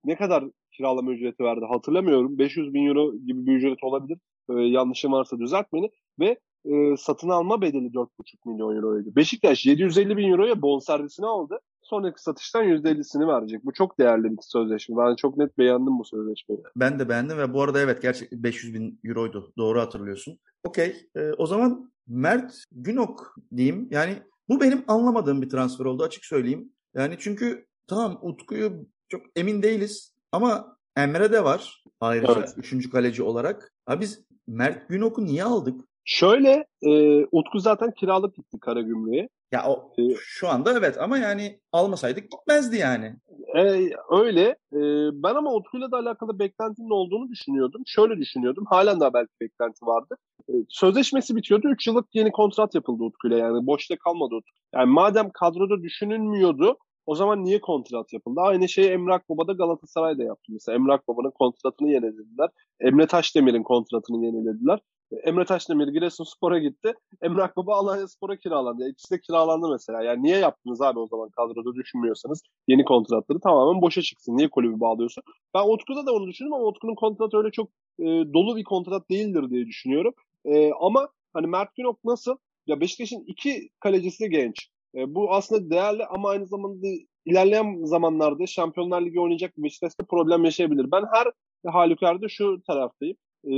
ne 0.05 0.15
kadar 0.17 0.43
kiralama 0.71 1.11
ücreti 1.11 1.43
verdi 1.43 1.65
hatırlamıyorum. 1.69 2.37
500 2.37 2.73
bin 2.73 2.87
euro 2.87 3.13
gibi 3.15 3.45
bir 3.45 3.55
ücret 3.55 3.83
olabilir. 3.83 4.17
E, 4.49 4.53
yanlışım 4.53 5.11
varsa 5.11 5.39
düzelt 5.39 5.65
beni. 5.73 5.91
Ve 6.19 6.39
e, 6.65 6.97
satın 6.97 7.29
alma 7.29 7.61
bedeli 7.61 7.87
4,5 7.87 8.09
milyon 8.45 8.75
euroydu. 8.75 9.15
Beşiktaş 9.15 9.65
750 9.65 10.17
bin 10.17 10.31
euroya 10.31 10.61
bonservisini 10.61 11.25
aldı. 11.25 11.59
Sonraki 11.81 12.21
satıştan 12.23 12.63
%50'sini 12.65 13.27
verecek. 13.27 13.65
Bu 13.65 13.73
çok 13.73 13.99
değerli 13.99 14.23
bir 14.23 14.37
sözleşme. 14.41 14.95
Ben 14.97 15.15
çok 15.15 15.37
net 15.37 15.57
beğendim 15.57 15.99
bu 15.99 16.03
sözleşmeyi. 16.03 16.61
Ben 16.75 16.99
de 16.99 17.09
beğendim 17.09 17.37
ve 17.37 17.53
bu 17.53 17.61
arada 17.61 17.79
evet 17.79 18.01
gerçekten 18.01 18.43
500 18.43 18.73
bin 18.73 18.99
euroydu. 19.03 19.53
Doğru 19.57 19.79
hatırlıyorsun. 19.79 20.39
Okey. 20.63 20.95
E, 21.15 21.31
o 21.37 21.45
zaman 21.45 21.90
Mert 22.07 22.63
Günok 22.71 23.35
diyeyim. 23.55 23.87
Yani 23.91 24.17
bu 24.49 24.61
benim 24.61 24.83
anlamadığım 24.87 25.41
bir 25.41 25.49
transfer 25.49 25.85
oldu 25.85 26.03
açık 26.03 26.25
söyleyeyim. 26.25 26.73
Yani 26.93 27.15
çünkü 27.19 27.65
tamam 27.87 28.19
Utku'yu 28.21 28.87
çok 29.09 29.21
emin 29.35 29.63
değiliz. 29.63 30.13
Ama 30.31 30.77
Emre 30.97 31.31
de 31.31 31.43
var 31.43 31.83
ayrıca 31.99 32.33
Evet. 32.37 32.53
üçüncü 32.57 32.89
kaleci 32.89 33.23
olarak. 33.23 33.73
Ha 33.85 34.01
biz 34.01 34.25
Mert 34.47 34.89
Günok'u 34.89 35.25
niye 35.25 35.43
aldık? 35.43 35.81
Şöyle 36.05 36.65
e, 36.81 37.23
Utku 37.31 37.59
zaten 37.59 37.91
kiralık 37.91 38.35
gitti 38.35 38.59
Karagümrük'e. 38.59 39.29
Ya 39.51 39.63
o 39.67 39.93
Ee, 39.97 40.15
şu 40.19 40.49
anda 40.49 40.77
evet 40.77 40.97
ama 40.97 41.17
yani 41.17 41.59
almasaydık 41.71 42.31
gitmezdi 42.31 42.77
yani. 42.77 43.15
E, 43.57 43.89
öyle. 44.11 44.47
E, 44.73 44.79
ben 45.23 45.35
ama 45.35 45.53
Utku'yla 45.53 45.91
da 45.91 45.97
alakalı 45.97 46.39
beklentinin 46.39 46.89
olduğunu 46.89 47.29
düşünüyordum. 47.29 47.81
Şöyle 47.85 48.17
düşünüyordum. 48.17 48.65
Halen 48.69 48.99
daha 48.99 49.13
belki 49.13 49.31
beklenti 49.41 49.85
vardı. 49.85 50.15
E, 50.49 50.53
sözleşmesi 50.69 51.35
bitiyordu. 51.35 51.67
3 51.69 51.87
yıllık 51.87 52.05
yeni 52.13 52.31
kontrat 52.31 52.75
yapıldı 52.75 53.03
Utku'yla. 53.03 53.37
Yani 53.37 53.67
boşta 53.67 53.95
kalmadı 53.97 54.35
Utku. 54.35 54.51
Yani 54.75 54.91
madem 54.91 55.29
kadroda 55.33 55.83
düşünülmüyordu 55.83 56.77
o 57.05 57.15
zaman 57.15 57.43
niye 57.43 57.61
kontrat 57.61 58.13
yapıldı? 58.13 58.39
Aynı 58.43 58.69
şeyi 58.69 58.89
Emrak 58.89 59.29
Baba 59.29 59.47
da 59.47 59.53
Galatasaray'da 59.53 60.23
yaptı. 60.23 60.51
Mesela 60.51 60.75
Emrak 60.75 61.07
Baba'nın 61.07 61.31
kontratını 61.31 61.89
yenilediler. 61.89 62.49
Emre 62.79 63.07
Taşdemir'in 63.07 63.63
kontratını 63.63 64.25
yenilediler. 64.25 64.79
Emre 65.23 65.45
Taşdemir 65.45 65.87
Giresunspor'a 65.87 66.59
gitti. 66.59 66.93
Emrak 67.21 67.57
Baba 67.57 67.75
Alanyaspor'a 67.75 68.37
kiralandı. 68.37 68.89
İkisi 68.89 69.15
de 69.15 69.19
kiralandı 69.19 69.69
mesela. 69.71 70.03
Yani 70.03 70.23
niye 70.23 70.37
yaptınız 70.37 70.81
abi 70.81 70.99
o 70.99 71.07
zaman 71.07 71.29
kadroda 71.29 71.75
düşünmüyorsanız 71.75 72.41
yeni 72.67 72.85
kontratları 72.85 73.39
tamamen 73.39 73.81
boşa 73.81 74.01
çıksın. 74.01 74.37
Niye 74.37 74.49
kulübü 74.49 74.79
bağlıyorsun? 74.79 75.23
Ben 75.53 75.73
Utku'da 75.73 76.05
da 76.05 76.13
onu 76.13 76.27
düşündüm 76.27 76.53
ama 76.53 76.65
Utku'nun 76.65 76.95
kontratı 76.95 77.37
öyle 77.37 77.51
çok 77.51 77.69
e, 77.99 78.05
dolu 78.33 78.55
bir 78.55 78.63
kontrat 78.63 79.09
değildir 79.09 79.49
diye 79.49 79.65
düşünüyorum. 79.65 80.13
E, 80.45 80.71
ama 80.79 81.09
hani 81.33 81.47
Mert 81.47 81.75
Günok 81.75 82.03
nasıl? 82.03 82.37
Ya 82.67 82.81
Beşiktaş'ın 82.81 83.23
iki 83.27 83.69
kalecisi 83.79 84.23
de 84.23 84.27
genç. 84.27 84.69
E, 84.95 85.15
bu 85.15 85.33
aslında 85.33 85.69
değerli 85.69 86.05
ama 86.05 86.29
aynı 86.29 86.47
zamanda 86.47 86.87
ilerleyen 87.25 87.83
zamanlarda 87.83 88.47
Şampiyonlar 88.47 89.01
Ligi 89.01 89.19
oynayacak 89.19 89.57
Beşiktaş'ta 89.57 90.05
problem 90.05 90.43
yaşayabilir. 90.43 90.91
Ben 90.91 91.03
her 91.13 91.27
halükarda 91.71 92.27
şu 92.29 92.61
taraftayım. 92.67 93.17
E, 93.43 93.53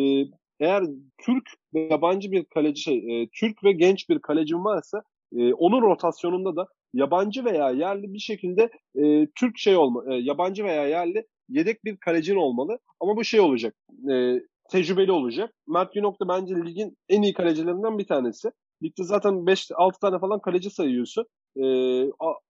eğer 0.60 0.84
Türk 1.18 1.44
ve 1.74 1.80
yabancı 1.80 2.32
bir 2.32 2.46
kaleci 2.46 2.82
şey, 2.82 3.22
e, 3.22 3.28
Türk 3.39 3.63
ve 3.63 3.72
genç 3.72 4.10
bir 4.10 4.20
kalecim 4.20 4.66
varsa 4.66 5.04
e, 5.36 5.54
onun 5.54 5.82
rotasyonunda 5.82 6.56
da 6.56 6.68
yabancı 6.94 7.46
veya 7.46 7.70
yerli 7.70 8.13
bir 8.13 8.20
şekilde 8.20 8.70
e, 8.96 9.28
Türk 9.36 9.58
şey 9.58 9.76
olma, 9.76 10.13
e, 10.13 10.16
yabancı 10.16 10.63
veya 10.63 10.88
yerli 10.88 11.28
yedek 11.50 11.86
bir 11.86 11.98
kalecin 11.98 12.36
olmalı. 12.36 12.80
Ama 13.00 13.16
bu 13.16 13.24
şey 13.24 13.39
olacak. 13.39 13.76
E, 14.12 14.42
tecrübeli 14.72 15.12
olacak. 15.12 15.54
Mert 15.68 15.94
Günok 15.94 16.20
da 16.22 16.28
bence 16.28 16.56
ligin 16.56 16.98
en 17.10 17.22
iyi 17.22 17.34
kalecilerinden 17.34 17.98
bir 17.98 18.08
tanesi. 18.08 18.52
Ligde 18.84 19.04
zaten 19.04 19.34
5-6 19.34 20.00
tane 20.00 20.20
falan 20.20 20.39
kaleci 20.39 20.70
sayıyorsun. 20.70 21.26
E, 21.56 21.66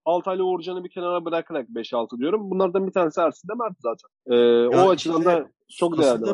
Altaylı 0.06 0.46
Uğurcan'ı 0.46 0.84
bir 0.84 0.90
kenara 0.90 1.26
bırakarak 1.26 1.70
5-6 1.70 2.20
diyorum. 2.20 2.52
Bunlardan 2.52 2.88
bir 2.88 2.92
tanesi 2.92 3.22
Ersin 3.22 3.50
de 3.50 3.54
Mert 3.54 3.78
zaten. 3.80 4.10
E, 4.28 4.68
o 4.68 4.90
açıdan 4.90 5.20
işte 5.20 5.32
da 5.32 5.50
çok 5.70 5.98
değerli. 6.02 6.26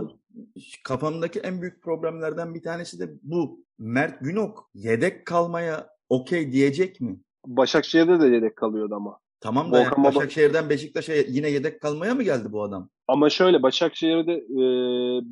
Kafamdaki 0.84 1.40
en 1.40 1.62
büyük 1.62 1.84
problemlerden 1.84 2.56
bir 2.56 2.64
tanesi 2.64 3.00
de 3.00 3.10
bu. 3.24 3.66
Mert 3.80 4.20
Günok 4.22 4.70
yedek 4.74 5.26
kalmaya 5.26 5.90
okey 6.10 6.52
diyecek 6.52 7.02
mi? 7.02 7.20
Başakşehir'de 7.46 8.20
de 8.22 8.28
yedek 8.28 8.56
kalıyordu 8.56 8.96
ama. 8.96 9.20
Tamam 9.42 9.72
da 9.72 9.78
yani 9.78 9.88
Volkan 9.88 10.04
Baba- 10.04 10.16
Başakşehir'den 10.16 10.70
Beşiktaş'a 10.70 11.14
yine 11.14 11.50
yedek 11.50 11.82
kalmaya 11.82 12.16
mı 12.16 12.24
geldi 12.24 12.52
bu 12.52 12.64
adam? 12.64 12.90
Ama 13.08 13.30
şöyle 13.30 13.64
Başakşehir'de 13.64 14.34
e, 14.34 14.62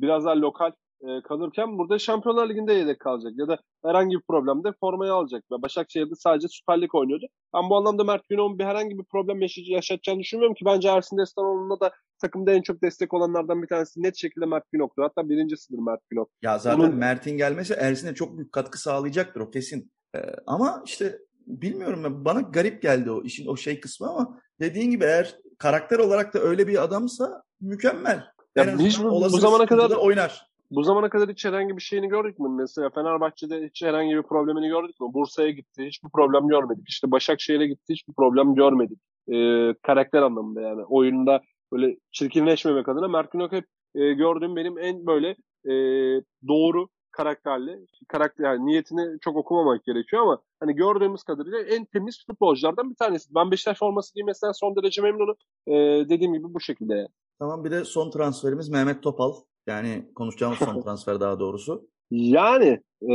biraz 0.02 0.24
daha 0.24 0.40
lokal 0.40 0.72
e, 1.02 1.22
kalırken 1.22 1.78
burada 1.78 1.98
Şampiyonlar 1.98 2.48
Ligi'nde 2.48 2.72
yedek 2.72 3.00
kalacak 3.00 3.32
ya 3.36 3.48
da 3.48 3.58
herhangi 3.84 4.16
bir 4.16 4.22
problemde 4.28 4.68
formayı 4.80 5.12
alacak. 5.12 5.44
Ve 5.52 5.62
Başakşehir'de 5.62 6.14
sadece 6.14 6.48
Süper 6.48 6.80
Lig 6.82 6.94
oynuyordu. 6.94 7.26
Ben 7.54 7.70
bu 7.70 7.76
anlamda 7.76 8.04
Mert 8.04 8.28
Günok'un 8.28 8.58
bir 8.58 8.64
herhangi 8.64 8.98
bir 8.98 9.04
problem 9.04 9.40
yaşatacağını 9.66 10.20
düşünmüyorum 10.20 10.54
ki 10.54 10.64
bence 10.64 10.88
Ersin 10.88 11.18
Destanoğlu'na 11.18 11.80
da 11.80 11.92
takımda 12.20 12.52
en 12.52 12.62
çok 12.62 12.82
destek 12.82 13.14
olanlardan 13.14 13.62
bir 13.62 13.68
tanesi 13.68 14.02
net 14.02 14.16
şekilde 14.16 14.46
Mert 14.46 14.64
Günok'tur. 14.72 15.02
Hatta 15.02 15.28
birincisidir 15.28 15.78
Mert 15.78 16.00
Günok. 16.10 16.30
Ya 16.42 16.58
zaten 16.58 16.80
Onun- 16.80 16.94
Mert'in 16.94 17.36
gelmesi 17.36 17.74
Ersin'e 17.74 18.14
çok 18.14 18.36
büyük 18.36 18.52
katkı 18.52 18.80
sağlayacaktır 18.80 19.40
o 19.40 19.50
kesin. 19.50 19.92
Ee, 20.16 20.18
ama 20.46 20.82
işte 20.86 21.18
bilmiyorum 21.46 22.00
ben 22.04 22.24
bana 22.24 22.40
garip 22.40 22.82
geldi 22.82 23.10
o 23.10 23.22
işin 23.22 23.46
o 23.46 23.56
şey 23.56 23.80
kısmı 23.80 24.08
ama 24.10 24.40
dediğin 24.60 24.90
gibi 24.90 25.04
eğer 25.04 25.36
karakter 25.58 25.98
olarak 25.98 26.34
da 26.34 26.38
öyle 26.38 26.66
bir 26.68 26.82
adamsa 26.84 27.42
mükemmel. 27.60 28.24
Ya 28.56 28.78
hiç 28.78 29.02
bu- 29.02 29.10
bu 29.10 29.28
zamana 29.38 29.66
kadar- 29.66 29.90
oynar. 29.96 30.47
Bu 30.70 30.82
zamana 30.82 31.08
kadar 31.10 31.30
hiç 31.30 31.44
herhangi 31.44 31.76
bir 31.76 31.82
şeyini 31.82 32.08
gördük 32.08 32.38
mü? 32.38 32.48
Mesela 32.48 32.90
Fenerbahçe'de 32.90 33.66
hiç 33.66 33.82
herhangi 33.82 34.16
bir 34.16 34.22
problemini 34.22 34.68
gördük 34.68 35.00
mü? 35.00 35.06
Bursa'ya 35.12 35.50
gitti, 35.50 35.86
hiçbir 35.86 36.08
problem 36.10 36.48
görmedik. 36.48 36.88
İşte 36.88 37.10
Başakşehir'e 37.10 37.66
gitti, 37.66 37.92
hiçbir 37.92 38.12
problem 38.12 38.54
görmedik. 38.54 38.98
Ee, 39.32 39.74
karakter 39.82 40.22
anlamında 40.22 40.60
yani. 40.60 40.84
Oyunda 40.84 41.40
böyle 41.72 41.96
çirkinleşmemek 42.12 42.88
adına 42.88 43.08
Mert 43.08 43.32
Günok 43.32 43.52
hep 43.52 43.64
e, 43.94 44.12
gördüğüm 44.12 44.56
benim 44.56 44.78
en 44.78 45.06
böyle 45.06 45.36
e, 45.64 45.72
doğru 46.48 46.88
karakterli, 47.10 47.86
karakter 48.08 48.44
yani 48.44 48.66
niyetini 48.66 49.20
çok 49.20 49.36
okumamak 49.36 49.84
gerekiyor 49.84 50.22
ama 50.22 50.38
hani 50.60 50.74
gördüğümüz 50.74 51.22
kadarıyla 51.22 51.58
en 51.58 51.84
temiz 51.84 52.26
futbolculardan 52.26 52.90
bir 52.90 52.96
tanesi. 52.96 53.34
Ben 53.34 53.50
Beşiktaş 53.50 53.78
forması 53.78 54.14
giymesinden 54.14 54.52
son 54.52 54.76
derece 54.76 55.02
memnunum. 55.02 55.36
Ee, 55.66 55.72
dediğim 56.08 56.32
gibi 56.32 56.54
bu 56.54 56.60
şekilde. 56.60 57.08
Tamam 57.38 57.64
bir 57.64 57.70
de 57.70 57.84
son 57.84 58.10
transferimiz 58.10 58.68
Mehmet 58.68 59.02
Topal. 59.02 59.32
Yani 59.68 60.04
konuşacağımız 60.14 60.58
son 60.58 60.80
transfer 60.82 61.20
daha 61.20 61.40
doğrusu. 61.40 61.88
Yani 62.10 62.80
e, 63.10 63.14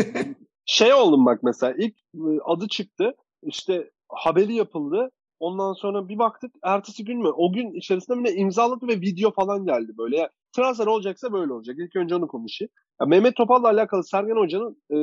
şey 0.66 0.94
oldum 0.94 1.26
bak 1.26 1.42
mesela 1.42 1.74
ilk 1.78 1.94
e, 2.14 2.40
adı 2.44 2.68
çıktı 2.68 3.14
işte 3.42 3.90
haberi 4.08 4.54
yapıldı 4.54 5.10
ondan 5.40 5.72
sonra 5.72 6.08
bir 6.08 6.18
baktık 6.18 6.54
ertesi 6.62 7.04
gün 7.04 7.18
mü 7.18 7.28
o 7.28 7.52
gün 7.52 7.74
içerisinde 7.74 8.18
bile 8.18 8.34
imzaladı 8.34 8.88
ve 8.88 9.00
video 9.00 9.30
falan 9.30 9.64
geldi 9.64 9.92
böyle 9.98 10.16
ya, 10.16 10.30
transfer 10.56 10.86
olacaksa 10.86 11.32
böyle 11.32 11.52
olacak 11.52 11.76
ilk 11.78 11.96
önce 11.96 12.14
onu 12.14 12.28
konuşayım. 12.28 12.70
Ya, 13.00 13.06
Mehmet 13.06 13.36
Topal'la 13.36 13.68
alakalı 13.68 14.04
Sergen 14.04 14.36
Hoca'nın 14.36 14.82
e, 14.94 14.96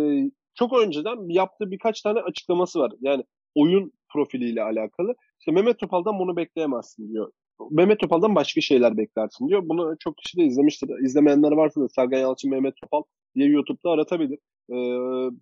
çok 0.56 0.80
önceden 0.80 1.30
yaptığı 1.30 1.72
birkaç 1.72 2.02
tane 2.02 2.20
açıklaması 2.20 2.80
var 2.80 2.92
yani 3.02 3.24
oyun 3.56 3.92
profiliyle 4.14 4.64
alakalı 4.64 5.16
işte 5.40 5.52
Mehmet 5.52 5.80
Topal'dan 5.80 6.20
bunu 6.20 6.36
bekleyemezsin 6.36 7.14
diyor. 7.14 7.32
Mehmet 7.72 8.00
Topal'dan 8.00 8.36
başka 8.36 8.62
şeyler 8.62 8.98
beklersin 8.98 9.48
diyor. 9.48 9.62
Bunu 9.66 9.96
çok 10.00 10.18
kişi 10.18 10.38
de 10.38 10.44
izlemiştir. 10.44 10.90
İzlemeyenler 11.04 11.52
varsa 11.52 11.82
da 11.82 11.90
Sergen 11.90 12.20
Yalçın 12.20 12.52
Mehmet 12.52 12.74
Topal 12.82 13.04
diye 13.36 13.48
YouTube'da 13.48 13.90
aratabilir. 13.90 14.40
Ee, 14.70 14.76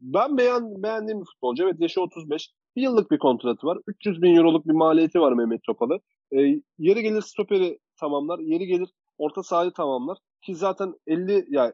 ben 0.02 0.38
beğen, 0.38 0.84
beğendiğim 0.84 1.21
bir 1.21 1.26
futbolcu. 1.26 1.63
Evet 1.63 1.76
yaşı 1.80 2.02
35. 2.02 2.50
Bir 2.76 2.82
yıllık 2.82 3.12
bir 3.12 3.19
kontratı 3.19 3.67
var. 3.67 3.78
300 3.88 4.21
bin 4.21 4.36
euroluk 4.36 4.67
bir 4.67 4.74
maliyeti 4.74 5.19
var 5.19 5.34
Mehmet 5.34 5.63
Topal'ı. 5.63 6.00
Ee, 6.32 6.62
yeri 6.80 7.02
gelir 7.02 7.21
stoperi 7.21 7.80
tamamlar. 8.00 8.39
Yeri 8.39 8.67
gelir 8.67 8.89
orta 9.17 9.43
sahayı 9.43 9.71
tamamlar. 9.71 10.17
Ki 10.41 10.56
zaten 10.56 10.93
50 11.08 11.45
yani 11.50 11.74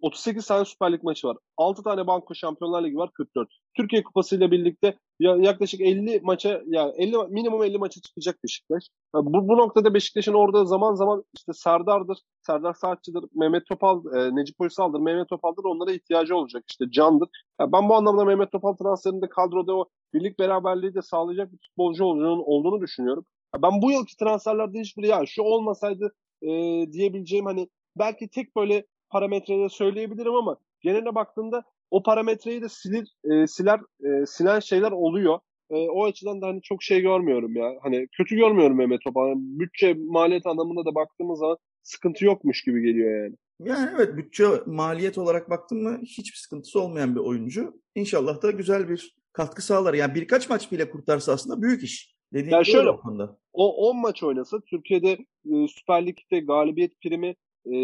38 0.00 0.46
tane 0.46 0.64
Süper 0.64 0.92
Lig 0.92 1.02
maçı 1.02 1.26
var. 1.26 1.36
6 1.56 1.82
tane 1.82 2.06
Banko 2.06 2.34
Şampiyonlar 2.34 2.84
Ligi 2.84 2.96
var 2.96 3.10
44. 3.14 3.48
Türkiye 3.76 4.02
Kupası 4.02 4.36
ile 4.36 4.50
birlikte 4.50 4.98
ya, 5.20 5.36
yaklaşık 5.36 5.80
50 5.80 6.20
maça 6.20 6.62
yani 6.66 6.92
50 6.96 7.16
minimum 7.28 7.62
50 7.62 7.78
maça 7.78 8.00
çıkacak 8.00 8.38
Beşiktaş. 8.44 8.84
Bu, 9.14 9.48
bu 9.48 9.56
noktada 9.56 9.94
Beşiktaş'ın 9.94 10.34
orada 10.34 10.64
zaman 10.64 10.94
zaman 10.94 11.24
işte 11.36 11.52
Serdar'dır, 11.52 12.18
Serdar 12.46 12.74
Saatçı'dır, 12.74 13.24
Mehmet 13.34 13.66
Topal, 13.66 14.02
e, 14.16 14.36
Necip 14.36 14.60
Uysal'dır, 14.60 15.00
Mehmet 15.00 15.28
Topal'dır 15.28 15.64
onlara 15.64 15.92
ihtiyacı 15.92 16.36
olacak. 16.36 16.64
işte 16.70 16.84
Can'dır. 16.90 17.28
Ya 17.60 17.72
ben 17.72 17.88
bu 17.88 17.94
anlamda 17.94 18.24
Mehmet 18.24 18.52
Topal 18.52 18.72
transferinde 18.72 19.28
kadroda 19.28 19.76
o 19.76 19.88
birlik 20.14 20.38
beraberliği 20.38 20.94
de 20.94 21.02
sağlayacak 21.02 21.52
bir 21.52 21.58
futbolcu 21.58 22.04
olduğunu, 22.04 22.42
olduğunu 22.42 22.80
düşünüyorum. 22.80 23.24
Ya 23.54 23.62
ben 23.62 23.82
bu 23.82 23.90
yılki 23.90 24.16
transferlerde 24.16 24.80
hiçbir 24.80 25.02
ya 25.02 25.22
şu 25.26 25.42
olmasaydı 25.42 26.12
e, 26.42 26.48
diyebileceğim 26.92 27.46
hani 27.46 27.68
belki 27.98 28.28
tek 28.28 28.56
böyle 28.56 28.86
parametreyle 29.12 29.68
söyleyebilirim 29.68 30.34
ama 30.34 30.56
geneline 30.80 31.14
baktığında 31.14 31.62
o 31.90 32.02
parametreyi 32.02 32.62
de 32.62 32.68
silir, 32.68 33.08
e, 33.24 33.46
siler, 33.46 33.80
e, 34.04 34.26
silen 34.26 34.60
şeyler 34.60 34.92
oluyor. 34.92 35.38
E, 35.70 35.88
o 35.88 36.04
açıdan 36.04 36.42
da 36.42 36.46
hani 36.46 36.62
çok 36.62 36.82
şey 36.82 37.00
görmüyorum 37.00 37.56
ya. 37.56 37.72
Hani 37.82 38.08
kötü 38.16 38.36
görmüyorum 38.36 38.76
Mehmet 38.76 39.00
Topal. 39.04 39.28
Yani 39.28 39.38
bütçe 39.40 39.94
maliyet 39.94 40.46
anlamında 40.46 40.84
da 40.84 40.94
baktığımız 40.94 41.38
zaman 41.38 41.56
sıkıntı 41.82 42.24
yokmuş 42.24 42.62
gibi 42.64 42.82
geliyor 42.82 43.24
yani. 43.24 43.34
Yani 43.64 43.90
evet 43.96 44.16
bütçe 44.16 44.44
maliyet 44.66 45.18
olarak 45.18 45.50
baktım 45.50 45.82
mı 45.82 45.98
hiçbir 46.02 46.36
sıkıntısı 46.38 46.80
olmayan 46.80 47.14
bir 47.14 47.20
oyuncu. 47.20 47.80
İnşallah 47.94 48.42
da 48.42 48.50
güzel 48.50 48.88
bir 48.88 49.16
katkı 49.32 49.62
sağlar. 49.64 49.94
Yani 49.94 50.14
birkaç 50.14 50.50
maç 50.50 50.72
bile 50.72 50.90
kurtarsa 50.90 51.32
aslında 51.32 51.62
büyük 51.62 51.82
iş. 51.82 52.14
Dediğim 52.32 52.52
Ya 52.52 52.62
gibi 52.62 52.72
şöyle- 52.72 52.90
o 52.90 53.00
konuda. 53.00 53.38
O 53.52 53.88
10 53.90 53.96
maç 54.00 54.22
oynasa 54.22 54.60
Türkiye'de 54.60 55.12
e, 55.52 55.68
Süper 55.68 56.06
Lig'de 56.06 56.40
galibiyet 56.40 57.00
primi 57.00 57.34
e, 57.64 57.76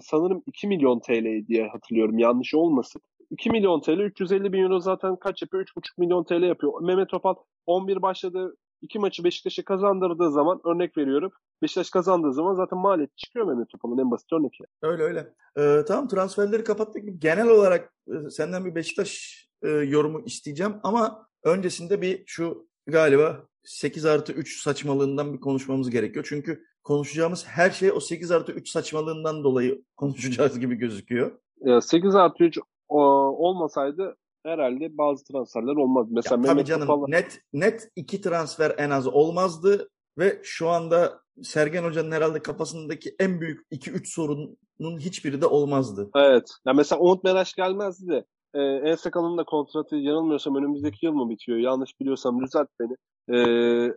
sanırım 0.00 0.42
2 0.46 0.68
milyon 0.68 1.00
TL 1.00 1.46
diye 1.46 1.68
hatırlıyorum. 1.68 2.18
Yanlış 2.18 2.54
olmasın. 2.54 3.02
2 3.30 3.50
milyon 3.50 3.80
TL 3.80 4.00
350 4.00 4.52
bin 4.52 4.62
euro 4.62 4.80
zaten 4.80 5.16
kaç 5.16 5.42
yapıyor? 5.42 5.64
3,5 5.64 5.82
milyon 5.98 6.24
TL 6.24 6.42
yapıyor. 6.42 6.82
Mehmet 6.82 7.08
Topal 7.08 7.34
11 7.66 8.02
başladı. 8.02 8.56
iki 8.82 8.98
maçı 8.98 9.24
Beşiktaş'a 9.24 9.64
kazandırdığı 9.64 10.32
zaman 10.32 10.60
örnek 10.64 10.96
veriyorum. 10.96 11.32
Beşiktaş 11.62 11.90
kazandığı 11.90 12.32
zaman 12.32 12.54
zaten 12.54 12.78
maliyet 12.78 13.16
çıkıyor 13.16 13.46
Mehmet 13.46 13.68
Topal'ın 13.68 13.98
en 13.98 14.10
basit 14.10 14.32
örneği. 14.32 14.50
Öyle 14.82 15.02
öyle. 15.02 15.32
Ee, 15.58 15.84
tamam 15.88 16.08
transferleri 16.08 16.64
kapattık. 16.64 17.22
Genel 17.22 17.48
olarak 17.48 17.94
e, 18.08 18.30
senden 18.30 18.64
bir 18.64 18.74
Beşiktaş 18.74 19.44
e, 19.62 19.68
yorumu 19.68 20.20
isteyeceğim 20.20 20.74
ama 20.82 21.26
öncesinde 21.44 22.02
bir 22.02 22.22
şu 22.26 22.68
galiba 22.86 23.46
8 23.64 24.04
artı 24.04 24.32
3 24.32 24.62
saçmalığından 24.62 25.32
bir 25.32 25.40
konuşmamız 25.40 25.90
gerekiyor. 25.90 26.26
Çünkü 26.28 26.64
konuşacağımız 26.84 27.46
her 27.46 27.70
şey 27.70 27.92
o 27.92 28.00
8 28.00 28.30
artı 28.30 28.52
3 28.52 28.68
saçmalığından 28.68 29.44
dolayı 29.44 29.82
konuşacağız 29.96 30.60
gibi 30.60 30.74
gözüküyor. 30.74 31.38
Ya 31.60 31.80
8 31.80 32.14
artı 32.14 32.44
3 32.44 32.58
o, 32.88 33.00
olmasaydı 33.48 34.16
herhalde 34.42 34.98
bazı 34.98 35.24
transferler 35.24 35.76
olmaz. 35.76 36.06
Mesela 36.10 36.34
ya, 36.34 36.40
Mehmet 36.40 36.56
tabii 36.56 36.64
canım 36.64 36.86
Topal'a... 36.86 37.08
net 37.08 37.40
net 37.52 37.90
iki 37.96 38.20
transfer 38.20 38.74
en 38.78 38.90
az 38.90 39.06
olmazdı 39.06 39.90
ve 40.18 40.40
şu 40.42 40.68
anda 40.68 41.20
Sergen 41.42 41.84
Hoca'nın 41.84 42.10
herhalde 42.10 42.42
kafasındaki 42.42 43.14
en 43.18 43.40
büyük 43.40 43.66
2-3 43.72 44.06
sorunun 44.06 44.98
hiçbiri 44.98 45.40
de 45.40 45.46
olmazdı. 45.46 46.10
Evet. 46.16 46.50
Ya 46.66 46.72
mesela 46.72 47.00
Umut 47.00 47.24
Meraş 47.24 47.54
gelmezdi 47.54 48.08
de 48.08 48.24
e, 48.54 48.60
En 48.62 48.94
Sakal'ın 48.94 49.38
da 49.38 49.44
kontratı 49.44 49.96
yanılmıyorsam 49.96 50.56
önümüzdeki 50.56 51.06
yıl 51.06 51.12
mı 51.12 51.30
bitiyor? 51.30 51.58
Yanlış 51.58 52.00
biliyorsam 52.00 52.42
düzelt 52.42 52.68
beni. 52.80 52.96
E, 53.32 53.36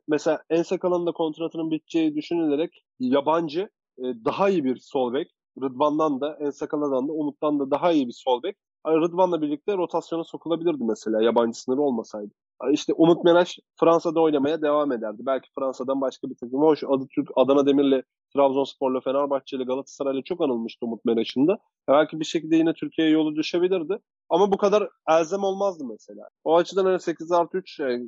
mesela 0.07 0.43
En 0.49 0.63
Sakal'ın 0.63 1.05
da 1.05 1.11
kontratının 1.11 1.71
biteceği 1.71 2.15
düşünülerek 2.15 2.83
yabancı 2.99 3.69
e, 3.99 4.03
daha 4.25 4.49
iyi 4.49 4.63
bir 4.63 4.77
sol 4.77 5.13
bek 5.13 5.31
Rıdvan'dan 5.61 6.21
da 6.21 6.37
En 6.39 6.49
Sakal'dan 6.49 7.07
da 7.07 7.11
Umut'tan 7.13 7.59
da 7.59 7.71
daha 7.71 7.91
iyi 7.91 8.07
bir 8.07 8.13
sol 8.13 8.43
bek 8.43 8.57
Rıdvan'la 8.87 9.41
birlikte 9.41 9.77
rotasyona 9.77 10.23
sokulabilirdi 10.23 10.83
mesela 10.83 11.21
yabancı 11.23 11.61
sınırı 11.61 11.81
olmasaydı. 11.81 12.31
İşte 12.71 12.93
Umut 12.93 13.23
Meraş 13.23 13.59
Fransa'da 13.79 14.21
oynamaya 14.21 14.61
devam 14.61 14.91
ederdi. 14.91 15.23
Belki 15.25 15.49
Fransa'dan 15.59 16.01
başka 16.01 16.29
bir 16.29 16.35
takım. 16.35 16.61
Hoş 16.61 16.83
adı 16.83 17.07
Türk, 17.15 17.29
Adana 17.35 17.65
Demir'le, 17.65 18.01
Trabzonspor'la, 18.37 18.99
Fenerbahçe'yle, 19.01 19.63
Galatasaray'la 19.63 20.21
çok 20.23 20.41
anılmıştı 20.41 20.85
Umut 20.85 21.05
Meraş'ın 21.05 21.47
da. 21.47 21.57
Belki 21.87 22.19
bir 22.19 22.25
şekilde 22.25 22.55
yine 22.55 22.73
Türkiye'ye 22.73 23.13
yolu 23.13 23.35
düşebilirdi. 23.35 23.99
Ama 24.29 24.51
bu 24.51 24.57
kadar 24.57 24.89
elzem 25.09 25.43
olmazdı 25.43 25.85
mesela. 25.85 26.27
O 26.43 26.57
açıdan 26.57 26.85
hani 26.85 26.99
8 26.99 27.31
artı 27.31 27.57
3 27.57 27.75
şey, 27.75 27.99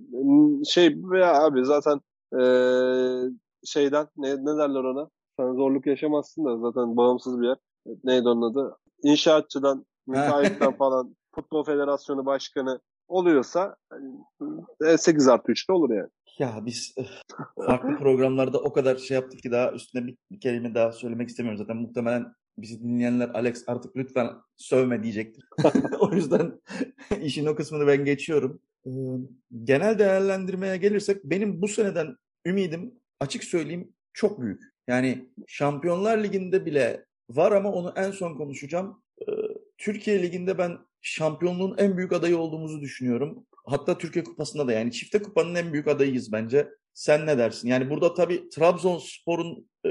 şey 0.65 0.95
veya 1.11 1.43
abi 1.43 1.65
zaten 1.65 2.01
ee, 2.33 2.41
şeyden 3.65 4.07
ne, 4.17 4.35
ne 4.35 4.57
derler 4.57 4.83
ona? 4.83 5.09
Sen 5.37 5.53
zorluk 5.53 5.85
yaşamazsın 5.85 6.45
da 6.45 6.57
zaten 6.57 6.97
bağımsız 6.97 7.41
bir 7.41 7.47
yer. 7.47 7.57
Neydi 8.03 8.27
onun 8.27 8.51
adı? 8.51 8.77
İnşaatçıdan 9.03 9.85
müteahhitten 10.07 10.71
falan 10.77 11.15
Futbol 11.35 11.63
Federasyonu 11.63 12.25
Başkanı 12.25 12.79
oluyorsa 13.07 13.75
8 14.97 15.27
e, 15.27 15.31
artı 15.31 15.51
3'te 15.51 15.73
olur 15.73 15.89
yani. 15.89 16.09
Ya 16.39 16.65
biz 16.65 16.95
farklı 17.65 17.97
programlarda 17.97 18.59
o 18.61 18.73
kadar 18.73 18.97
şey 18.97 19.15
yaptık 19.15 19.39
ki 19.39 19.51
daha 19.51 19.71
üstüne 19.71 20.07
bir, 20.07 20.17
bir 20.31 20.39
kelime 20.39 20.75
daha 20.75 20.91
söylemek 20.91 21.29
istemiyorum. 21.29 21.57
Zaten 21.57 21.77
muhtemelen 21.77 22.33
bizi 22.57 22.83
dinleyenler 22.83 23.29
Alex 23.29 23.63
artık 23.67 23.97
lütfen 23.97 24.29
sövme 24.57 25.03
diyecektir. 25.03 25.43
o 25.99 26.13
yüzden 26.13 26.61
işin 27.21 27.45
o 27.45 27.55
kısmını 27.55 27.87
ben 27.87 28.05
geçiyorum. 28.05 28.61
Genel 29.63 29.99
değerlendirmeye 29.99 30.77
gelirsek 30.77 31.23
benim 31.23 31.61
bu 31.61 31.67
seneden 31.67 32.15
ümidim 32.45 32.93
açık 33.19 33.43
söyleyeyim 33.43 33.93
çok 34.13 34.41
büyük. 34.41 34.61
Yani 34.87 35.29
Şampiyonlar 35.47 36.23
Ligi'nde 36.23 36.65
bile 36.65 37.05
var 37.29 37.51
ama 37.51 37.71
onu 37.71 37.93
en 37.95 38.11
son 38.11 38.35
konuşacağım. 38.35 39.03
Türkiye 39.77 40.23
Ligi'nde 40.23 40.57
ben 40.57 40.77
şampiyonluğun 41.01 41.77
en 41.77 41.97
büyük 41.97 42.13
adayı 42.13 42.37
olduğumuzu 42.37 42.81
düşünüyorum. 42.81 43.45
Hatta 43.69 43.97
Türkiye 43.97 44.23
Kupası'nda 44.23 44.67
da 44.67 44.73
yani 44.73 44.91
çifte 44.91 45.21
kupanın 45.21 45.55
en 45.55 45.73
büyük 45.73 45.87
adayıyız 45.87 46.31
bence. 46.31 46.69
Sen 46.93 47.25
ne 47.25 47.37
dersin? 47.37 47.67
Yani 47.67 47.89
burada 47.89 48.13
tabii 48.13 48.49
Trabzonspor'un 48.49 49.69
e, 49.85 49.89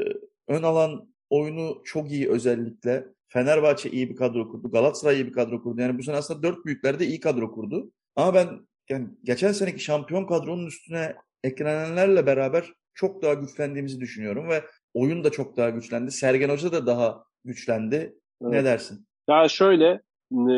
ön 0.48 0.62
alan 0.62 1.14
oyunu 1.30 1.82
çok 1.84 2.10
iyi 2.10 2.28
özellikle. 2.30 3.06
Fenerbahçe 3.28 3.90
iyi 3.90 4.10
bir 4.10 4.16
kadro 4.16 4.48
kurdu. 4.48 4.70
Galatasaray 4.70 5.16
iyi 5.16 5.26
bir 5.26 5.32
kadro 5.32 5.62
kurdu. 5.62 5.80
Yani 5.80 5.98
bu 5.98 6.02
sene 6.02 6.16
aslında 6.16 6.42
dört 6.42 6.64
büyükler 6.64 7.00
de 7.00 7.06
iyi 7.06 7.20
kadro 7.20 7.52
kurdu. 7.52 7.92
Ama 8.16 8.34
ben 8.34 8.48
yani 8.90 9.08
geçen 9.24 9.52
seneki 9.52 9.80
şampiyon 9.80 10.26
kadronun 10.26 10.66
üstüne 10.66 11.16
eklenenlerle 11.44 12.26
beraber 12.26 12.72
çok 12.94 13.22
daha 13.22 13.34
güçlendiğimizi 13.34 14.00
düşünüyorum 14.00 14.48
ve 14.48 14.64
oyun 14.94 15.24
da 15.24 15.30
çok 15.30 15.56
daha 15.56 15.70
güçlendi. 15.70 16.10
Sergen 16.10 16.48
Hoca 16.48 16.72
da 16.72 16.86
daha 16.86 17.24
güçlendi. 17.44 17.96
Evet. 18.42 18.52
Ne 18.52 18.64
dersin? 18.64 19.06
Ya 19.28 19.48
şöyle 19.48 20.00
e, 20.32 20.52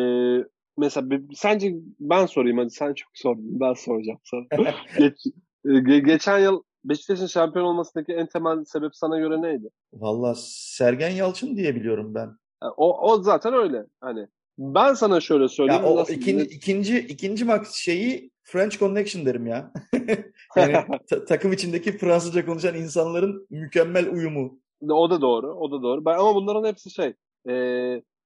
mesela 0.78 1.20
sence 1.34 1.74
ben 2.00 2.26
sorayım 2.26 2.58
hadi 2.58 2.70
sen 2.70 2.94
çok 2.94 3.10
sordun 3.14 3.60
ben 3.60 3.72
soracağım 3.72 4.18
sana. 4.24 4.44
Geç, 4.98 5.26
e, 5.64 6.00
geçen 6.00 6.38
yıl 6.38 6.62
Beşiktaş'ın 6.84 7.26
şampiyon 7.26 7.64
olmasındaki 7.64 8.12
en 8.12 8.26
temel 8.26 8.64
sebep 8.64 8.96
sana 8.96 9.18
göre 9.18 9.42
neydi? 9.42 9.68
Valla 9.92 10.34
Sergen 10.36 11.10
Yalçın 11.10 11.56
diye 11.56 11.74
biliyorum 11.74 12.14
ben. 12.14 12.30
O, 12.76 13.10
o 13.10 13.22
zaten 13.22 13.54
öyle. 13.54 13.86
Hani 14.00 14.26
ben 14.58 14.94
sana 14.94 15.20
şöyle 15.20 15.48
söyleyeyim. 15.48 15.82
Ya 15.82 15.90
o 15.90 15.96
nasıl 15.96 16.14
ikinci, 16.14 16.44
bir... 16.44 16.50
ikinci, 16.50 16.98
ikinci 16.98 17.44
max 17.44 17.74
şeyi 17.74 18.30
French 18.42 18.78
Connection 18.78 19.26
derim 19.26 19.46
ya. 19.46 19.72
yani 20.56 20.76
ta- 21.10 21.24
takım 21.24 21.52
içindeki 21.52 21.98
Fransızca 21.98 22.46
konuşan 22.46 22.74
insanların 22.74 23.46
mükemmel 23.50 24.12
uyumu. 24.12 24.60
O 24.88 25.10
da 25.10 25.20
doğru. 25.20 25.54
O 25.54 25.70
da 25.70 25.82
doğru. 25.82 26.04
Ben, 26.04 26.18
ama 26.18 26.34
bunların 26.34 26.68
hepsi 26.68 26.90
şey 26.90 27.14
e, 27.48 27.54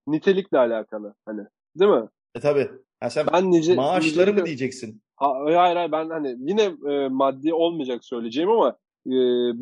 nitelikle 0.07 0.59
alakalı. 0.59 1.15
Hani 1.27 1.41
değil 1.79 1.91
mi? 1.91 2.09
E 2.35 2.41
tabi. 2.41 2.71
Ha 3.01 3.11
sen 3.11 3.27
ben 3.33 3.51
nice, 3.51 3.75
maaşları 3.75 4.31
nice, 4.31 4.41
mı 4.41 4.47
diyeceksin? 4.47 5.03
Ha, 5.17 5.33
hayır 5.45 5.77
hayır 5.77 5.93
ben 5.93 6.11
hani 6.11 6.37
yine 6.39 6.63
e, 6.63 7.09
maddi 7.09 7.55
olmayacak 7.55 8.05
söyleyeceğim 8.05 8.51
ama 8.51 8.77
e, 9.07 9.13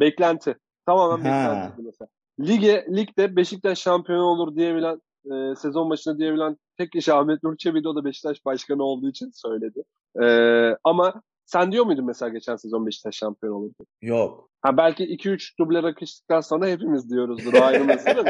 beklenti. 0.01 0.57
Tamamen 0.87 1.18
beklenti 1.18 1.83
mesela. 1.83 2.09
Lige, 2.41 2.87
ligde 2.97 3.37
Beşiktaş 3.37 3.79
şampiyon 3.79 4.18
olur 4.18 4.57
diyebilen 4.57 5.01
e, 5.25 5.57
sezon 5.57 5.91
başında 5.91 6.18
diyebilen 6.18 6.57
tek 6.79 6.93
kişi 6.93 7.12
Ahmet 7.12 7.43
Nur 7.43 7.57
Çebi 7.57 7.89
o 7.89 7.97
da 7.97 8.05
Beşiktaş 8.05 8.45
başkanı 8.45 8.83
olduğu 8.83 9.09
için 9.09 9.31
söyledi. 9.35 9.83
E, 10.23 10.27
ama 10.85 11.23
sen 11.53 11.72
diyor 11.72 11.84
muydun 11.84 12.07
mesela 12.07 12.28
geçen 12.28 12.57
sezon 12.57 12.86
Beşiktaş 12.86 13.16
şampiyon 13.16 13.55
olur 13.55 13.70
diye? 13.78 14.12
Yok. 14.12 14.50
Ha 14.62 14.76
belki 14.76 15.05
2-3 15.05 15.59
duble 15.59 15.82
rakıştıktan 15.82 16.40
sonra 16.40 16.66
hepimiz 16.66 17.11
diyoruzdur. 17.11 17.55
O 17.55 17.62
ayrı 17.62 17.84
mesele 17.84 18.20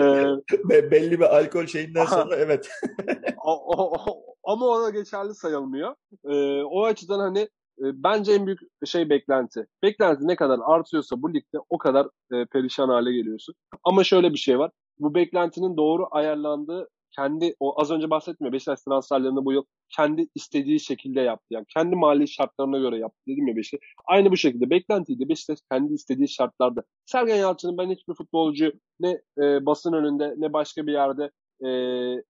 ee, 0.00 0.90
belli 0.90 1.20
bir 1.20 1.36
alkol 1.36 1.66
şeyinden 1.66 2.04
sonra 2.04 2.36
evet. 2.36 2.70
o, 3.44 3.52
o, 3.52 3.92
o, 3.92 4.22
ama 4.44 4.66
ona 4.66 4.90
geçerli 4.90 5.34
sayılmıyor. 5.34 5.94
Ee, 6.24 6.62
o 6.62 6.84
açıdan 6.84 7.18
hani 7.18 7.38
e, 7.78 7.84
bence 8.02 8.32
en 8.32 8.46
büyük 8.46 8.60
şey 8.84 9.10
beklenti. 9.10 9.66
Beklenti 9.82 10.28
ne 10.28 10.36
kadar 10.36 10.58
artıyorsa 10.66 11.22
bu 11.22 11.34
ligde 11.34 11.58
o 11.68 11.78
kadar 11.78 12.06
e, 12.32 12.44
perişan 12.52 12.88
hale 12.88 13.12
geliyorsun. 13.12 13.54
Ama 13.84 14.04
şöyle 14.04 14.32
bir 14.32 14.38
şey 14.38 14.58
var. 14.58 14.70
Bu 14.98 15.14
beklentinin 15.14 15.76
doğru 15.76 16.06
ayarlandığı 16.10 16.88
kendi 17.16 17.54
o 17.60 17.80
az 17.80 17.90
önce 17.90 18.10
bahsetmiyor 18.10 18.52
Beşiktaş 18.52 18.80
transferlerini 18.82 19.44
bu 19.44 19.52
yıl 19.52 19.64
kendi 19.96 20.28
istediği 20.34 20.80
şekilde 20.80 21.20
yaptı. 21.20 21.46
Yani 21.50 21.64
kendi 21.74 21.96
mali 21.96 22.28
şartlarına 22.28 22.78
göre 22.78 22.98
yaptı 22.98 23.20
dedim 23.28 23.48
ya 23.48 23.56
Beşiktaş. 23.56 23.88
Aynı 24.06 24.30
bu 24.30 24.36
şekilde 24.36 24.70
beklentiydi 24.70 25.28
Beşiktaş 25.28 25.58
kendi 25.72 25.94
istediği 25.94 26.28
şartlarda. 26.28 26.82
Sergen 27.06 27.36
Yalçın'ın 27.36 27.78
ben 27.78 27.90
hiçbir 27.90 28.14
futbolcu 28.14 28.72
ne 29.00 29.10
e, 29.38 29.66
basın 29.66 29.92
önünde 29.92 30.34
ne 30.38 30.52
başka 30.52 30.86
bir 30.86 30.92
yerde 30.92 31.30
e, 31.64 31.68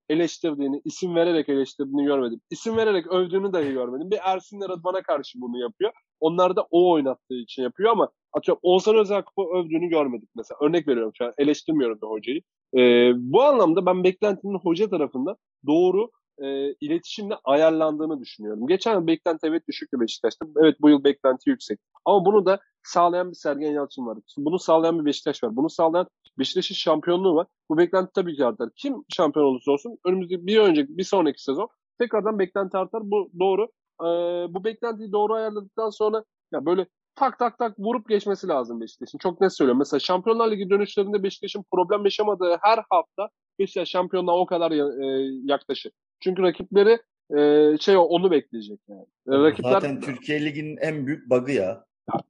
eleştirdiğini, 0.09 0.81
isim 0.85 1.15
vererek 1.15 1.49
eleştirdiğini 1.49 2.05
görmedim. 2.05 2.41
İsim 2.49 2.77
vererek 2.77 3.07
övdüğünü 3.07 3.53
dahi 3.53 3.71
görmedim. 3.71 4.11
Bir 4.11 4.19
Ersin'le 4.23 4.69
Rıdvan'a 4.69 5.01
karşı 5.01 5.41
bunu 5.41 5.59
yapıyor. 5.59 5.91
Onlar 6.19 6.55
da 6.55 6.67
o 6.71 6.91
oynattığı 6.91 7.35
için 7.35 7.63
yapıyor 7.63 7.91
ama 7.91 8.09
atıyorum 8.33 8.59
Oğuzhan 8.63 8.97
Özelkup'u 8.97 9.57
övdüğünü 9.57 9.89
görmedik 9.89 10.29
mesela. 10.35 10.57
Örnek 10.61 10.87
veriyorum 10.87 11.11
şu 11.17 11.25
an 11.25 11.33
eleştirmiyorum 11.37 12.01
da 12.01 12.07
hocayı. 12.07 12.41
E, 12.73 13.11
bu 13.15 13.43
anlamda 13.43 13.85
ben 13.85 14.03
beklentinin 14.03 14.59
hoca 14.59 14.89
tarafından 14.89 15.37
doğru 15.67 16.11
e, 16.39 16.73
iletişimle 16.73 17.35
ayarlandığını 17.43 18.19
düşünüyorum. 18.19 18.67
Geçen 18.67 18.93
yıl 18.93 19.07
beklenti 19.07 19.47
evet 19.47 19.67
düşüktü 19.67 19.99
Beşiktaş'ta. 19.99 20.45
Evet 20.63 20.75
bu 20.81 20.89
yıl 20.89 21.03
beklenti 21.03 21.49
yüksek. 21.49 21.79
Ama 22.05 22.25
bunu 22.25 22.45
da 22.45 22.59
sağlayan 22.83 23.29
bir 23.29 23.35
Sergen 23.35 23.71
Yalçın 23.71 24.05
var. 24.05 24.17
Bunu 24.37 24.59
sağlayan 24.59 24.99
bir 24.99 25.05
Beşiktaş 25.05 25.43
var. 25.43 25.55
Bunu 25.55 25.69
sağlayan 25.69 26.07
Beşiktaş'ın 26.39 26.75
şampiyonluğu 26.75 27.35
var. 27.35 27.47
Bu 27.69 27.77
beklenti 27.77 28.11
tabii 28.15 28.35
ki 28.35 28.45
artar. 28.45 28.69
Kim 28.75 29.03
şampiyon 29.09 29.45
olursa 29.45 29.71
olsun 29.71 29.97
önümüzdeki 30.05 30.47
bir 30.47 30.57
önceki 30.57 30.97
bir 30.97 31.03
sonraki 31.03 31.43
sezon 31.43 31.69
tekrardan 31.99 32.39
beklenti 32.39 32.77
artar. 32.77 33.01
Bu 33.11 33.31
doğru. 33.39 33.67
Ee, 34.01 34.05
bu 34.53 34.63
beklentiyi 34.63 35.11
doğru 35.11 35.33
ayarladıktan 35.33 35.89
sonra 35.89 36.23
ya 36.51 36.65
böyle 36.65 36.87
tak 37.17 37.39
tak 37.39 37.57
tak 37.57 37.79
vurup 37.79 38.09
geçmesi 38.09 38.47
lazım 38.47 38.81
Beşiktaş'ın. 38.81 39.17
Çok 39.17 39.41
net 39.41 39.53
söylüyorum. 39.53 39.79
Mesela 39.79 39.99
Şampiyonlar 39.99 40.51
Ligi 40.51 40.69
dönüşlerinde 40.69 41.23
Beşiktaş'ın 41.23 41.65
problem 41.71 42.03
yaşamadığı 42.03 42.57
her 42.61 42.79
hafta 42.89 43.29
Beşiktaş 43.59 43.89
şampiyonluğa 43.89 44.39
o 44.39 44.45
kadar 44.45 44.71
e, 44.71 45.29
yaklaşır. 45.43 45.91
Çünkü 46.19 46.41
rakipleri 46.41 46.99
e, 47.37 47.77
şey 47.77 47.97
onu 47.97 48.31
bekleyecek 48.31 48.79
yani. 48.89 49.05
E, 49.27 49.37
rakipler 49.43 49.71
Zaten 49.71 50.01
Türkiye 50.01 50.45
Ligi'nin 50.45 50.77
en 50.77 51.07
büyük 51.07 51.29
bug'ı 51.29 51.51
ya. 51.51 51.85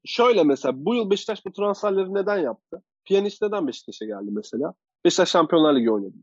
Şöyle 0.05 0.43
mesela 0.43 0.85
bu 0.85 0.95
yıl 0.95 1.09
Beşiktaş 1.09 1.45
bu 1.45 1.51
transferleri 1.51 2.13
neden 2.13 2.37
yaptı? 2.37 2.81
Piyanist 3.05 3.41
neden 3.41 3.67
Beşiktaş'a 3.67 4.05
geldi 4.05 4.31
mesela? 4.31 4.73
Beşiktaş 5.05 5.29
Şampiyonlar 5.29 5.75
Ligi 5.75 5.91
oynadı. 5.91 6.15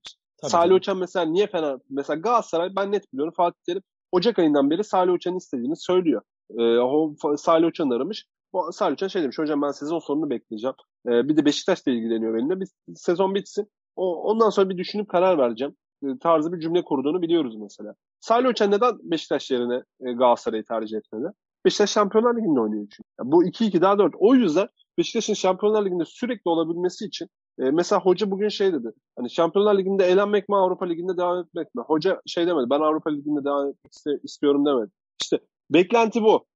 Salih 0.43 0.75
Uçan 0.75 0.99
mesela 0.99 1.27
niye 1.27 1.47
Fener? 1.47 1.79
Mesela 1.91 2.21
Galatasaray 2.21 2.77
ben 2.77 2.93
net 2.93 3.13
biliyorum 3.13 3.35
Fatih 3.37 3.61
Terim 3.67 3.83
Ocak 4.13 4.39
ayından 4.39 4.71
beri 4.71 4.85
Salih 4.85 5.13
Uçan'ın 5.13 5.37
istediğini 5.37 5.77
söylüyor. 5.77 6.23
O 6.81 7.15
Salih 7.37 7.67
Uçan 7.67 7.91
aramış. 7.91 8.27
Uçan 8.93 9.09
şey 9.09 9.23
demiş 9.23 9.39
hocam 9.39 9.63
ben 9.63 9.71
sezon 9.71 9.99
sonunu 9.99 10.31
bekleyeceğim. 10.31 10.75
Ee, 11.07 11.29
bir 11.29 11.37
de 11.37 11.45
Beşiktaş'la 11.45 11.93
ilgileniyor 11.93 12.35
benimle. 12.35 12.61
Bir 12.61 12.69
sezon 12.95 13.35
bitsin. 13.35 13.71
O, 13.97 14.23
ondan 14.23 14.51
sonra 14.51 14.71
bir 14.71 14.79
düşünüp 14.79 15.09
karar 15.09 15.39
vereceğim. 15.39 15.77
Ee, 16.05 16.19
tarzı 16.21 16.53
bir 16.53 16.61
cümle 16.61 16.85
kurduğunu 16.85 17.23
biliyoruz 17.23 17.57
mesela. 17.57 17.95
Salih 18.21 18.49
Uçan 18.49 18.71
neden 18.71 18.99
Beşiktaş 19.03 19.51
yerine 19.51 19.83
e, 20.01 20.13
Galatasaray'ı 20.13 20.65
tercih 20.65 20.97
etmedi? 20.97 21.27
Beşiktaş 21.65 21.91
Şampiyonlar 21.91 22.37
Ligi'nde 22.37 22.61
oynuyor 22.61 22.87
çünkü. 22.91 23.03
Yani 23.21 23.33
bu 23.33 23.45
2-2 23.45 23.81
daha 23.81 23.99
4. 23.99 24.15
O 24.19 24.35
yüzden 24.35 24.69
Beşiktaş'ın 24.99 25.35
Şampiyonlar 25.35 25.85
Ligi'nde 25.85 26.05
sürekli 26.05 26.49
olabilmesi 26.49 27.05
için 27.05 27.29
e, 27.59 27.71
mesela 27.71 28.01
hoca 28.01 28.31
bugün 28.31 28.49
şey 28.49 28.73
dedi. 28.73 28.93
Hani 29.17 29.31
Şampiyonlar 29.31 29.79
Ligi'nde 29.79 30.05
eğlenmek 30.05 30.49
mi 30.49 30.57
Avrupa 30.57 30.87
Ligi'nde 30.87 31.17
devam 31.17 31.39
etmek 31.39 31.75
mi? 31.75 31.83
Hoca 31.87 32.21
şey 32.27 32.47
demedi. 32.47 32.71
Ben 32.71 32.81
Avrupa 32.81 33.11
Ligi'nde 33.11 33.45
devam 33.45 33.69
etmek 33.69 34.25
istiyorum 34.25 34.67
demedi. 34.67 34.91
İşte 35.23 35.39
beklenti 35.71 36.23
bu. 36.23 36.47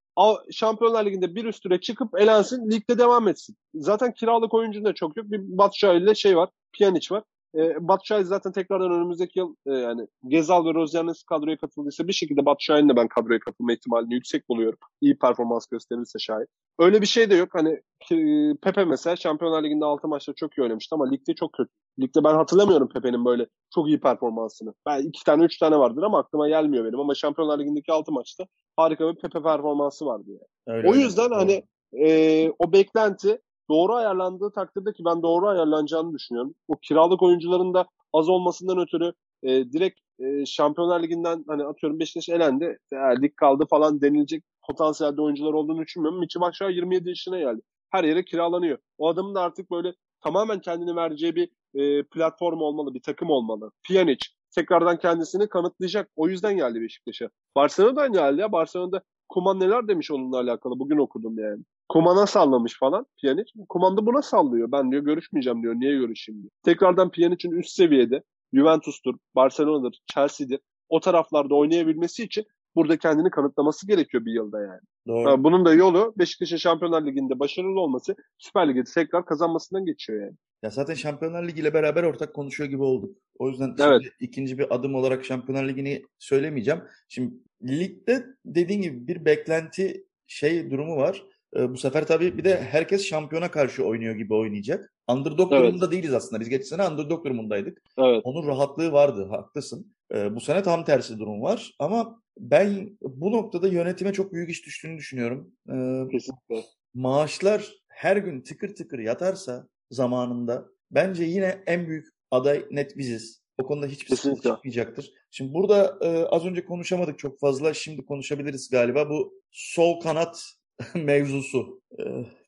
Şampiyonlar 0.51 1.07
Ligi'nde 1.07 1.35
bir 1.35 1.45
üstüne 1.45 1.81
çıkıp 1.81 2.21
elensin, 2.21 2.71
ligde 2.71 2.99
devam 2.99 3.29
etsin. 3.29 3.57
Zaten 3.75 4.13
kiralık 4.13 4.55
oyuncu 4.55 4.85
da 4.85 4.95
çok 4.95 5.17
yok. 5.17 5.27
Bir 5.31 5.41
Batu 5.59 5.87
ile 5.87 6.15
şey 6.15 6.37
var, 6.37 6.49
Pjanic 6.73 7.15
var. 7.15 7.23
E, 7.59 7.89
Batu 7.89 8.25
zaten 8.25 8.53
tekrardan 8.53 8.93
önümüzdeki 8.93 9.39
yıl 9.39 9.55
e, 9.67 9.73
yani 9.73 10.07
Gezal 10.29 10.67
ve 10.67 10.75
Rozyanes 10.75 11.23
kadroya 11.23 11.57
katıldıysa 11.57 12.09
bir 12.09 12.13
şekilde 12.13 12.47
Batu 12.47 12.65
Şahin'le 12.65 12.97
ben 12.97 13.09
kadroya 13.09 13.39
katılma 13.39 13.73
ihtimalini 13.73 14.15
yüksek 14.15 14.49
buluyorum. 14.49 14.79
İyi 15.01 15.19
performans 15.19 15.67
gösterirse 15.67 16.19
şayet. 16.19 16.49
Öyle 16.79 17.01
bir 17.01 17.07
şey 17.07 17.31
de 17.31 17.35
yok. 17.35 17.49
Hani 17.53 17.81
e, 18.13 18.17
Pepe 18.63 18.85
mesela 18.85 19.17
Şampiyonlar 19.17 19.65
Ligi'nde 19.65 19.85
6 19.85 20.09
maçta 20.09 20.33
çok 20.37 20.59
iyi 20.59 20.63
oynamıştı 20.63 20.95
ama 20.95 21.11
ligde 21.11 21.35
çok 21.35 21.53
kötü. 21.53 21.71
Ligde 22.01 22.25
ben 22.25 22.35
hatırlamıyorum 22.35 22.89
Pepe'nin 22.89 23.25
böyle 23.25 23.47
çok 23.75 23.89
iyi 23.89 24.01
performansını. 24.01 24.75
Ben 24.87 25.03
iki 25.03 25.25
tane 25.25 25.45
üç 25.45 25.59
tane 25.59 25.79
vardır 25.79 26.03
ama 26.03 26.19
aklıma 26.19 26.49
gelmiyor 26.49 26.85
benim. 26.85 27.01
Ama 27.01 27.15
Şampiyonlar 27.15 27.59
Ligi'ndeki 27.59 27.93
6 27.93 28.13
maçta 28.13 28.47
harika 28.77 29.09
bir 29.09 29.21
Pepe 29.21 29.43
performansı 29.43 30.07
vardı 30.07 30.25
yani. 30.29 30.77
Öyle 30.77 30.89
o 30.89 30.95
yüzden 30.95 31.25
öyle. 31.25 31.35
hani 31.35 31.63
e, 31.93 32.51
o 32.59 32.73
beklenti 32.73 33.41
doğru 33.71 33.95
ayarlandığı 33.95 34.51
takdirde 34.51 34.93
ki 34.93 35.05
ben 35.05 35.23
doğru 35.23 35.49
ayarlanacağını 35.49 36.15
düşünüyorum. 36.15 36.55
O 36.69 36.77
kiralık 36.77 37.23
oyuncuların 37.23 37.75
da 37.75 37.87
az 38.13 38.29
olmasından 38.29 38.79
ötürü 38.79 39.13
e, 39.43 39.49
direkt 39.73 40.01
e, 40.21 40.47
Şampiyonlar 40.47 41.03
Ligi'nden 41.03 41.45
hani 41.49 41.65
atıyorum 41.65 42.01
Beşiktaş 42.01 42.29
elendi, 42.29 42.79
e, 42.93 42.97
lig 42.97 43.37
kaldı 43.37 43.67
falan 43.71 44.01
denilecek 44.01 44.45
potansiyelde 44.69 45.23
oyuncular 45.23 45.53
olduğunu 45.53 45.83
düşünmüyorum. 45.83 46.21
Michi 46.21 46.41
Batshuayi 46.41 46.77
27 46.77 47.09
yaşına 47.09 47.39
geldi. 47.39 47.61
Her 47.91 48.05
yere 48.05 48.25
kiralanıyor. 48.25 48.79
O 48.99 49.09
adamın 49.09 49.35
da 49.35 49.41
artık 49.41 49.71
böyle 49.71 49.95
tamamen 50.21 50.61
kendini 50.61 50.97
vereceği 50.97 51.35
bir 51.37 51.51
e, 51.75 52.03
platform 52.03 52.61
olmalı, 52.61 52.95
bir 52.95 53.03
takım 53.03 53.31
olmalı. 53.31 53.71
Pjanic 53.83 54.27
tekrardan 54.55 54.99
kendisini 54.99 55.49
kanıtlayacak. 55.49 56.11
O 56.17 56.29
yüzden 56.29 56.57
geldi 56.57 56.81
Beşiktaş'a. 56.81 57.29
Barcelona'dan 57.57 58.13
geldi 58.13 58.41
ya. 58.41 58.53
Barcelona'da 58.53 59.03
Kuman 59.29 59.61
neler 59.61 59.89
demiş 59.89 60.11
onunla 60.11 60.37
alakalı. 60.39 60.79
Bugün 60.79 60.99
okudum 60.99 61.39
yani. 61.39 61.63
Kuman'a 61.89 62.27
sallamış 62.27 62.79
falan 62.79 63.07
Pjanic. 63.23 63.53
Kuman 63.69 63.97
da 63.97 64.07
buna 64.07 64.23
sallıyor. 64.23 64.73
Ben 64.73 64.91
diyor 64.91 65.03
görüşmeyeceğim 65.03 65.63
diyor. 65.63 65.75
Niye 65.75 65.99
görüşeyim 65.99 66.43
diyor. 66.43 66.51
Tekrardan 66.65 67.11
Pjanic'in 67.11 67.53
üst 67.53 67.71
seviyede 67.71 68.23
Juventus'tur, 68.53 69.15
Barcelona'dır, 69.35 70.01
Chelsea'dir. 70.07 70.61
O 70.89 71.01
taraflarda 71.01 71.55
oynayabilmesi 71.55 72.25
için 72.25 72.45
burada 72.75 72.97
kendini 72.97 73.31
kanıtlaması 73.31 73.87
gerekiyor 73.87 74.25
bir 74.25 74.33
yılda 74.33 74.61
yani. 74.61 74.81
Doğru. 75.07 75.45
Bunun 75.45 75.65
da 75.65 75.75
yolu 75.75 76.15
Beşiktaş'ın 76.19 76.57
Şampiyonlar 76.57 77.07
Ligi'nde 77.07 77.39
başarılı 77.39 77.81
olması, 77.81 78.17
Süper 78.39 78.69
Lig'de 78.69 78.85
tekrar 78.95 79.25
kazanmasından 79.25 79.85
geçiyor 79.85 80.23
yani. 80.23 80.37
Ya 80.63 80.71
zaten 80.71 80.95
Şampiyonlar 80.95 81.49
Ligi 81.49 81.61
ile 81.61 81.75
beraber 81.75 82.03
ortak 82.03 82.35
konuşuyor 82.35 82.71
gibi 82.71 82.83
olduk. 82.83 83.17
O 83.39 83.49
yüzden 83.49 83.75
evet. 83.79 84.03
ikinci 84.21 84.59
bir 84.59 84.75
adım 84.75 84.95
olarak 84.95 85.25
Şampiyonlar 85.25 85.69
Ligi'ni 85.69 86.03
söylemeyeceğim. 86.19 86.83
Şimdi 87.09 87.35
ligde 87.63 88.27
dediğin 88.45 88.83
gibi 88.83 89.07
bir 89.09 89.25
beklenti 89.25 90.05
şey 90.27 90.71
durumu 90.71 90.97
var. 90.97 91.25
Ee, 91.57 91.71
bu 91.71 91.77
sefer 91.77 92.07
tabii 92.07 92.39
bir 92.39 92.45
de 92.45 92.63
herkes 92.63 93.07
şampiyona 93.07 93.51
karşı 93.51 93.85
oynuyor 93.85 94.15
gibi 94.15 94.35
oynayacak. 94.35 94.95
Underdog 95.09 95.53
evet. 95.53 95.63
durumunda 95.63 95.91
değiliz 95.91 96.15
aslında. 96.15 96.41
Biz 96.41 96.49
geçen 96.49 96.77
sene 96.77 96.89
underdog 96.89 97.25
durumundaydık. 97.25 97.83
Evet. 97.99 98.21
Onun 98.25 98.47
rahatlığı 98.47 98.93
vardı. 98.93 99.27
Haklısın. 99.31 99.95
Ee, 100.15 100.35
bu 100.35 100.41
sene 100.41 100.63
tam 100.63 100.85
tersi 100.85 101.19
durum 101.19 101.43
var. 101.43 101.75
Ama 101.79 102.23
ben 102.39 102.99
bu 103.01 103.33
noktada 103.33 103.69
yönetime 103.69 104.13
çok 104.13 104.33
büyük 104.33 104.51
iş 104.51 104.67
düştüğünü 104.67 104.99
düşünüyorum. 104.99 105.53
Ee, 105.69 106.03
Kesinlikle. 106.11 106.65
Maaşlar 106.95 107.73
her 107.89 108.17
gün 108.17 108.41
tıkır 108.41 108.75
tıkır 108.75 108.99
yatarsa 108.99 109.69
zamanında 109.91 110.69
bence 110.91 111.25
yine 111.25 111.63
en 111.67 111.89
büyük 111.89 112.07
aday 112.31 112.65
net 112.71 112.99
biziz. 112.99 113.43
O 113.63 113.67
konuda 113.67 113.87
hiçbir 113.87 114.17
sıkıntı 114.17 114.49
çıkmayacaktır. 114.49 115.13
Şimdi 115.31 115.55
burada 115.55 115.99
e, 116.01 116.25
az 116.25 116.47
önce 116.47 116.65
konuşamadık 116.65 117.19
çok 117.19 117.41
fazla. 117.41 117.75
Şimdi 117.75 118.07
konuşabiliriz 118.07 118.71
galiba. 118.71 119.11
Bu 119.11 119.43
sol 119.51 120.01
kanat 120.01 120.58
mevzusu. 120.95 121.81
E, 121.99 122.03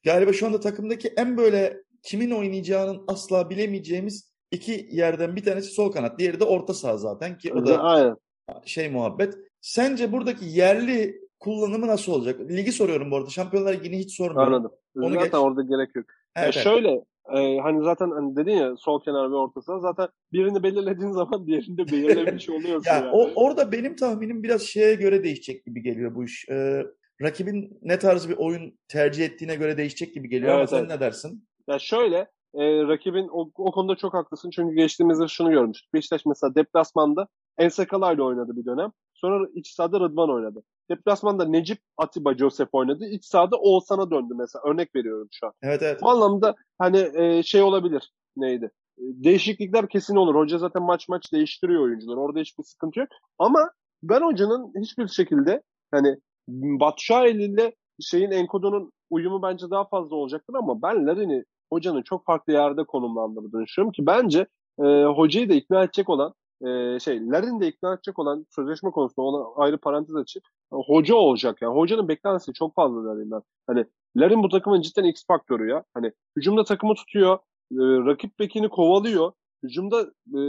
galiba 0.05 0.33
şu 0.33 0.47
anda 0.47 0.61
takımdaki 0.61 1.09
en 1.17 1.37
böyle 1.37 1.77
kimin 2.03 2.31
oynayacağının 2.31 3.05
asla 3.09 3.51
bilemeyeceğimiz 3.51 4.31
iki 4.51 4.89
yerden 4.91 5.37
bir 5.37 5.45
tanesi 5.45 5.69
sol 5.69 5.93
kanat. 5.93 6.19
Diğeri 6.19 6.41
de 6.41 6.45
orta 6.45 6.75
saha 6.75 6.97
zaten 6.97 7.39
ki 7.39 7.55
o 7.55 7.67
da 7.67 7.83
Aynen. 7.83 8.17
şey 8.65 8.91
muhabbet. 8.91 9.39
Sence 9.61 10.13
buradaki 10.13 10.45
yerli 10.45 11.21
kullanımı 11.41 11.87
nasıl 11.87 12.13
olacak? 12.13 12.41
Ligi 12.41 12.73
soruyorum 12.73 13.11
bu 13.11 13.17
arada. 13.17 13.31
Şampiyonlar 13.31 13.75
Ligi'ni 13.75 13.99
hiç 13.99 14.17
sormuyorum. 14.17 14.55
Anladım. 14.55 14.73
Onu 14.97 15.15
zaten 15.15 15.25
geç. 15.25 15.35
orada 15.35 15.63
gerek 15.63 15.97
yok. 15.97 16.07
Evet, 16.37 16.57
ya 16.57 16.63
şöyle 16.63 17.05
e, 17.35 17.59
hani 17.59 17.85
zaten 17.85 18.11
hani 18.11 18.37
dedin 18.37 18.51
ya 18.51 18.77
sol 18.77 19.05
kenar 19.05 19.31
ve 19.31 19.35
orta 19.35 19.63
saha 19.63 19.79
zaten 19.79 20.09
birini 20.33 20.63
belirlediğin 20.63 21.11
zaman 21.21 21.47
diğerini 21.47 21.79
de 21.79 21.93
belirlemiş 21.93 22.51
oluyorsun. 22.51 22.91
ya, 22.91 22.97
yani. 22.97 23.11
o, 23.11 23.31
orada 23.35 23.73
benim 23.73 23.97
tahminim 23.97 24.43
biraz 24.43 24.63
şeye 24.63 24.95
göre 24.95 25.25
değişecek 25.25 25.65
gibi 25.65 25.83
geliyor 25.83 26.15
bu 26.15 26.25
iş. 26.25 26.49
Ee, 26.49 26.87
rakibin 27.23 27.79
ne 27.83 27.99
tarz 27.99 28.29
bir 28.29 28.37
oyun 28.37 28.79
tercih 28.89 29.25
ettiğine 29.25 29.55
göre 29.55 29.77
değişecek 29.77 30.15
gibi 30.15 30.29
geliyor 30.29 30.51
evet, 30.51 30.59
ama 30.59 30.67
sen 30.67 30.79
evet. 30.79 30.91
ne 30.91 31.01
dersin? 31.01 31.49
Ya 31.69 31.79
şöyle 31.79 32.17
e, 32.55 32.63
rakibin 32.89 33.29
o, 33.33 33.51
o 33.57 33.73
konuda 33.73 33.97
çok 33.97 34.15
haklısın. 34.15 34.51
Çünkü 34.51 34.75
geçtiğimizde 34.75 35.29
şunu 35.29 35.51
görmüştük. 35.51 35.95
Beşiktaş 35.95 36.27
mesela 36.27 36.55
deplasmanda 36.55 37.29
Ensekala 37.59 38.13
ile 38.13 38.23
oynadı 38.23 38.57
bir 38.57 38.67
dönem. 38.67 38.93
Sonra 39.15 39.49
iç 39.55 39.71
sahada 39.75 40.01
Rıdvan 40.01 40.31
oynadı. 40.31 40.63
Deplasmanda 40.91 41.45
Necip 41.45 41.79
Atiba 41.97 42.35
Josep 42.35 42.69
oynadı. 42.73 43.07
İç 43.07 43.25
sahada 43.25 43.57
Oğuzhan'a 43.57 44.11
döndü 44.11 44.35
mesela. 44.39 44.63
Örnek 44.65 44.95
veriyorum 44.95 45.29
şu 45.31 45.47
an. 45.47 45.53
Evet 45.63 45.83
evet. 45.83 46.03
Bu 46.03 46.09
anlamda 46.09 46.55
hani 46.79 47.11
e, 47.15 47.43
şey 47.43 47.63
olabilir. 47.63 48.13
Neydi? 48.37 48.71
E, 48.99 49.03
değişiklikler 49.03 49.89
kesin 49.89 50.17
olur. 50.17 50.35
Hoca 50.35 50.59
zaten 50.59 50.83
maç 50.83 51.09
maç 51.09 51.33
değiştiriyor 51.33 51.83
oyuncular. 51.83 52.17
Orada 52.17 52.41
hiçbir 52.41 52.65
sıkıntı 52.65 53.01
yok. 53.01 53.09
Ama 53.39 53.71
ben 54.03 54.21
hocanın 54.21 54.73
hiçbir 54.83 55.09
şekilde 55.09 55.63
hani 55.91 56.17
Batshuayi 56.49 57.35
ile 57.35 57.75
şeyin 58.01 58.31
Enkodu'nun 58.31 58.93
uyumu 59.11 59.43
bence 59.43 59.71
daha 59.71 59.85
fazla 59.85 60.17
olacaktır 60.17 60.55
ama 60.55 60.83
ben 60.83 61.07
Larin'i 61.07 61.45
hocanın 61.73 62.03
çok 62.03 62.27
farklı 62.27 62.53
yerde 62.53 62.85
konumlandırdığını 62.85 63.65
düşünüyorum 63.65 63.93
ki 63.93 64.07
bence 64.07 64.47
e, 64.79 65.05
hocayı 65.05 65.49
da 65.49 65.55
ikna 65.55 65.83
edecek 65.83 66.09
olan 66.09 66.35
e, 66.67 66.99
şey 67.01 67.31
Larin 67.31 67.61
de 67.61 67.69
ikna 67.69 67.95
edecek 67.95 68.19
olan 68.19 68.47
sözleşme 68.51 68.91
konusunda 68.91 69.27
ona 69.29 69.65
ayrı 69.65 69.79
parantez 69.79 70.17
açıp 70.17 70.43
e, 70.73 70.77
hoca 70.77 71.15
olacak 71.15 71.63
yani. 71.63 71.75
Hocanın 71.75 72.09
beklentisi 72.09 72.53
çok 72.53 72.75
fazla 72.75 73.05
Larin'den. 73.05 73.43
Hani 73.67 73.85
Larin 74.17 74.43
bu 74.43 74.49
takımın 74.49 74.81
cidden 74.81 75.05
X 75.05 75.27
faktörü 75.27 75.71
ya. 75.71 75.85
Hani 75.95 76.13
hücumda 76.37 76.65
takımı 76.65 76.95
tutuyor, 76.95 77.39
e, 77.73 77.79
rakip 77.81 78.39
bekini 78.39 78.69
kovalıyor. 78.69 79.33
Hücumda 79.63 80.01
e, 80.27 80.41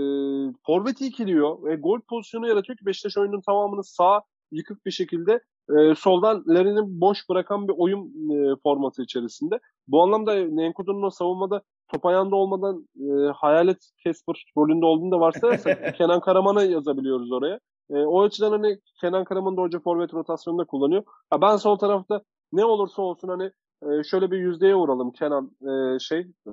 forveti 0.65 1.05
ikiliyor 1.05 1.63
ve 1.63 1.75
gol 1.75 1.99
pozisyonu 2.09 2.47
yaratıyor 2.47 2.77
ki 2.77 2.85
Beşiktaş 2.85 3.17
oyunun 3.17 3.41
tamamını 3.41 3.83
sağ 3.83 4.21
yıkık 4.51 4.85
bir 4.85 4.91
şekilde 4.91 5.39
e, 5.69 5.95
soldan 5.95 6.43
Larin'i 6.47 7.01
boş 7.01 7.29
bırakan 7.29 7.67
bir 7.67 7.73
oyun 7.77 8.29
e, 8.31 8.55
formatı 8.63 9.01
içerisinde. 9.01 9.59
Bu 9.87 10.03
anlamda 10.03 10.33
Nenkudu'nun 10.33 11.03
o 11.03 11.09
savunmada 11.09 11.61
top 11.91 12.05
ayağında 12.05 12.35
olmadan 12.35 12.87
e, 12.95 13.31
hayalet 13.35 13.77
Casper 14.05 14.45
rolünde 14.57 14.85
olduğunu 14.85 15.11
da 15.11 15.19
varsayarsak 15.19 15.95
Kenan 15.97 16.19
Karaman'ı 16.19 16.63
yazabiliyoruz 16.63 17.31
oraya. 17.31 17.59
E, 17.89 17.97
o 17.97 18.23
açıdan 18.23 18.51
hani 18.51 18.77
Kenan 19.01 19.23
Karaman 19.23 19.57
da 19.57 19.61
hoca 19.61 19.79
forvet 19.79 20.13
rotasyonunda 20.13 20.65
kullanıyor. 20.65 21.03
Ha, 21.29 21.41
ben 21.41 21.55
sol 21.55 21.75
tarafta 21.75 22.21
ne 22.53 22.65
olursa 22.65 23.01
olsun 23.01 23.27
hani 23.27 23.51
e, 23.83 24.03
şöyle 24.03 24.31
bir 24.31 24.37
yüzdeye 24.37 24.75
vuralım 24.75 25.11
Kenan 25.11 25.51
e, 25.61 25.99
şey 25.99 26.19
e, 26.47 26.51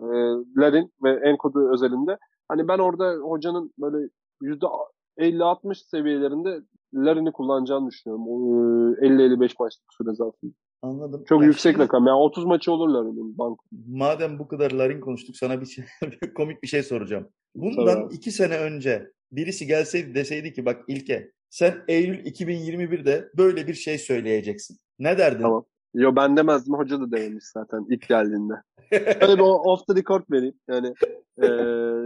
Larin 0.56 0.92
ve 1.02 1.30
Enkodu 1.30 1.72
özelinde. 1.72 2.18
Hani 2.48 2.68
ben 2.68 2.78
orada 2.78 3.14
hocanın 3.22 3.72
böyle 3.78 4.08
yüzde 4.40 4.66
50-60 5.18 5.74
seviyelerinde 5.74 6.60
Larin'i 6.94 7.32
kullanacağını 7.32 7.90
düşünüyorum. 7.90 8.24
50-55 8.94 9.54
maçlık 9.60 9.94
süre 9.98 10.14
zarfında. 10.14 10.52
Anladım. 10.82 11.24
Çok 11.28 11.40
ya 11.40 11.46
yüksek 11.46 11.72
şimdi, 11.72 11.84
rakam. 11.84 12.06
Yani 12.06 12.18
30 12.18 12.44
maçı 12.44 12.72
olur 12.72 12.88
Larin'in 12.88 13.38
bank. 13.38 13.60
Madem 13.88 14.38
bu 14.38 14.48
kadar 14.48 14.70
Larin 14.70 15.00
konuştuk 15.00 15.36
sana 15.36 15.60
bir 15.60 15.66
şey, 15.66 15.84
komik 16.36 16.62
bir 16.62 16.68
şey 16.68 16.82
soracağım. 16.82 17.28
Bundan 17.54 18.02
Tabii. 18.02 18.14
iki 18.14 18.30
sene 18.30 18.58
önce 18.58 19.12
birisi 19.32 19.66
gelseydi 19.66 20.14
deseydi 20.14 20.52
ki 20.52 20.66
bak 20.66 20.84
İlke 20.88 21.32
sen 21.50 21.74
Eylül 21.88 22.24
2021'de 22.24 23.30
böyle 23.36 23.66
bir 23.66 23.74
şey 23.74 23.98
söyleyeceksin. 23.98 24.76
Ne 24.98 25.18
derdin? 25.18 25.42
Tamam. 25.42 25.64
Yo 25.94 26.16
ben 26.16 26.36
demezdim. 26.36 26.74
Hoca 26.74 27.00
da 27.00 27.12
dememiş 27.12 27.44
zaten 27.44 27.86
ilk 27.90 28.08
geldiğinde. 28.08 28.54
Böyle 28.92 29.36
bir 29.36 29.42
off 29.42 29.86
the 29.86 29.94
record 29.94 30.22
vereyim. 30.30 30.54
Yani 30.68 30.94
e, 31.42 31.46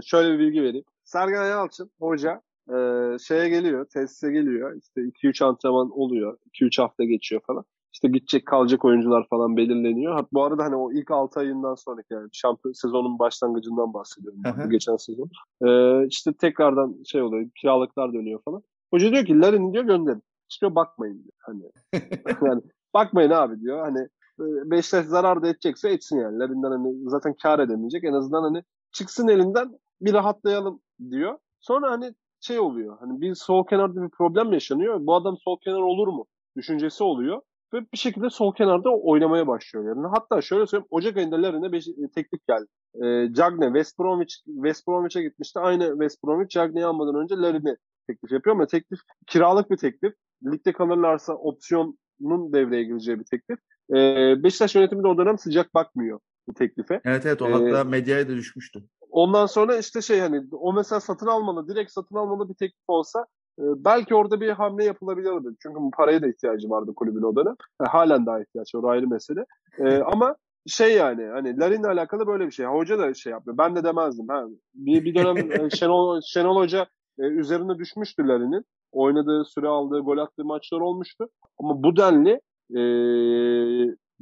şöyle 0.04 0.32
bir 0.32 0.38
bilgi 0.38 0.62
vereyim. 0.62 0.84
Sergen 1.04 1.44
Yalçın 1.44 1.90
hoca 2.00 2.42
e, 2.74 3.18
şeye 3.18 3.48
geliyor, 3.48 3.84
tesise 3.84 4.32
geliyor. 4.32 4.76
İşte 4.76 5.00
2-3 5.00 5.44
antrenman 5.44 5.90
oluyor. 5.90 6.38
2-3 6.60 6.82
hafta 6.82 7.04
geçiyor 7.04 7.42
falan. 7.46 7.64
İşte 7.92 8.08
gidecek 8.08 8.46
kalacak 8.46 8.84
oyuncular 8.84 9.28
falan 9.28 9.56
belirleniyor. 9.56 10.14
Ha, 10.14 10.26
bu 10.32 10.44
arada 10.44 10.64
hani 10.64 10.76
o 10.76 10.92
ilk 10.92 11.10
6 11.10 11.40
ayından 11.40 11.74
sonraki 11.74 12.14
yani 12.14 12.28
şampiyon 12.32 12.72
sezonun 12.72 13.18
başlangıcından 13.18 13.94
bahsediyorum. 13.94 14.40
bu 14.64 14.70
geçen 14.70 14.96
sezon. 14.96 15.30
Ee, 15.66 16.06
işte 16.06 16.32
tekrardan 16.32 17.02
şey 17.04 17.22
oluyor, 17.22 17.50
kiralıklar 17.60 18.12
dönüyor 18.12 18.40
falan. 18.44 18.62
Hoca 18.90 19.12
diyor 19.12 19.24
ki 19.24 19.40
Larin'i 19.40 19.72
diyor 19.72 19.84
gönderin. 19.84 20.22
İşte 20.50 20.74
bakmayın 20.74 21.24
diyor. 21.24 21.32
Hani, 21.38 21.62
yani 22.48 22.62
Bakmayın 22.94 23.30
abi 23.30 23.60
diyor. 23.60 23.80
Hani 23.80 23.98
e, 24.40 24.70
Beşiktaş 24.70 25.06
zarar 25.06 25.42
da 25.42 25.48
edecekse 25.48 25.90
etsin 25.90 26.18
yani. 26.18 26.40
Lerinden 26.40 26.70
hani 26.70 27.10
zaten 27.10 27.34
kar 27.42 27.58
edemeyecek. 27.58 28.04
En 28.04 28.12
azından 28.12 28.42
hani 28.42 28.62
çıksın 28.92 29.28
elinden 29.28 29.78
bir 30.00 30.12
rahatlayalım 30.12 30.80
diyor. 31.10 31.38
Sonra 31.60 31.90
hani 31.90 32.14
şey 32.42 32.58
oluyor. 32.58 32.96
Hani 33.00 33.20
bir 33.20 33.34
sol 33.34 33.66
kenarda 33.66 34.02
bir 34.02 34.08
problem 34.08 34.52
yaşanıyor. 34.52 34.98
Bu 35.00 35.14
adam 35.14 35.36
sol 35.44 35.58
kenar 35.60 35.80
olur 35.80 36.08
mu? 36.08 36.26
Düşüncesi 36.56 37.04
oluyor. 37.04 37.42
Ve 37.74 37.80
bir 37.92 37.98
şekilde 37.98 38.30
sol 38.30 38.54
kenarda 38.54 38.90
oynamaya 38.90 39.46
başlıyor. 39.46 39.96
Yani 39.96 40.06
hatta 40.06 40.42
şöyle 40.42 40.66
söyleyeyim. 40.66 40.88
Ocak 40.90 41.16
ayında 41.16 41.42
Larin'e 41.42 41.72
beş, 41.72 41.86
teklif 42.14 42.40
geldi. 42.48 42.66
E, 42.94 43.34
Cagne 43.34 43.66
West 43.66 43.98
Bromwich 43.98 44.34
West 44.44 44.88
Bromwich'e 44.88 45.22
gitmişti. 45.22 45.58
Aynı 45.58 45.90
West 45.90 46.24
Bromwich 46.24 46.54
Cagne'yi 46.54 46.86
almadan 46.86 47.22
önce 47.22 47.34
Larin'e 47.36 47.76
teklif 48.06 48.32
yapıyor 48.32 48.56
ama 48.56 48.66
teklif 48.66 49.00
kiralık 49.26 49.70
bir 49.70 49.76
teklif. 49.76 50.14
Ligde 50.44 50.72
kalırlarsa 50.72 51.34
opsiyonun 51.34 52.52
devreye 52.52 52.84
gireceği 52.84 53.18
bir 53.18 53.24
teklif. 53.24 53.58
E, 53.90 53.96
Beşiktaş 54.42 54.74
yönetimi 54.74 55.02
de 55.02 55.08
o 55.08 55.18
dönem 55.18 55.38
sıcak 55.38 55.74
bakmıyor 55.74 56.20
bu 56.48 56.54
teklife. 56.54 57.00
Evet 57.04 57.26
evet 57.26 57.42
o 57.42 57.48
ee, 57.48 57.52
hatta 57.52 57.84
medyaya 57.84 58.28
da 58.28 58.36
düşmüştü. 58.36 58.84
Ondan 59.12 59.46
sonra 59.46 59.76
işte 59.76 60.02
şey 60.02 60.20
hani 60.20 60.42
o 60.52 60.72
mesela 60.72 61.00
satın 61.00 61.26
almalı, 61.26 61.68
direkt 61.68 61.92
satın 61.92 62.16
almalı 62.16 62.48
bir 62.48 62.54
teklif 62.54 62.84
olsa 62.88 63.26
e, 63.58 63.62
belki 63.84 64.14
orada 64.14 64.40
bir 64.40 64.50
hamle 64.50 64.84
yapılabilirdi. 64.84 65.48
Çünkü 65.62 65.80
bu 65.80 65.90
paraya 65.90 66.22
da 66.22 66.28
ihtiyacı 66.28 66.70
vardı 66.70 66.92
kulübün 66.96 67.22
o 67.22 67.36
dönem. 67.36 67.54
Yani 67.80 67.88
halen 67.88 68.26
daha 68.26 68.40
ihtiyaç 68.40 68.74
var 68.74 68.92
ayrı 68.92 69.08
mesele. 69.08 69.44
E, 69.78 69.98
ama 69.98 70.36
şey 70.66 70.94
yani 70.94 71.24
hani 71.26 71.60
Larin'le 71.60 71.84
alakalı 71.84 72.26
böyle 72.26 72.46
bir 72.46 72.50
şey. 72.50 72.66
Hoca 72.66 72.98
da 72.98 73.14
şey 73.14 73.32
yapıyor. 73.32 73.58
Ben 73.58 73.76
de 73.76 73.84
demezdim. 73.84 74.28
Ha. 74.28 74.46
Bir, 74.74 75.04
bir 75.04 75.14
dönem 75.14 75.52
e, 75.52 75.70
Şenol, 75.76 76.20
Şenol 76.20 76.56
Hoca 76.56 76.86
e, 77.18 77.22
üzerine 77.22 77.78
düşmüştü 77.78 78.28
Larin'in. 78.28 78.64
Oynadığı, 78.92 79.44
süre 79.44 79.68
aldığı, 79.68 80.00
gol 80.00 80.18
attığı 80.18 80.44
maçlar 80.44 80.80
olmuştu. 80.80 81.28
Ama 81.58 81.82
bu 81.82 81.96
denli 81.96 82.40
e, 82.70 82.82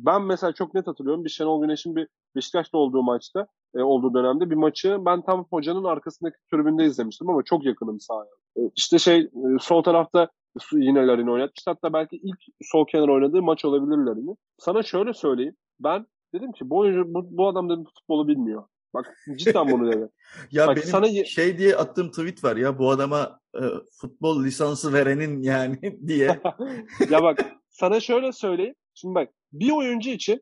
ben 0.04 0.22
mesela 0.22 0.52
çok 0.52 0.74
net 0.74 0.86
hatırlıyorum. 0.86 1.24
Bir 1.24 1.30
Şenol 1.30 1.62
Güneş'in 1.62 1.96
bir 1.96 2.08
Beşiktaş'ta 2.36 2.78
olduğu 2.78 3.02
maçta 3.02 3.46
e, 3.74 3.80
olduğu 3.82 4.14
dönemde 4.14 4.50
bir 4.50 4.54
maçı 4.54 4.96
ben 5.00 5.22
tam 5.22 5.46
hocanın 5.50 5.84
arkasındaki 5.84 6.36
tribünde 6.50 6.84
izlemiştim 6.84 7.30
ama 7.30 7.42
çok 7.42 7.64
yakınım 7.64 8.00
sahaya. 8.00 8.30
E, 8.56 8.60
işte 8.76 8.98
şey 8.98 9.20
e, 9.20 9.28
sol 9.60 9.82
tarafta 9.82 10.28
yine 10.72 11.06
Larin'i 11.06 11.30
oynatmıştı. 11.30 11.70
Hatta 11.70 11.92
belki 11.92 12.16
ilk 12.16 12.38
sol 12.62 12.86
kenar 12.86 13.08
oynadığı 13.08 13.42
maç 13.42 13.64
olabilir 13.64 13.96
Larin'i. 13.96 14.36
Sana 14.58 14.82
şöyle 14.82 15.12
söyleyeyim. 15.12 15.56
Ben 15.80 16.06
dedim 16.34 16.52
ki 16.52 16.70
bu 16.70 16.78
oyuncu 16.78 17.14
bu, 17.14 17.36
bu 17.36 17.48
adam 17.48 17.70
dedim 17.70 17.84
futbolu 17.84 18.28
bilmiyor. 18.28 18.64
Bak 18.94 19.16
cidden 19.36 19.70
bunu 19.70 19.92
dedi. 19.92 20.08
ya 20.50 20.66
Bak, 20.66 20.76
benim 20.76 20.88
sana... 20.88 21.24
şey 21.24 21.58
diye 21.58 21.76
attığım 21.76 22.10
tweet 22.10 22.44
var 22.44 22.56
ya 22.56 22.78
bu 22.78 22.90
adama 22.90 23.40
e, 23.54 23.62
futbol 24.00 24.44
lisansı 24.44 24.92
verenin 24.92 25.42
yani 25.42 25.78
diye. 26.06 26.40
ya 27.10 27.22
bak 27.22 27.52
sana 27.68 28.00
şöyle 28.00 28.32
söyleyeyim. 28.32 28.74
Şimdi 28.94 29.14
bak 29.14 29.28
bir 29.52 29.70
oyuncu 29.70 30.10
için 30.10 30.40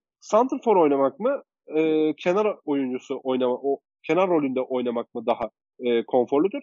for 0.64 0.76
oynamak 0.76 1.20
mı 1.20 1.42
e, 1.76 2.12
kenar 2.16 2.56
oyuncusu 2.64 3.20
oynama 3.24 3.54
o 3.54 3.80
kenar 4.02 4.28
rolünde 4.28 4.60
oynamak 4.60 5.14
mı 5.14 5.26
daha 5.26 5.50
e, 5.80 6.04
konforludur? 6.04 6.62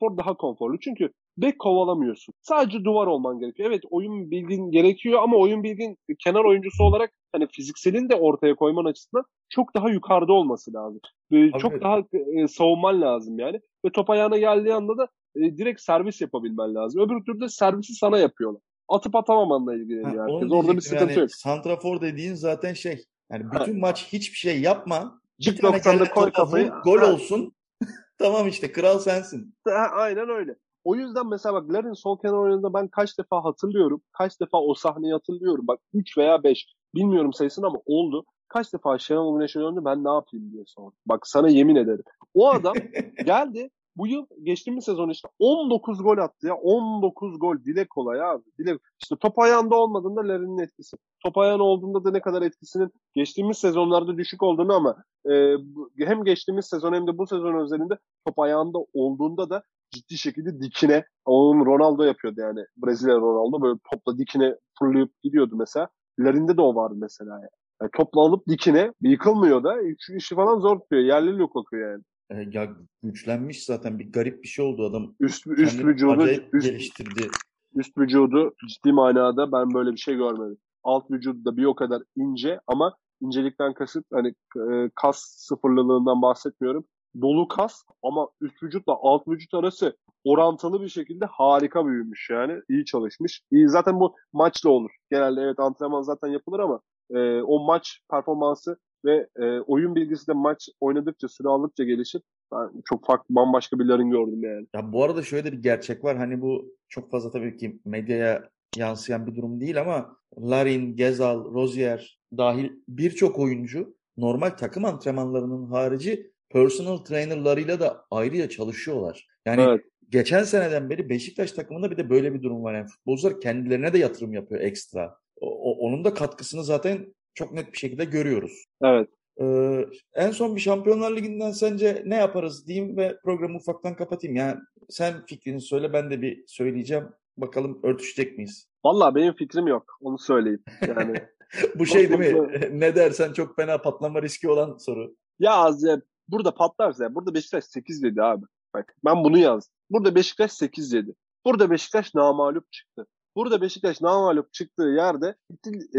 for 0.00 0.18
daha 0.18 0.34
konforlu. 0.34 0.80
Çünkü 0.80 1.10
bek 1.36 1.58
kovalamıyorsun. 1.58 2.34
Sadece 2.42 2.84
duvar 2.84 3.06
olman 3.06 3.38
gerekiyor. 3.38 3.68
Evet 3.70 3.82
oyun 3.90 4.30
bilgin 4.30 4.70
gerekiyor 4.70 5.22
ama 5.22 5.36
oyun 5.36 5.62
bilgin 5.62 5.96
kenar 6.24 6.44
oyuncusu 6.44 6.84
olarak 6.84 7.10
hani 7.32 7.46
fizikselin 7.52 8.08
de 8.08 8.14
ortaya 8.14 8.54
koyman 8.54 8.84
açısından 8.84 9.24
çok 9.48 9.74
daha 9.74 9.90
yukarıda 9.90 10.32
olması 10.32 10.74
lazım. 10.74 11.00
Ee, 11.32 11.50
çok 11.58 11.80
daha 11.82 11.98
e, 11.98 12.48
savunman 12.48 13.00
lazım 13.00 13.38
yani. 13.38 13.60
Ve 13.84 13.90
top 13.92 14.10
ayağına 14.10 14.38
geldiği 14.38 14.74
anda 14.74 14.98
da 14.98 15.08
e, 15.36 15.40
direkt 15.40 15.80
servis 15.80 16.20
yapabilmen 16.20 16.74
lazım. 16.74 17.02
Öbür 17.02 17.24
türlü 17.24 17.48
servisi 17.48 17.94
sana 17.94 18.18
yapıyorlar 18.18 18.62
atıp 18.90 19.14
atamamanla 19.14 19.74
ilgileniyor 19.74 20.28
ha, 20.28 20.34
herkes. 20.34 20.52
Orada 20.52 20.76
bir 20.76 20.80
sıkıntı 20.80 21.12
yani, 21.12 21.20
yok. 21.20 21.30
Santrafor 21.30 22.00
dediğin 22.00 22.34
zaten 22.34 22.74
şey. 22.74 23.04
Yani 23.32 23.44
bütün 23.52 23.74
ha. 23.74 23.78
maç 23.80 24.12
hiçbir 24.12 24.36
şey 24.36 24.60
yapma. 24.60 25.20
Çık 25.40 25.62
bir 25.62 25.82
tane 25.82 26.10
koy 26.10 26.32
kafayı. 26.32 26.72
Gol 26.84 26.98
ha. 26.98 27.12
olsun. 27.12 27.54
tamam 28.18 28.48
işte 28.48 28.72
kral 28.72 28.98
sensin. 28.98 29.54
Ha, 29.68 29.86
aynen 29.92 30.28
öyle. 30.28 30.56
O 30.84 30.94
yüzden 30.96 31.26
mesela 31.26 31.54
bak 31.54 31.72
Larin 31.72 31.92
sol 31.92 32.20
kenar 32.20 32.34
oyununda 32.34 32.74
ben 32.74 32.88
kaç 32.88 33.18
defa 33.18 33.44
hatırlıyorum. 33.44 34.02
Kaç 34.12 34.40
defa 34.40 34.58
o 34.58 34.74
sahneyi 34.74 35.12
hatırlıyorum. 35.12 35.66
Bak 35.66 35.80
3 35.94 36.18
veya 36.18 36.42
5 36.42 36.66
bilmiyorum 36.94 37.32
sayısını 37.32 37.66
ama 37.66 37.78
oldu. 37.86 38.24
Kaç 38.48 38.72
defa 38.72 38.98
Şenol 38.98 39.38
Güneş'in 39.38 39.60
önünde 39.60 39.84
ben 39.84 40.04
ne 40.04 40.10
yapayım 40.10 40.52
diye 40.52 40.62
sordum. 40.66 40.98
Bak 41.06 41.26
sana 41.26 41.48
yemin 41.48 41.76
ederim. 41.76 42.04
O 42.34 42.50
adam 42.50 42.74
geldi 43.24 43.70
bu 44.00 44.06
yıl 44.06 44.26
geçtiğimiz 44.42 44.84
sezon 44.84 45.08
işte 45.08 45.28
19 45.38 46.02
gol 46.02 46.18
attı 46.18 46.46
ya. 46.46 46.54
19 46.54 47.38
gol. 47.38 47.56
Dile 47.64 47.86
kolay 47.86 48.22
abi. 48.22 48.42
Dile 48.58 48.78
işte 49.02 49.16
top 49.16 49.38
ayağında 49.38 49.76
olmadığında 49.76 50.20
Larin'in 50.20 50.58
etkisi. 50.58 50.96
Top 51.24 51.38
ayağında 51.38 51.62
olduğunda 51.62 52.04
da 52.04 52.10
ne 52.10 52.20
kadar 52.20 52.42
etkisinin 52.42 52.90
geçtiğimiz 53.14 53.58
sezonlarda 53.58 54.18
düşük 54.18 54.42
olduğunu 54.42 54.72
ama 54.72 54.96
e, 55.30 55.56
hem 55.98 56.24
geçtiğimiz 56.24 56.66
sezon 56.66 56.92
hem 56.92 57.06
de 57.06 57.18
bu 57.18 57.26
sezon 57.26 57.54
özelinde 57.54 57.98
top 58.26 58.38
ayağında 58.38 58.78
olduğunda 58.92 59.50
da 59.50 59.62
ciddi 59.90 60.18
şekilde 60.18 60.60
dikine 60.60 61.04
onun 61.24 61.66
Ronaldo 61.66 62.02
yapıyordu 62.02 62.40
yani. 62.40 62.60
Brezilya 62.76 63.16
Ronaldo 63.16 63.62
böyle 63.62 63.78
topla 63.92 64.18
dikine 64.18 64.56
fırlayıp 64.78 65.22
gidiyordu 65.22 65.56
mesela. 65.56 65.88
Larin'de 66.20 66.56
de 66.56 66.60
o 66.60 66.74
vardı 66.74 66.94
mesela 66.96 67.32
yani. 67.32 67.48
yani 67.82 67.90
topla 67.96 68.20
alıp 68.20 68.48
dikine 68.48 68.92
yıkılmıyor 69.00 69.64
da 69.64 69.76
işi 70.16 70.34
falan 70.34 70.58
zor 70.58 70.80
tutuyor. 70.80 71.02
Yerli 71.02 71.40
yok 71.40 71.54
bakıyor 71.54 71.92
yani. 71.92 72.02
E, 72.30 72.34
ya 72.52 72.68
güçlenmiş 73.02 73.64
zaten 73.64 73.98
bir 73.98 74.12
garip 74.12 74.42
bir 74.42 74.48
şey 74.48 74.64
oldu 74.64 74.86
adam. 74.86 75.14
Üst, 75.20 75.46
üst 75.46 75.84
vücudu 75.84 76.26
üst, 76.52 76.66
geliştirdi. 76.66 77.28
Üst 77.74 77.98
vücudu 77.98 78.54
ciddi 78.68 78.92
manada 78.92 79.52
ben 79.52 79.74
böyle 79.74 79.92
bir 79.92 79.96
şey 79.96 80.16
görmedim. 80.16 80.58
Alt 80.82 81.10
vücudu 81.10 81.44
da 81.44 81.56
bir 81.56 81.64
o 81.64 81.74
kadar 81.74 82.02
ince 82.16 82.60
ama 82.66 82.96
incelikten 83.20 83.74
kasıt 83.74 84.04
hani 84.12 84.28
e, 84.56 84.90
kas 84.94 85.18
sıfırlılığından 85.18 86.22
bahsetmiyorum. 86.22 86.84
Dolu 87.20 87.48
kas 87.48 87.82
ama 88.02 88.28
üst 88.40 88.62
vücutla 88.62 88.96
alt 89.00 89.28
vücut 89.28 89.54
arası 89.54 89.96
orantılı 90.24 90.82
bir 90.82 90.88
şekilde 90.88 91.24
harika 91.24 91.86
büyümüş 91.86 92.30
yani. 92.30 92.60
iyi 92.68 92.84
çalışmış. 92.84 93.42
İyi, 93.50 93.68
zaten 93.68 94.00
bu 94.00 94.16
maçla 94.32 94.70
olur. 94.70 94.90
Genelde 95.10 95.40
evet 95.40 95.60
antrenman 95.60 96.02
zaten 96.02 96.28
yapılır 96.28 96.58
ama 96.58 96.80
e, 97.10 97.42
o 97.42 97.64
maç 97.64 98.00
performansı 98.10 98.76
ve 99.04 99.26
e, 99.36 99.60
oyun 99.60 99.94
bilgisi 99.94 100.28
de 100.28 100.32
maç 100.32 100.68
oynadıkça, 100.80 101.28
süre 101.28 101.48
aldıkça 101.48 101.84
gelişir. 101.84 102.22
Ben 102.52 102.82
çok 102.84 103.06
farklı, 103.06 103.34
bambaşka 103.34 103.78
bir 103.78 103.84
Larin 103.84 104.10
gördüm 104.10 104.44
yani. 104.44 104.66
Ya 104.74 104.92
bu 104.92 105.04
arada 105.04 105.22
şöyle 105.22 105.44
de 105.44 105.52
bir 105.52 105.62
gerçek 105.62 106.04
var. 106.04 106.16
Hani 106.16 106.40
bu 106.40 106.74
çok 106.88 107.10
fazla 107.10 107.30
tabii 107.30 107.56
ki 107.56 107.80
medyaya 107.84 108.48
yansıyan 108.76 109.26
bir 109.26 109.34
durum 109.34 109.60
değil 109.60 109.80
ama 109.80 110.16
Larin, 110.38 110.96
Gezal, 110.96 111.44
Rozier 111.44 112.20
dahil 112.36 112.70
birçok 112.88 113.38
oyuncu 113.38 113.96
normal 114.16 114.50
takım 114.50 114.84
antrenmanlarının 114.84 115.66
harici 115.66 116.30
personal 116.50 116.96
trainerlarıyla 116.96 117.80
da 117.80 118.04
ayrıca 118.10 118.48
çalışıyorlar. 118.48 119.26
Yani 119.46 119.62
evet. 119.62 119.80
geçen 120.08 120.42
seneden 120.42 120.90
beri 120.90 121.08
Beşiktaş 121.08 121.52
takımında 121.52 121.90
bir 121.90 121.96
de 121.96 122.10
böyle 122.10 122.34
bir 122.34 122.42
durum 122.42 122.64
var. 122.64 122.74
Yani 122.74 122.86
futbolcular 122.86 123.40
kendilerine 123.40 123.92
de 123.92 123.98
yatırım 123.98 124.32
yapıyor 124.32 124.60
ekstra. 124.60 125.16
O, 125.40 125.78
onun 125.78 126.04
da 126.04 126.14
katkısını 126.14 126.64
zaten 126.64 127.14
çok 127.34 127.52
net 127.52 127.72
bir 127.72 127.78
şekilde 127.78 128.04
görüyoruz. 128.04 128.64
Evet. 128.82 129.08
Ee, 129.40 129.86
en 130.14 130.30
son 130.30 130.56
bir 130.56 130.60
Şampiyonlar 130.60 131.16
Ligi'nden 131.16 131.50
sence 131.50 132.02
ne 132.06 132.14
yaparız 132.14 132.66
diyeyim 132.66 132.96
ve 132.96 133.16
programı 133.24 133.56
ufaktan 133.56 133.96
kapatayım. 133.96 134.36
Yani 134.36 134.60
sen 134.88 135.26
fikrini 135.26 135.60
söyle 135.60 135.92
ben 135.92 136.10
de 136.10 136.22
bir 136.22 136.44
söyleyeceğim. 136.46 137.04
Bakalım 137.36 137.80
örtüşecek 137.82 138.36
miyiz? 138.36 138.68
Valla 138.84 139.14
benim 139.14 139.34
fikrim 139.34 139.66
yok. 139.66 139.98
Onu 140.00 140.18
söyleyeyim. 140.18 140.62
Yani 140.88 141.22
Bu 141.74 141.86
şey 141.86 142.08
değil 142.08 142.34
mi? 142.34 142.50
ne 142.80 142.96
dersen 142.96 143.32
çok 143.32 143.56
fena 143.56 143.78
patlama 143.78 144.22
riski 144.22 144.48
olan 144.50 144.76
soru. 144.76 145.16
Ya 145.38 145.52
az 145.52 145.82
ya 145.82 146.00
burada 146.28 146.54
patlarsa 146.54 147.04
ya. 147.04 147.14
Burada 147.14 147.34
Beşiktaş 147.34 147.64
8 147.64 148.02
dedi 148.02 148.22
abi. 148.22 148.44
Bak 148.74 148.94
ben 149.04 149.24
bunu 149.24 149.38
yazdım. 149.38 149.72
Burada 149.90 150.14
Beşiktaş 150.14 150.52
8 150.52 150.92
dedi. 150.92 151.14
Burada 151.44 151.70
Beşiktaş 151.70 152.14
namalup 152.14 152.72
çıktı. 152.72 153.06
Burada 153.36 153.60
Beşiktaş 153.60 154.00
namalup 154.00 154.52
çıktığı 154.52 154.88
yerde 154.88 155.34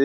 e, 0.00 0.04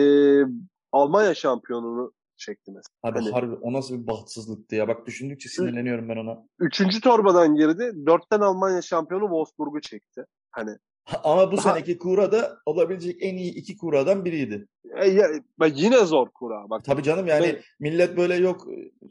Almanya 0.92 1.34
şampiyonunu 1.34 2.12
çekti 2.36 2.70
mesela. 2.70 2.94
Abi 3.02 3.18
hani, 3.18 3.30
harbi 3.30 3.54
o 3.54 3.72
nasıl 3.72 4.02
bir 4.02 4.06
bahtsızlıktı 4.06 4.74
ya. 4.74 4.88
Bak 4.88 5.06
düşündükçe 5.06 5.48
sinirleniyorum 5.48 6.08
ben 6.08 6.16
ona. 6.16 6.46
Üçüncü 6.58 7.00
torbadan 7.00 7.54
girdi. 7.54 7.92
Dörtten 8.06 8.40
Almanya 8.40 8.82
şampiyonu 8.82 9.24
Wolfsburg'u 9.24 9.80
çekti. 9.80 10.24
Hani 10.50 10.70
ama 11.24 11.52
bu 11.52 11.56
seneki 11.56 11.98
kura 11.98 12.32
da 12.32 12.58
olabilecek 12.66 13.16
en 13.20 13.36
iyi 13.36 13.54
iki 13.54 13.76
kuradan 13.76 14.24
biriydi. 14.24 14.66
E, 14.96 15.08
ya, 15.08 15.28
yine 15.66 16.04
zor 16.04 16.28
kura. 16.28 16.70
Bak, 16.70 16.84
Tabii 16.84 17.02
canım 17.02 17.26
yani 17.26 17.44
ben, 17.44 17.62
millet 17.80 18.16
böyle 18.16 18.34
yok 18.34 18.66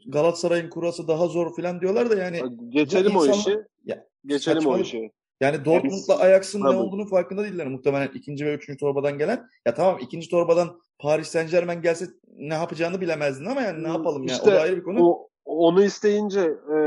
Galatasaray'ın 0.06 0.70
kurası 0.70 1.08
daha 1.08 1.26
zor 1.26 1.56
falan 1.56 1.80
diyorlar 1.80 2.10
da 2.10 2.14
yani. 2.14 2.42
Geçelim 2.68 3.16
o 3.16 3.26
işi. 3.26 3.58
Ya, 3.84 4.06
geçelim 4.26 4.66
o 4.66 4.78
işi. 4.78 5.10
Yani 5.40 5.64
Dortmund'la 5.64 6.18
Ajax'ın 6.18 6.60
ne 6.60 6.68
olduğunu 6.68 7.06
farkında 7.06 7.44
değiller 7.44 7.66
muhtemelen 7.66 8.10
ikinci 8.14 8.46
ve 8.46 8.54
üçüncü 8.54 8.78
torbadan 8.78 9.18
gelen. 9.18 9.46
Ya 9.66 9.74
tamam 9.74 9.98
ikinci 10.00 10.28
torbadan 10.28 10.80
Paris 10.98 11.28
Saint 11.28 11.50
Germain 11.50 11.82
gelse 11.82 12.06
ne 12.36 12.54
yapacağını 12.54 13.00
bilemezdin 13.00 13.44
ama 13.44 13.60
yani 13.60 13.84
ne 13.84 13.88
yapalım 13.88 14.26
ya. 14.26 14.34
İşte 14.34 14.50
o 14.50 14.52
da 14.52 14.60
ayrı 14.60 14.76
bir 14.76 14.82
konu. 14.82 15.06
O, 15.06 15.27
onu 15.48 15.84
isteyince 15.84 16.40
e, 16.76 16.78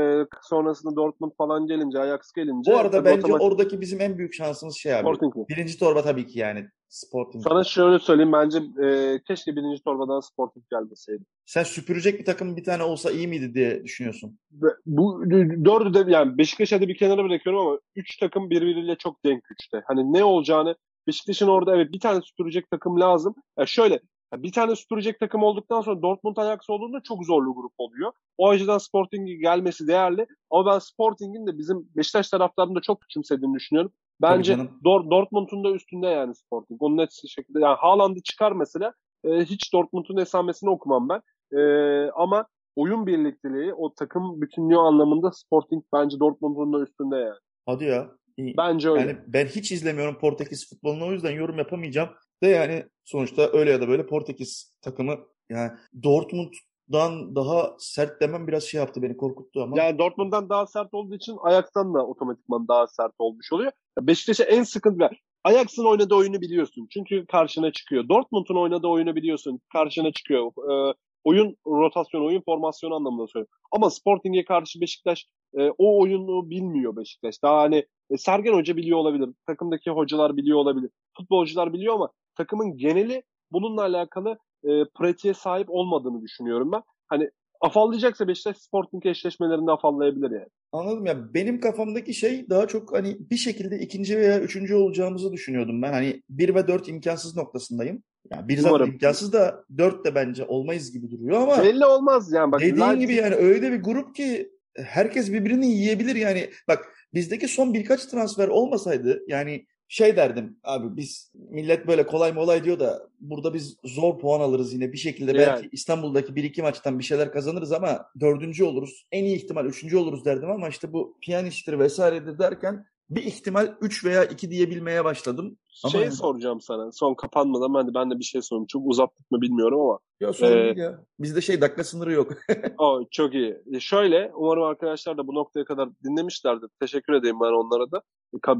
sonrasında 0.42 0.96
Dortmund 0.96 1.32
falan 1.38 1.66
gelince 1.66 1.98
Ajax 1.98 2.32
gelince 2.32 2.72
Bu 2.72 2.76
arada 2.76 3.04
bence 3.04 3.18
otomatik... 3.18 3.46
oradaki 3.46 3.80
bizim 3.80 4.00
en 4.00 4.18
büyük 4.18 4.34
şansımız 4.34 4.76
şey 4.76 4.94
abi. 4.94 5.00
Sporting 5.00 5.36
mi? 5.36 5.44
Birinci 5.48 5.78
torba 5.78 6.02
tabii 6.02 6.26
ki 6.26 6.38
yani 6.38 6.68
Sporting. 6.88 7.44
Sana 7.44 7.64
şöyle 7.64 7.98
söyleyeyim 7.98 8.32
bence 8.32 8.58
e, 8.84 9.18
keşke 9.28 9.56
birinci 9.56 9.82
torbadan 9.82 10.20
Sporting 10.20 10.64
gelmeseydi. 10.70 11.24
Sen 11.46 11.62
süpürecek 11.62 12.20
bir 12.20 12.24
takım 12.24 12.56
bir 12.56 12.64
tane 12.64 12.82
olsa 12.82 13.10
iyi 13.10 13.28
miydi 13.28 13.54
diye 13.54 13.84
düşünüyorsun. 13.84 14.38
Bu 14.86 15.22
dördü 15.64 15.94
de 15.94 16.12
yani 16.12 16.38
Beşiktaş'ı 16.38 16.80
da 16.80 16.88
bir 16.88 16.96
kenara 16.96 17.24
bırakıyorum 17.24 17.66
ama 17.66 17.78
üç 17.96 18.16
takım 18.16 18.50
birbiriyle 18.50 18.96
çok 18.96 19.24
denk 19.24 19.44
güçte. 19.44 19.82
Hani 19.86 20.12
ne 20.12 20.24
olacağını 20.24 20.76
Beşiktaş'ın 21.06 21.48
orada 21.48 21.76
evet 21.76 21.92
bir 21.92 22.00
tane 22.00 22.20
süpürecek 22.22 22.70
takım 22.70 23.00
lazım. 23.00 23.34
Ya 23.58 23.66
şöyle 23.66 24.00
bir 24.36 24.52
tane 24.52 24.76
süpürecek 24.76 25.20
takım 25.20 25.42
olduktan 25.42 25.80
sonra 25.80 26.02
Dortmund 26.02 26.36
Ajax 26.36 26.70
olduğunda 26.70 27.00
çok 27.00 27.24
zorlu 27.26 27.54
grup 27.54 27.72
oluyor. 27.78 28.12
O 28.38 28.48
açıdan 28.48 28.78
Sporting'in 28.78 29.40
gelmesi 29.40 29.88
değerli. 29.88 30.26
Ama 30.50 30.72
ben 30.72 30.78
Sporting'in 30.78 31.46
de 31.46 31.58
bizim 31.58 31.88
Beşiktaş 31.96 32.30
taraftarında 32.30 32.80
çok 32.80 33.00
küçümsediğini 33.00 33.54
düşünüyorum. 33.54 33.92
Bence 34.22 34.58
Dor 34.84 35.10
Dortmund'un 35.10 35.64
da 35.64 35.70
üstünde 35.70 36.06
yani 36.06 36.34
Sporting. 36.34 36.82
Onun 36.82 36.96
net 36.96 37.10
şekilde 37.28 37.60
yani 37.60 37.76
Haaland'ı 37.76 38.22
çıkar 38.22 38.52
mesela 38.52 38.92
e, 39.24 39.30
hiç 39.30 39.72
Dortmund'un 39.72 40.16
esamesini 40.16 40.70
okumam 40.70 41.08
ben. 41.08 41.22
E, 41.58 41.62
ama 42.10 42.46
oyun 42.76 43.06
birlikteliği, 43.06 43.74
o 43.74 43.94
takım 43.94 44.40
bütünlüğü 44.40 44.76
anlamında 44.76 45.32
Sporting 45.32 45.84
bence 45.92 46.20
Dortmund'un 46.20 46.72
da 46.72 46.80
üstünde 46.80 47.16
yani. 47.16 47.38
Hadi 47.66 47.84
ya. 47.84 48.08
Bence 48.38 48.90
öyle. 48.90 49.00
Yani 49.00 49.16
ben 49.26 49.46
hiç 49.46 49.72
izlemiyorum 49.72 50.18
Portekiz 50.18 50.70
futbolunu 50.70 51.06
o 51.06 51.12
yüzden 51.12 51.30
yorum 51.30 51.58
yapamayacağım. 51.58 52.08
De 52.42 52.46
yani 52.46 52.84
sonuçta 53.04 53.50
öyle 53.52 53.70
ya 53.70 53.80
da 53.80 53.88
böyle 53.88 54.06
Portekiz 54.06 54.74
takımı 54.80 55.18
yani 55.50 55.70
Dortmund'dan 56.02 57.34
daha 57.34 57.74
sert 57.78 58.20
demem 58.20 58.46
biraz 58.46 58.62
şey 58.62 58.80
yaptı 58.80 59.02
beni 59.02 59.16
korkuttu 59.16 59.62
ama. 59.62 59.78
Yani 59.78 59.98
Dortmund'dan 59.98 60.48
daha 60.48 60.66
sert 60.66 60.94
olduğu 60.94 61.14
için 61.14 61.36
Ajax'tan 61.42 61.94
da 61.94 62.06
otomatikman 62.06 62.68
daha 62.68 62.86
sert 62.86 63.12
olmuş 63.18 63.52
oluyor. 63.52 63.72
Beşiktaş'a 64.00 64.44
en 64.44 64.62
sıkıntı 64.62 65.10
Ajax'ın 65.44 65.84
oynadığı 65.84 66.14
oyunu 66.14 66.40
biliyorsun. 66.40 66.86
Çünkü 66.90 67.26
karşına 67.26 67.72
çıkıyor. 67.72 68.08
Dortmund'un 68.08 68.56
oynadığı 68.56 68.88
oyunu 68.88 69.16
biliyorsun. 69.16 69.60
Karşına 69.72 70.12
çıkıyor. 70.12 70.46
Ee, 70.46 70.94
oyun 71.24 71.56
rotasyon, 71.66 72.26
oyun 72.26 72.42
formasyonu 72.44 72.94
anlamında 72.94 73.26
söylüyorum. 73.26 73.54
Ama 73.72 73.90
Sporting'e 73.90 74.44
karşı 74.44 74.80
Beşiktaş 74.80 75.26
e, 75.54 75.70
o 75.78 76.00
oyunu 76.00 76.50
bilmiyor 76.50 76.96
Beşiktaş. 76.96 77.42
Daha 77.42 77.60
hani 77.60 77.86
e, 78.10 78.16
Sergen 78.16 78.52
Hoca 78.52 78.76
biliyor 78.76 78.98
olabilir. 78.98 79.28
Takımdaki 79.46 79.90
hocalar 79.90 80.36
biliyor 80.36 80.58
olabilir. 80.58 80.90
Futbolcular 81.16 81.72
biliyor 81.72 81.94
ama 81.94 82.10
takımın 82.36 82.76
geneli 82.76 83.22
bununla 83.52 83.82
alakalı 83.82 84.38
e, 84.64 84.84
pratiğe 84.94 85.34
sahip 85.34 85.70
olmadığını 85.70 86.22
düşünüyorum 86.22 86.72
ben. 86.72 86.82
Hani 87.06 87.30
afallayacaksa 87.60 88.28
Beşiktaş 88.28 88.56
Sporting 88.56 89.06
eşleşmelerinde 89.06 89.70
afallayabilir 89.70 90.30
yani. 90.30 90.48
Anladım 90.72 91.06
ya. 91.06 91.34
Benim 91.34 91.60
kafamdaki 91.60 92.14
şey 92.14 92.50
daha 92.50 92.66
çok 92.66 92.92
hani 92.92 93.16
bir 93.30 93.36
şekilde 93.36 93.78
ikinci 93.78 94.18
veya 94.18 94.40
üçüncü 94.40 94.74
olacağımızı 94.74 95.32
düşünüyordum 95.32 95.82
ben. 95.82 95.92
Hani 95.92 96.22
bir 96.30 96.54
ve 96.54 96.68
dört 96.68 96.88
imkansız 96.88 97.36
noktasındayım. 97.36 98.02
Yani 98.30 98.48
bir 98.48 98.58
zaten 98.58 98.86
imkansız 98.86 99.32
da 99.32 99.64
dört 99.78 100.04
de 100.04 100.14
bence 100.14 100.44
olmayız 100.44 100.92
gibi 100.92 101.10
duruyor 101.10 101.42
ama. 101.42 101.62
Belli 101.62 101.86
olmaz 101.86 102.32
yani. 102.32 102.52
Bak, 102.52 102.60
dediğin 102.60 102.80
Leipzig... 102.80 103.00
gibi 103.00 103.14
yani 103.14 103.34
öyle 103.34 103.72
bir 103.72 103.82
grup 103.82 104.14
ki 104.14 104.50
herkes 104.76 105.32
birbirini 105.32 105.66
yiyebilir 105.66 106.16
yani. 106.16 106.50
Bak 106.68 106.94
bizdeki 107.14 107.48
son 107.48 107.74
birkaç 107.74 108.06
transfer 108.06 108.48
olmasaydı 108.48 109.22
yani 109.28 109.66
şey 109.92 110.16
derdim 110.16 110.56
abi 110.64 110.96
biz 110.96 111.32
millet 111.34 111.86
böyle 111.86 112.06
kolay 112.06 112.32
mı 112.32 112.40
olay 112.40 112.64
diyor 112.64 112.80
da 112.80 113.08
burada 113.20 113.54
biz 113.54 113.76
zor 113.84 114.18
puan 114.18 114.40
alırız 114.40 114.72
yine 114.72 114.92
bir 114.92 114.98
şekilde 114.98 115.30
yani. 115.30 115.38
belki 115.38 115.68
İstanbul'daki 115.72 116.36
bir 116.36 116.44
iki 116.44 116.62
maçtan 116.62 116.98
bir 116.98 117.04
şeyler 117.04 117.32
kazanırız 117.32 117.72
ama 117.72 118.06
dördüncü 118.20 118.64
oluruz 118.64 119.06
en 119.12 119.24
iyi 119.24 119.36
ihtimal 119.36 119.66
üçüncü 119.66 119.96
oluruz 119.96 120.24
derdim 120.24 120.50
ama 120.50 120.68
işte 120.68 120.92
bu 120.92 121.18
piyanisttir 121.20 121.78
vesairedir 121.78 122.38
derken 122.38 122.86
bir 123.16 123.22
ihtimal 123.22 123.74
3 123.80 124.04
veya 124.04 124.24
2 124.24 124.50
diyebilmeye 124.50 125.04
başladım. 125.04 125.58
Ama 125.84 125.92
şey 125.92 126.00
yani... 126.00 126.12
soracağım 126.12 126.60
sana. 126.60 126.92
Son 126.92 127.14
kapanmadan 127.14 127.74
ben 127.74 127.88
de, 127.88 127.94
ben 127.94 128.10
de 128.10 128.18
bir 128.18 128.24
şey 128.24 128.42
sorayım. 128.42 128.66
Çok 128.66 128.82
uzattık 128.86 129.30
mı 129.30 129.40
bilmiyorum 129.40 129.80
ama. 129.80 129.98
Ya 130.20 130.32
sorun 130.32 130.76
ee, 130.76 130.80
ya. 130.80 131.04
Bizde 131.18 131.40
şey 131.40 131.60
dakika 131.60 131.84
sınırı 131.84 132.12
yok. 132.12 132.32
o 132.78 133.04
çok 133.10 133.34
iyi. 133.34 133.56
E 133.72 133.80
şöyle 133.80 134.32
umarım 134.34 134.62
arkadaşlar 134.62 135.18
da 135.18 135.26
bu 135.26 135.34
noktaya 135.34 135.64
kadar 135.64 135.88
dinlemişlerdir. 136.04 136.68
Teşekkür 136.80 137.12
edeyim 137.12 137.40
ben 137.40 137.52
onlara 137.52 137.90
da. 137.90 138.02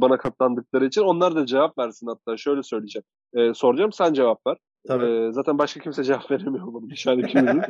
Bana 0.00 0.18
katlandıkları 0.18 0.86
için. 0.86 1.02
Onlar 1.02 1.36
da 1.36 1.46
cevap 1.46 1.78
versin 1.78 2.06
hatta. 2.06 2.36
Şöyle 2.36 2.62
söyleyeceğim. 2.62 3.04
Ee, 3.34 3.54
soracağım 3.54 3.92
sen 3.92 4.12
cevap 4.12 4.46
ver. 4.46 4.56
Tabii. 4.88 5.04
Ee, 5.04 5.32
zaten 5.32 5.58
başka 5.58 5.80
kimse 5.80 6.04
cevap 6.04 6.30
veremiyor 6.30 6.66
bunu. 6.66 6.90
Dışarıda 6.90 7.26
ikimizin. 7.26 7.62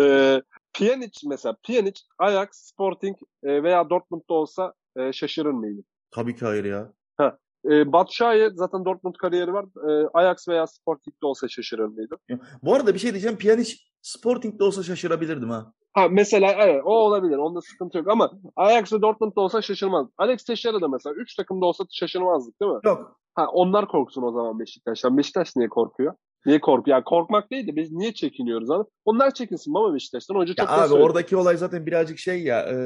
ee, 0.00 0.42
Pjanic 0.72 1.20
mesela. 1.26 1.56
Pjanic, 1.62 2.00
Ajax, 2.18 2.48
Sporting 2.52 3.16
e, 3.42 3.62
veya 3.62 3.90
Dortmund'da 3.90 4.34
olsa 4.34 4.74
e, 4.96 5.12
şaşırır 5.12 5.50
mıydın? 5.50 5.84
Tabii 6.14 6.36
ki 6.36 6.44
hayır 6.44 6.64
ya. 6.64 6.92
Ha. 7.16 7.38
E, 7.70 7.92
Batshuayi 7.92 8.50
zaten 8.54 8.84
Dortmund 8.84 9.14
kariyeri 9.14 9.52
var. 9.52 9.64
E, 9.90 10.08
Ajax 10.14 10.48
veya 10.48 10.66
Sporting'de 10.66 11.26
olsa 11.26 11.48
şaşırır 11.48 11.86
mıydı? 11.86 12.16
Bu 12.62 12.74
arada 12.74 12.94
bir 12.94 12.98
şey 12.98 13.10
diyeceğim. 13.10 13.38
Pjanic 13.38 13.74
Sporting'de 14.02 14.64
olsa 14.64 14.82
şaşırabilirdim 14.82 15.50
ha. 15.50 15.72
Ha 15.92 16.08
mesela 16.10 16.52
evet 16.58 16.82
o 16.84 16.90
olabilir. 16.90 17.36
Onda 17.36 17.60
sıkıntı 17.60 17.98
yok 17.98 18.08
ama 18.08 18.30
Ajax 18.56 18.92
ve 18.92 19.02
Dortmund'da 19.02 19.40
olsa 19.40 19.62
şaşırmaz. 19.62 20.06
Alex 20.18 20.44
Teixeira 20.44 20.80
da 20.80 20.88
mesela 20.88 21.14
3 21.14 21.36
takımda 21.36 21.66
olsa 21.66 21.84
şaşırmazdık 21.90 22.60
değil 22.60 22.72
mi? 22.72 22.80
Yok. 22.84 23.20
Ha 23.34 23.46
onlar 23.52 23.88
korksun 23.88 24.22
o 24.22 24.32
zaman 24.32 24.60
Beşiktaş'tan. 24.60 25.18
Beşiktaş 25.18 25.56
niye 25.56 25.68
korkuyor? 25.68 26.14
Niye 26.46 26.60
korkuyor? 26.60 26.96
Yani 26.96 27.04
korkmak 27.04 27.50
değil 27.50 27.66
de 27.66 27.76
biz 27.76 27.92
niye 27.92 28.14
çekiniyoruz 28.14 28.70
abi? 28.70 28.84
Onlar 29.04 29.34
çekinsin 29.34 29.74
baba 29.74 29.94
Beşiktaş'tan. 29.94 30.34
Hoca 30.34 30.54
çok 30.54 30.68
ya 30.68 30.84
abi 30.84 30.94
oradaki 30.94 31.36
olay 31.36 31.56
zaten 31.56 31.86
birazcık 31.86 32.18
şey 32.18 32.42
ya 32.42 32.60
e, 32.60 32.76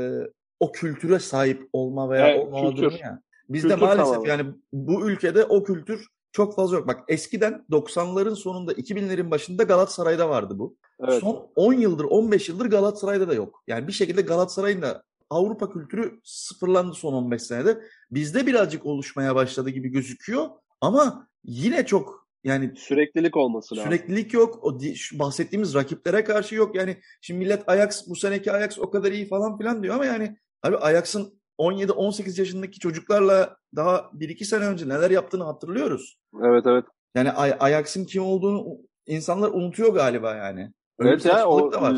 o 0.60 0.72
kültüre 0.72 1.18
sahip 1.18 1.68
olma 1.72 2.10
veya 2.10 2.28
evet, 2.28 2.46
olmama 2.46 2.70
kültür. 2.70 2.82
durumu 2.82 2.98
ya. 2.98 3.22
Bizde 3.48 3.68
kültür 3.68 3.80
maalesef 3.82 4.12
tamamen. 4.12 4.28
yani 4.28 4.54
bu 4.72 5.10
ülkede 5.10 5.44
o 5.44 5.64
kültür 5.64 6.06
çok 6.32 6.56
fazla 6.56 6.76
yok. 6.76 6.88
Bak 6.88 7.04
eskiden 7.08 7.64
90'ların 7.70 8.36
sonunda 8.36 8.72
2000'lerin 8.72 9.30
başında 9.30 9.62
Galatasaray'da 9.62 10.28
vardı 10.28 10.58
bu. 10.58 10.76
Evet. 11.00 11.20
Son 11.20 11.50
10 11.56 11.72
yıldır 11.72 12.04
15 12.04 12.48
yıldır 12.48 12.66
Galatasaray'da 12.66 13.28
da 13.28 13.34
yok. 13.34 13.62
Yani 13.66 13.88
bir 13.88 13.92
şekilde 13.92 14.22
Galatasaray'ın 14.22 14.82
da 14.82 15.02
Avrupa 15.30 15.72
kültürü 15.72 16.20
sıfırlandı 16.24 16.94
son 16.94 17.12
15 17.12 17.42
senede. 17.42 17.80
Bizde 18.10 18.46
birazcık 18.46 18.86
oluşmaya 18.86 19.34
başladı 19.34 19.70
gibi 19.70 19.88
gözüküyor 19.88 20.46
ama 20.80 21.28
yine 21.44 21.86
çok 21.86 22.28
yani 22.44 22.72
süreklilik 22.76 23.36
olması 23.36 23.76
lazım. 23.76 23.90
Süreklilik 23.90 24.32
yok. 24.32 24.64
O 24.64 24.78
bahsettiğimiz 25.12 25.74
rakiplere 25.74 26.24
karşı 26.24 26.54
yok. 26.54 26.74
Yani 26.74 26.96
şimdi 27.20 27.38
millet 27.38 27.68
Ajax 27.68 28.08
bu 28.08 28.16
seneki 28.16 28.52
Ajax 28.52 28.78
o 28.78 28.90
kadar 28.90 29.12
iyi 29.12 29.28
falan 29.28 29.58
filan 29.58 29.82
diyor 29.82 29.94
ama 29.94 30.06
yani 30.06 30.36
Abi 30.62 30.76
Ajax'ın 30.76 31.38
17-18 31.58 32.40
yaşındaki 32.40 32.78
çocuklarla 32.78 33.56
daha 33.76 33.96
1-2 33.96 34.44
sene 34.44 34.64
önce 34.64 34.88
neler 34.88 35.10
yaptığını 35.10 35.44
hatırlıyoruz. 35.44 36.18
Evet 36.42 36.66
evet. 36.66 36.84
Yani 37.14 37.32
Ay- 37.32 37.56
Ajax'ın 37.60 38.04
kim 38.04 38.24
olduğunu 38.24 38.64
insanlar 39.06 39.50
unutuyor 39.50 39.94
galiba 39.94 40.34
yani. 40.34 40.72
Öyle 40.98 41.10
evet 41.10 41.24
ya 41.24 41.46
o 41.46 41.72
da 41.72 41.82
var. 41.82 41.96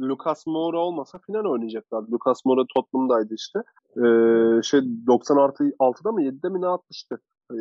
Lucas 0.00 0.46
Moura 0.46 0.78
olmasa 0.78 1.18
final 1.26 1.44
oynayacaklar. 1.44 2.02
Lucas 2.12 2.44
Moura 2.44 2.64
Tottenham'daydı 2.74 3.34
işte. 3.34 3.58
Ee, 3.96 4.62
şey 4.62 4.80
90 5.06 5.36
artı 5.36 5.64
6'da 5.64 6.12
mı 6.12 6.22
7'de 6.22 6.48
mi 6.48 6.60
ne 6.60 6.66
atmıştı? 6.66 7.20
Ee, 7.52 7.56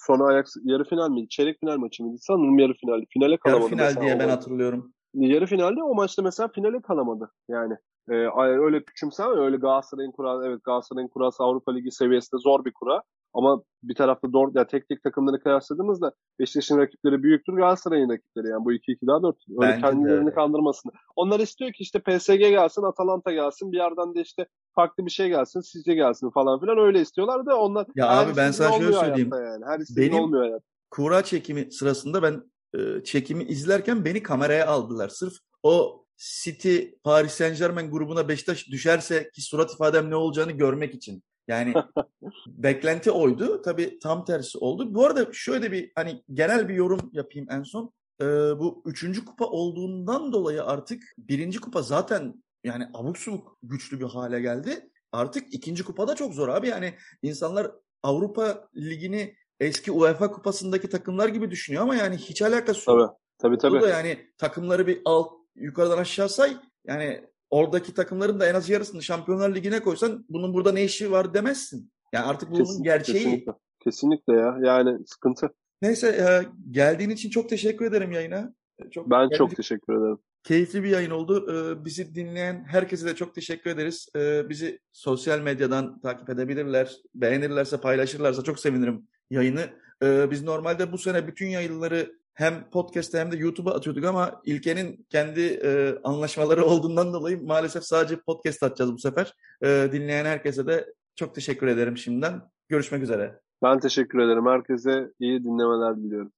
sonra 0.00 0.24
Ajax 0.24 0.56
yarı 0.64 0.84
final 0.84 1.10
miydi? 1.10 1.28
Çeyrek 1.28 1.60
final 1.60 1.76
maçı 1.78 2.04
mıydı? 2.04 2.16
Sanırım 2.20 2.58
yarı 2.58 2.72
final. 2.74 3.04
Finale 3.10 3.36
kalamadı. 3.36 3.76
Yarı 3.76 3.90
final 3.90 4.02
diye 4.02 4.18
ben 4.18 4.28
hatırlıyorum. 4.28 4.92
Yarı 5.14 5.46
finalde 5.46 5.82
o 5.82 5.94
maçta 5.94 6.22
mesela 6.22 6.48
finale 6.48 6.80
kalamadı. 6.82 7.30
Yani 7.48 7.76
e, 8.08 8.14
öyle 8.38 8.84
küçümseme 8.84 9.40
öyle 9.40 9.56
Galatasaray'ın 9.56 10.12
kurası 10.12 10.46
evet 10.46 10.64
Galatasaray'ın 10.64 11.08
kurası 11.08 11.42
Avrupa 11.42 11.72
Ligi 11.72 11.90
seviyesinde 11.90 12.40
zor 12.40 12.64
bir 12.64 12.72
kura. 12.72 13.02
Ama 13.34 13.62
bir 13.82 13.94
tarafta 13.94 14.32
doğru 14.32 14.50
ya 14.54 14.66
tek 14.66 14.88
tek 14.88 15.02
takımları 15.02 15.40
kıyasladığımızda 15.40 16.12
Beşiktaş'ın 16.38 16.78
rakipleri 16.78 17.22
büyüktür 17.22 17.52
Galatasaray'ın 17.52 18.08
rakipleri 18.08 18.48
yani 18.48 18.64
bu 18.64 18.72
2-2 18.72 19.06
daha 19.06 19.22
4. 19.22 19.36
Öyle 19.50 19.72
Bence 19.72 19.80
kendilerini 19.80 20.34
kandırmasın. 20.34 20.92
Onlar 21.16 21.40
istiyor 21.40 21.72
ki 21.72 21.82
işte 21.82 21.98
PSG 21.98 22.38
gelsin, 22.38 22.82
Atalanta 22.82 23.32
gelsin, 23.32 23.72
bir 23.72 23.76
yerden 23.76 24.14
de 24.14 24.20
işte 24.20 24.46
farklı 24.74 25.06
bir 25.06 25.10
şey 25.10 25.28
gelsin, 25.28 25.60
sizce 25.60 25.94
gelsin 25.94 26.30
falan 26.30 26.60
filan 26.60 26.78
öyle 26.78 27.00
istiyorlar 27.00 27.46
da 27.46 27.60
onlar 27.60 27.86
Ya 27.96 28.08
abi 28.08 28.36
ben 28.36 28.50
sana 28.50 28.72
şöyle 28.72 28.92
söyleyeyim. 28.92 29.30
Yani. 29.32 29.64
Her 29.66 29.80
benim 29.96 30.22
olmuyor 30.22 30.42
hayat. 30.42 30.62
kura 30.90 31.22
çekimi 31.24 31.72
sırasında 31.72 32.22
ben 32.22 32.42
e, 32.78 33.04
çekimi 33.04 33.44
izlerken 33.44 34.04
beni 34.04 34.22
kameraya 34.22 34.66
aldılar. 34.66 35.08
Sırf 35.08 35.34
o 35.62 36.05
City, 36.16 36.78
Paris 37.04 37.32
Saint 37.32 37.58
Germain 37.58 37.90
grubuna 37.90 38.28
Beşiktaş 38.28 38.68
düşerse 38.68 39.30
ki 39.34 39.42
surat 39.42 39.72
ifadem 39.72 40.10
ne 40.10 40.16
olacağını 40.16 40.52
görmek 40.52 40.94
için. 40.94 41.22
Yani 41.48 41.74
beklenti 42.46 43.10
oydu. 43.10 43.62
Tabii 43.62 43.98
tam 43.98 44.24
tersi 44.24 44.58
oldu. 44.58 44.94
Bu 44.94 45.06
arada 45.06 45.28
şöyle 45.32 45.72
bir 45.72 45.92
hani 45.94 46.22
genel 46.32 46.68
bir 46.68 46.74
yorum 46.74 47.10
yapayım 47.12 47.46
en 47.50 47.62
son. 47.62 47.92
Ee, 48.20 48.24
bu 48.58 48.82
üçüncü 48.86 49.24
kupa 49.24 49.44
olduğundan 49.44 50.32
dolayı 50.32 50.64
artık 50.64 51.02
birinci 51.18 51.60
kupa 51.60 51.82
zaten 51.82 52.42
yani 52.64 52.88
abuk 52.94 53.18
subuk 53.18 53.58
güçlü 53.62 54.00
bir 54.00 54.04
hale 54.04 54.40
geldi. 54.40 54.90
Artık 55.12 55.54
ikinci 55.54 55.84
kupada 55.84 56.14
çok 56.14 56.34
zor 56.34 56.48
abi. 56.48 56.68
Yani 56.68 56.94
insanlar 57.22 57.70
Avrupa 58.02 58.68
Ligi'ni 58.76 59.36
eski 59.60 59.92
UEFA 59.92 60.30
kupasındaki 60.30 60.88
takımlar 60.88 61.28
gibi 61.28 61.50
düşünüyor 61.50 61.82
ama 61.82 61.94
yani 61.94 62.16
hiç 62.16 62.42
alakası 62.42 62.90
yok. 62.90 62.98
Tabii 63.38 63.58
tabii. 63.58 63.58
tabii. 63.58 63.72
Burada 63.72 63.88
yani 63.88 64.30
takımları 64.38 64.86
bir 64.86 65.00
alt 65.04 65.32
yukarıdan 65.56 65.98
aşağı 65.98 66.28
say. 66.28 66.56
Yani 66.86 67.24
oradaki 67.50 67.94
takımların 67.94 68.40
da 68.40 68.48
en 68.48 68.54
az 68.54 68.68
yarısını 68.68 69.02
Şampiyonlar 69.02 69.54
Ligi'ne 69.54 69.80
koysan 69.80 70.24
bunun 70.28 70.54
burada 70.54 70.72
ne 70.72 70.84
işi 70.84 71.10
var 71.10 71.34
demezsin. 71.34 71.92
Yani 72.12 72.24
artık 72.26 72.50
bunun 72.50 72.64
Kesin- 72.64 72.82
gerçeği. 72.82 73.18
Kesinlikle. 73.24 73.52
Kesinlikle 73.84 74.32
ya. 74.32 74.58
Yani 74.62 75.06
sıkıntı. 75.06 75.48
Neyse 75.82 76.08
e, 76.08 76.26
geldiğin 76.70 77.10
için 77.10 77.30
çok 77.30 77.48
teşekkür 77.48 77.84
ederim 77.86 78.12
yayına. 78.12 78.54
E, 78.78 78.90
Çok 78.90 79.10
Ben 79.10 79.28
çok 79.38 79.56
teşekkür 79.56 79.92
ederim. 80.00 80.18
keyifli 80.44 80.82
bir 80.82 80.88
yayın 80.88 81.10
oldu. 81.10 81.52
E, 81.52 81.84
Bizi 81.84 82.14
dinleyen 82.14 82.64
herkese 82.68 83.06
de 83.06 83.14
çok 83.14 83.34
teşekkür 83.34 83.70
ederiz. 83.70 84.08
E, 84.16 84.48
Bizi 84.48 84.78
sosyal 84.92 85.40
medyadan 85.40 86.00
takip 86.00 86.30
edebilirler. 86.30 86.96
Beğenirlerse, 87.14 87.80
paylaşırlarsa 87.80 88.42
çok 88.42 88.58
sevinirim 88.60 89.08
yayını. 89.30 89.64
E, 90.02 90.30
Biz 90.30 90.42
normalde 90.42 90.92
bu 90.92 90.98
sene 90.98 91.26
bütün 91.26 91.46
yayınları 91.46 92.12
hem 92.36 92.70
podcast'te 92.70 93.18
hem 93.18 93.32
de 93.32 93.36
YouTube'a 93.36 93.74
atıyorduk 93.74 94.04
ama 94.04 94.40
İlke'nin 94.44 95.06
kendi 95.10 95.40
e, 95.40 95.98
anlaşmaları 96.04 96.64
olduğundan 96.64 97.12
dolayı 97.12 97.46
maalesef 97.46 97.84
sadece 97.84 98.20
podcast 98.20 98.62
atacağız 98.62 98.92
bu 98.92 98.98
sefer. 98.98 99.34
E, 99.62 99.88
Dinleyen 99.92 100.24
herkese 100.24 100.66
de 100.66 100.94
çok 101.14 101.34
teşekkür 101.34 101.66
ederim 101.66 101.96
şimdiden. 101.96 102.42
Görüşmek 102.68 103.02
üzere. 103.02 103.40
Ben 103.62 103.80
teşekkür 103.80 104.18
ederim. 104.18 104.46
Herkese 104.46 105.12
iyi 105.20 105.44
dinlemeler 105.44 105.96
diliyorum. 105.96 106.32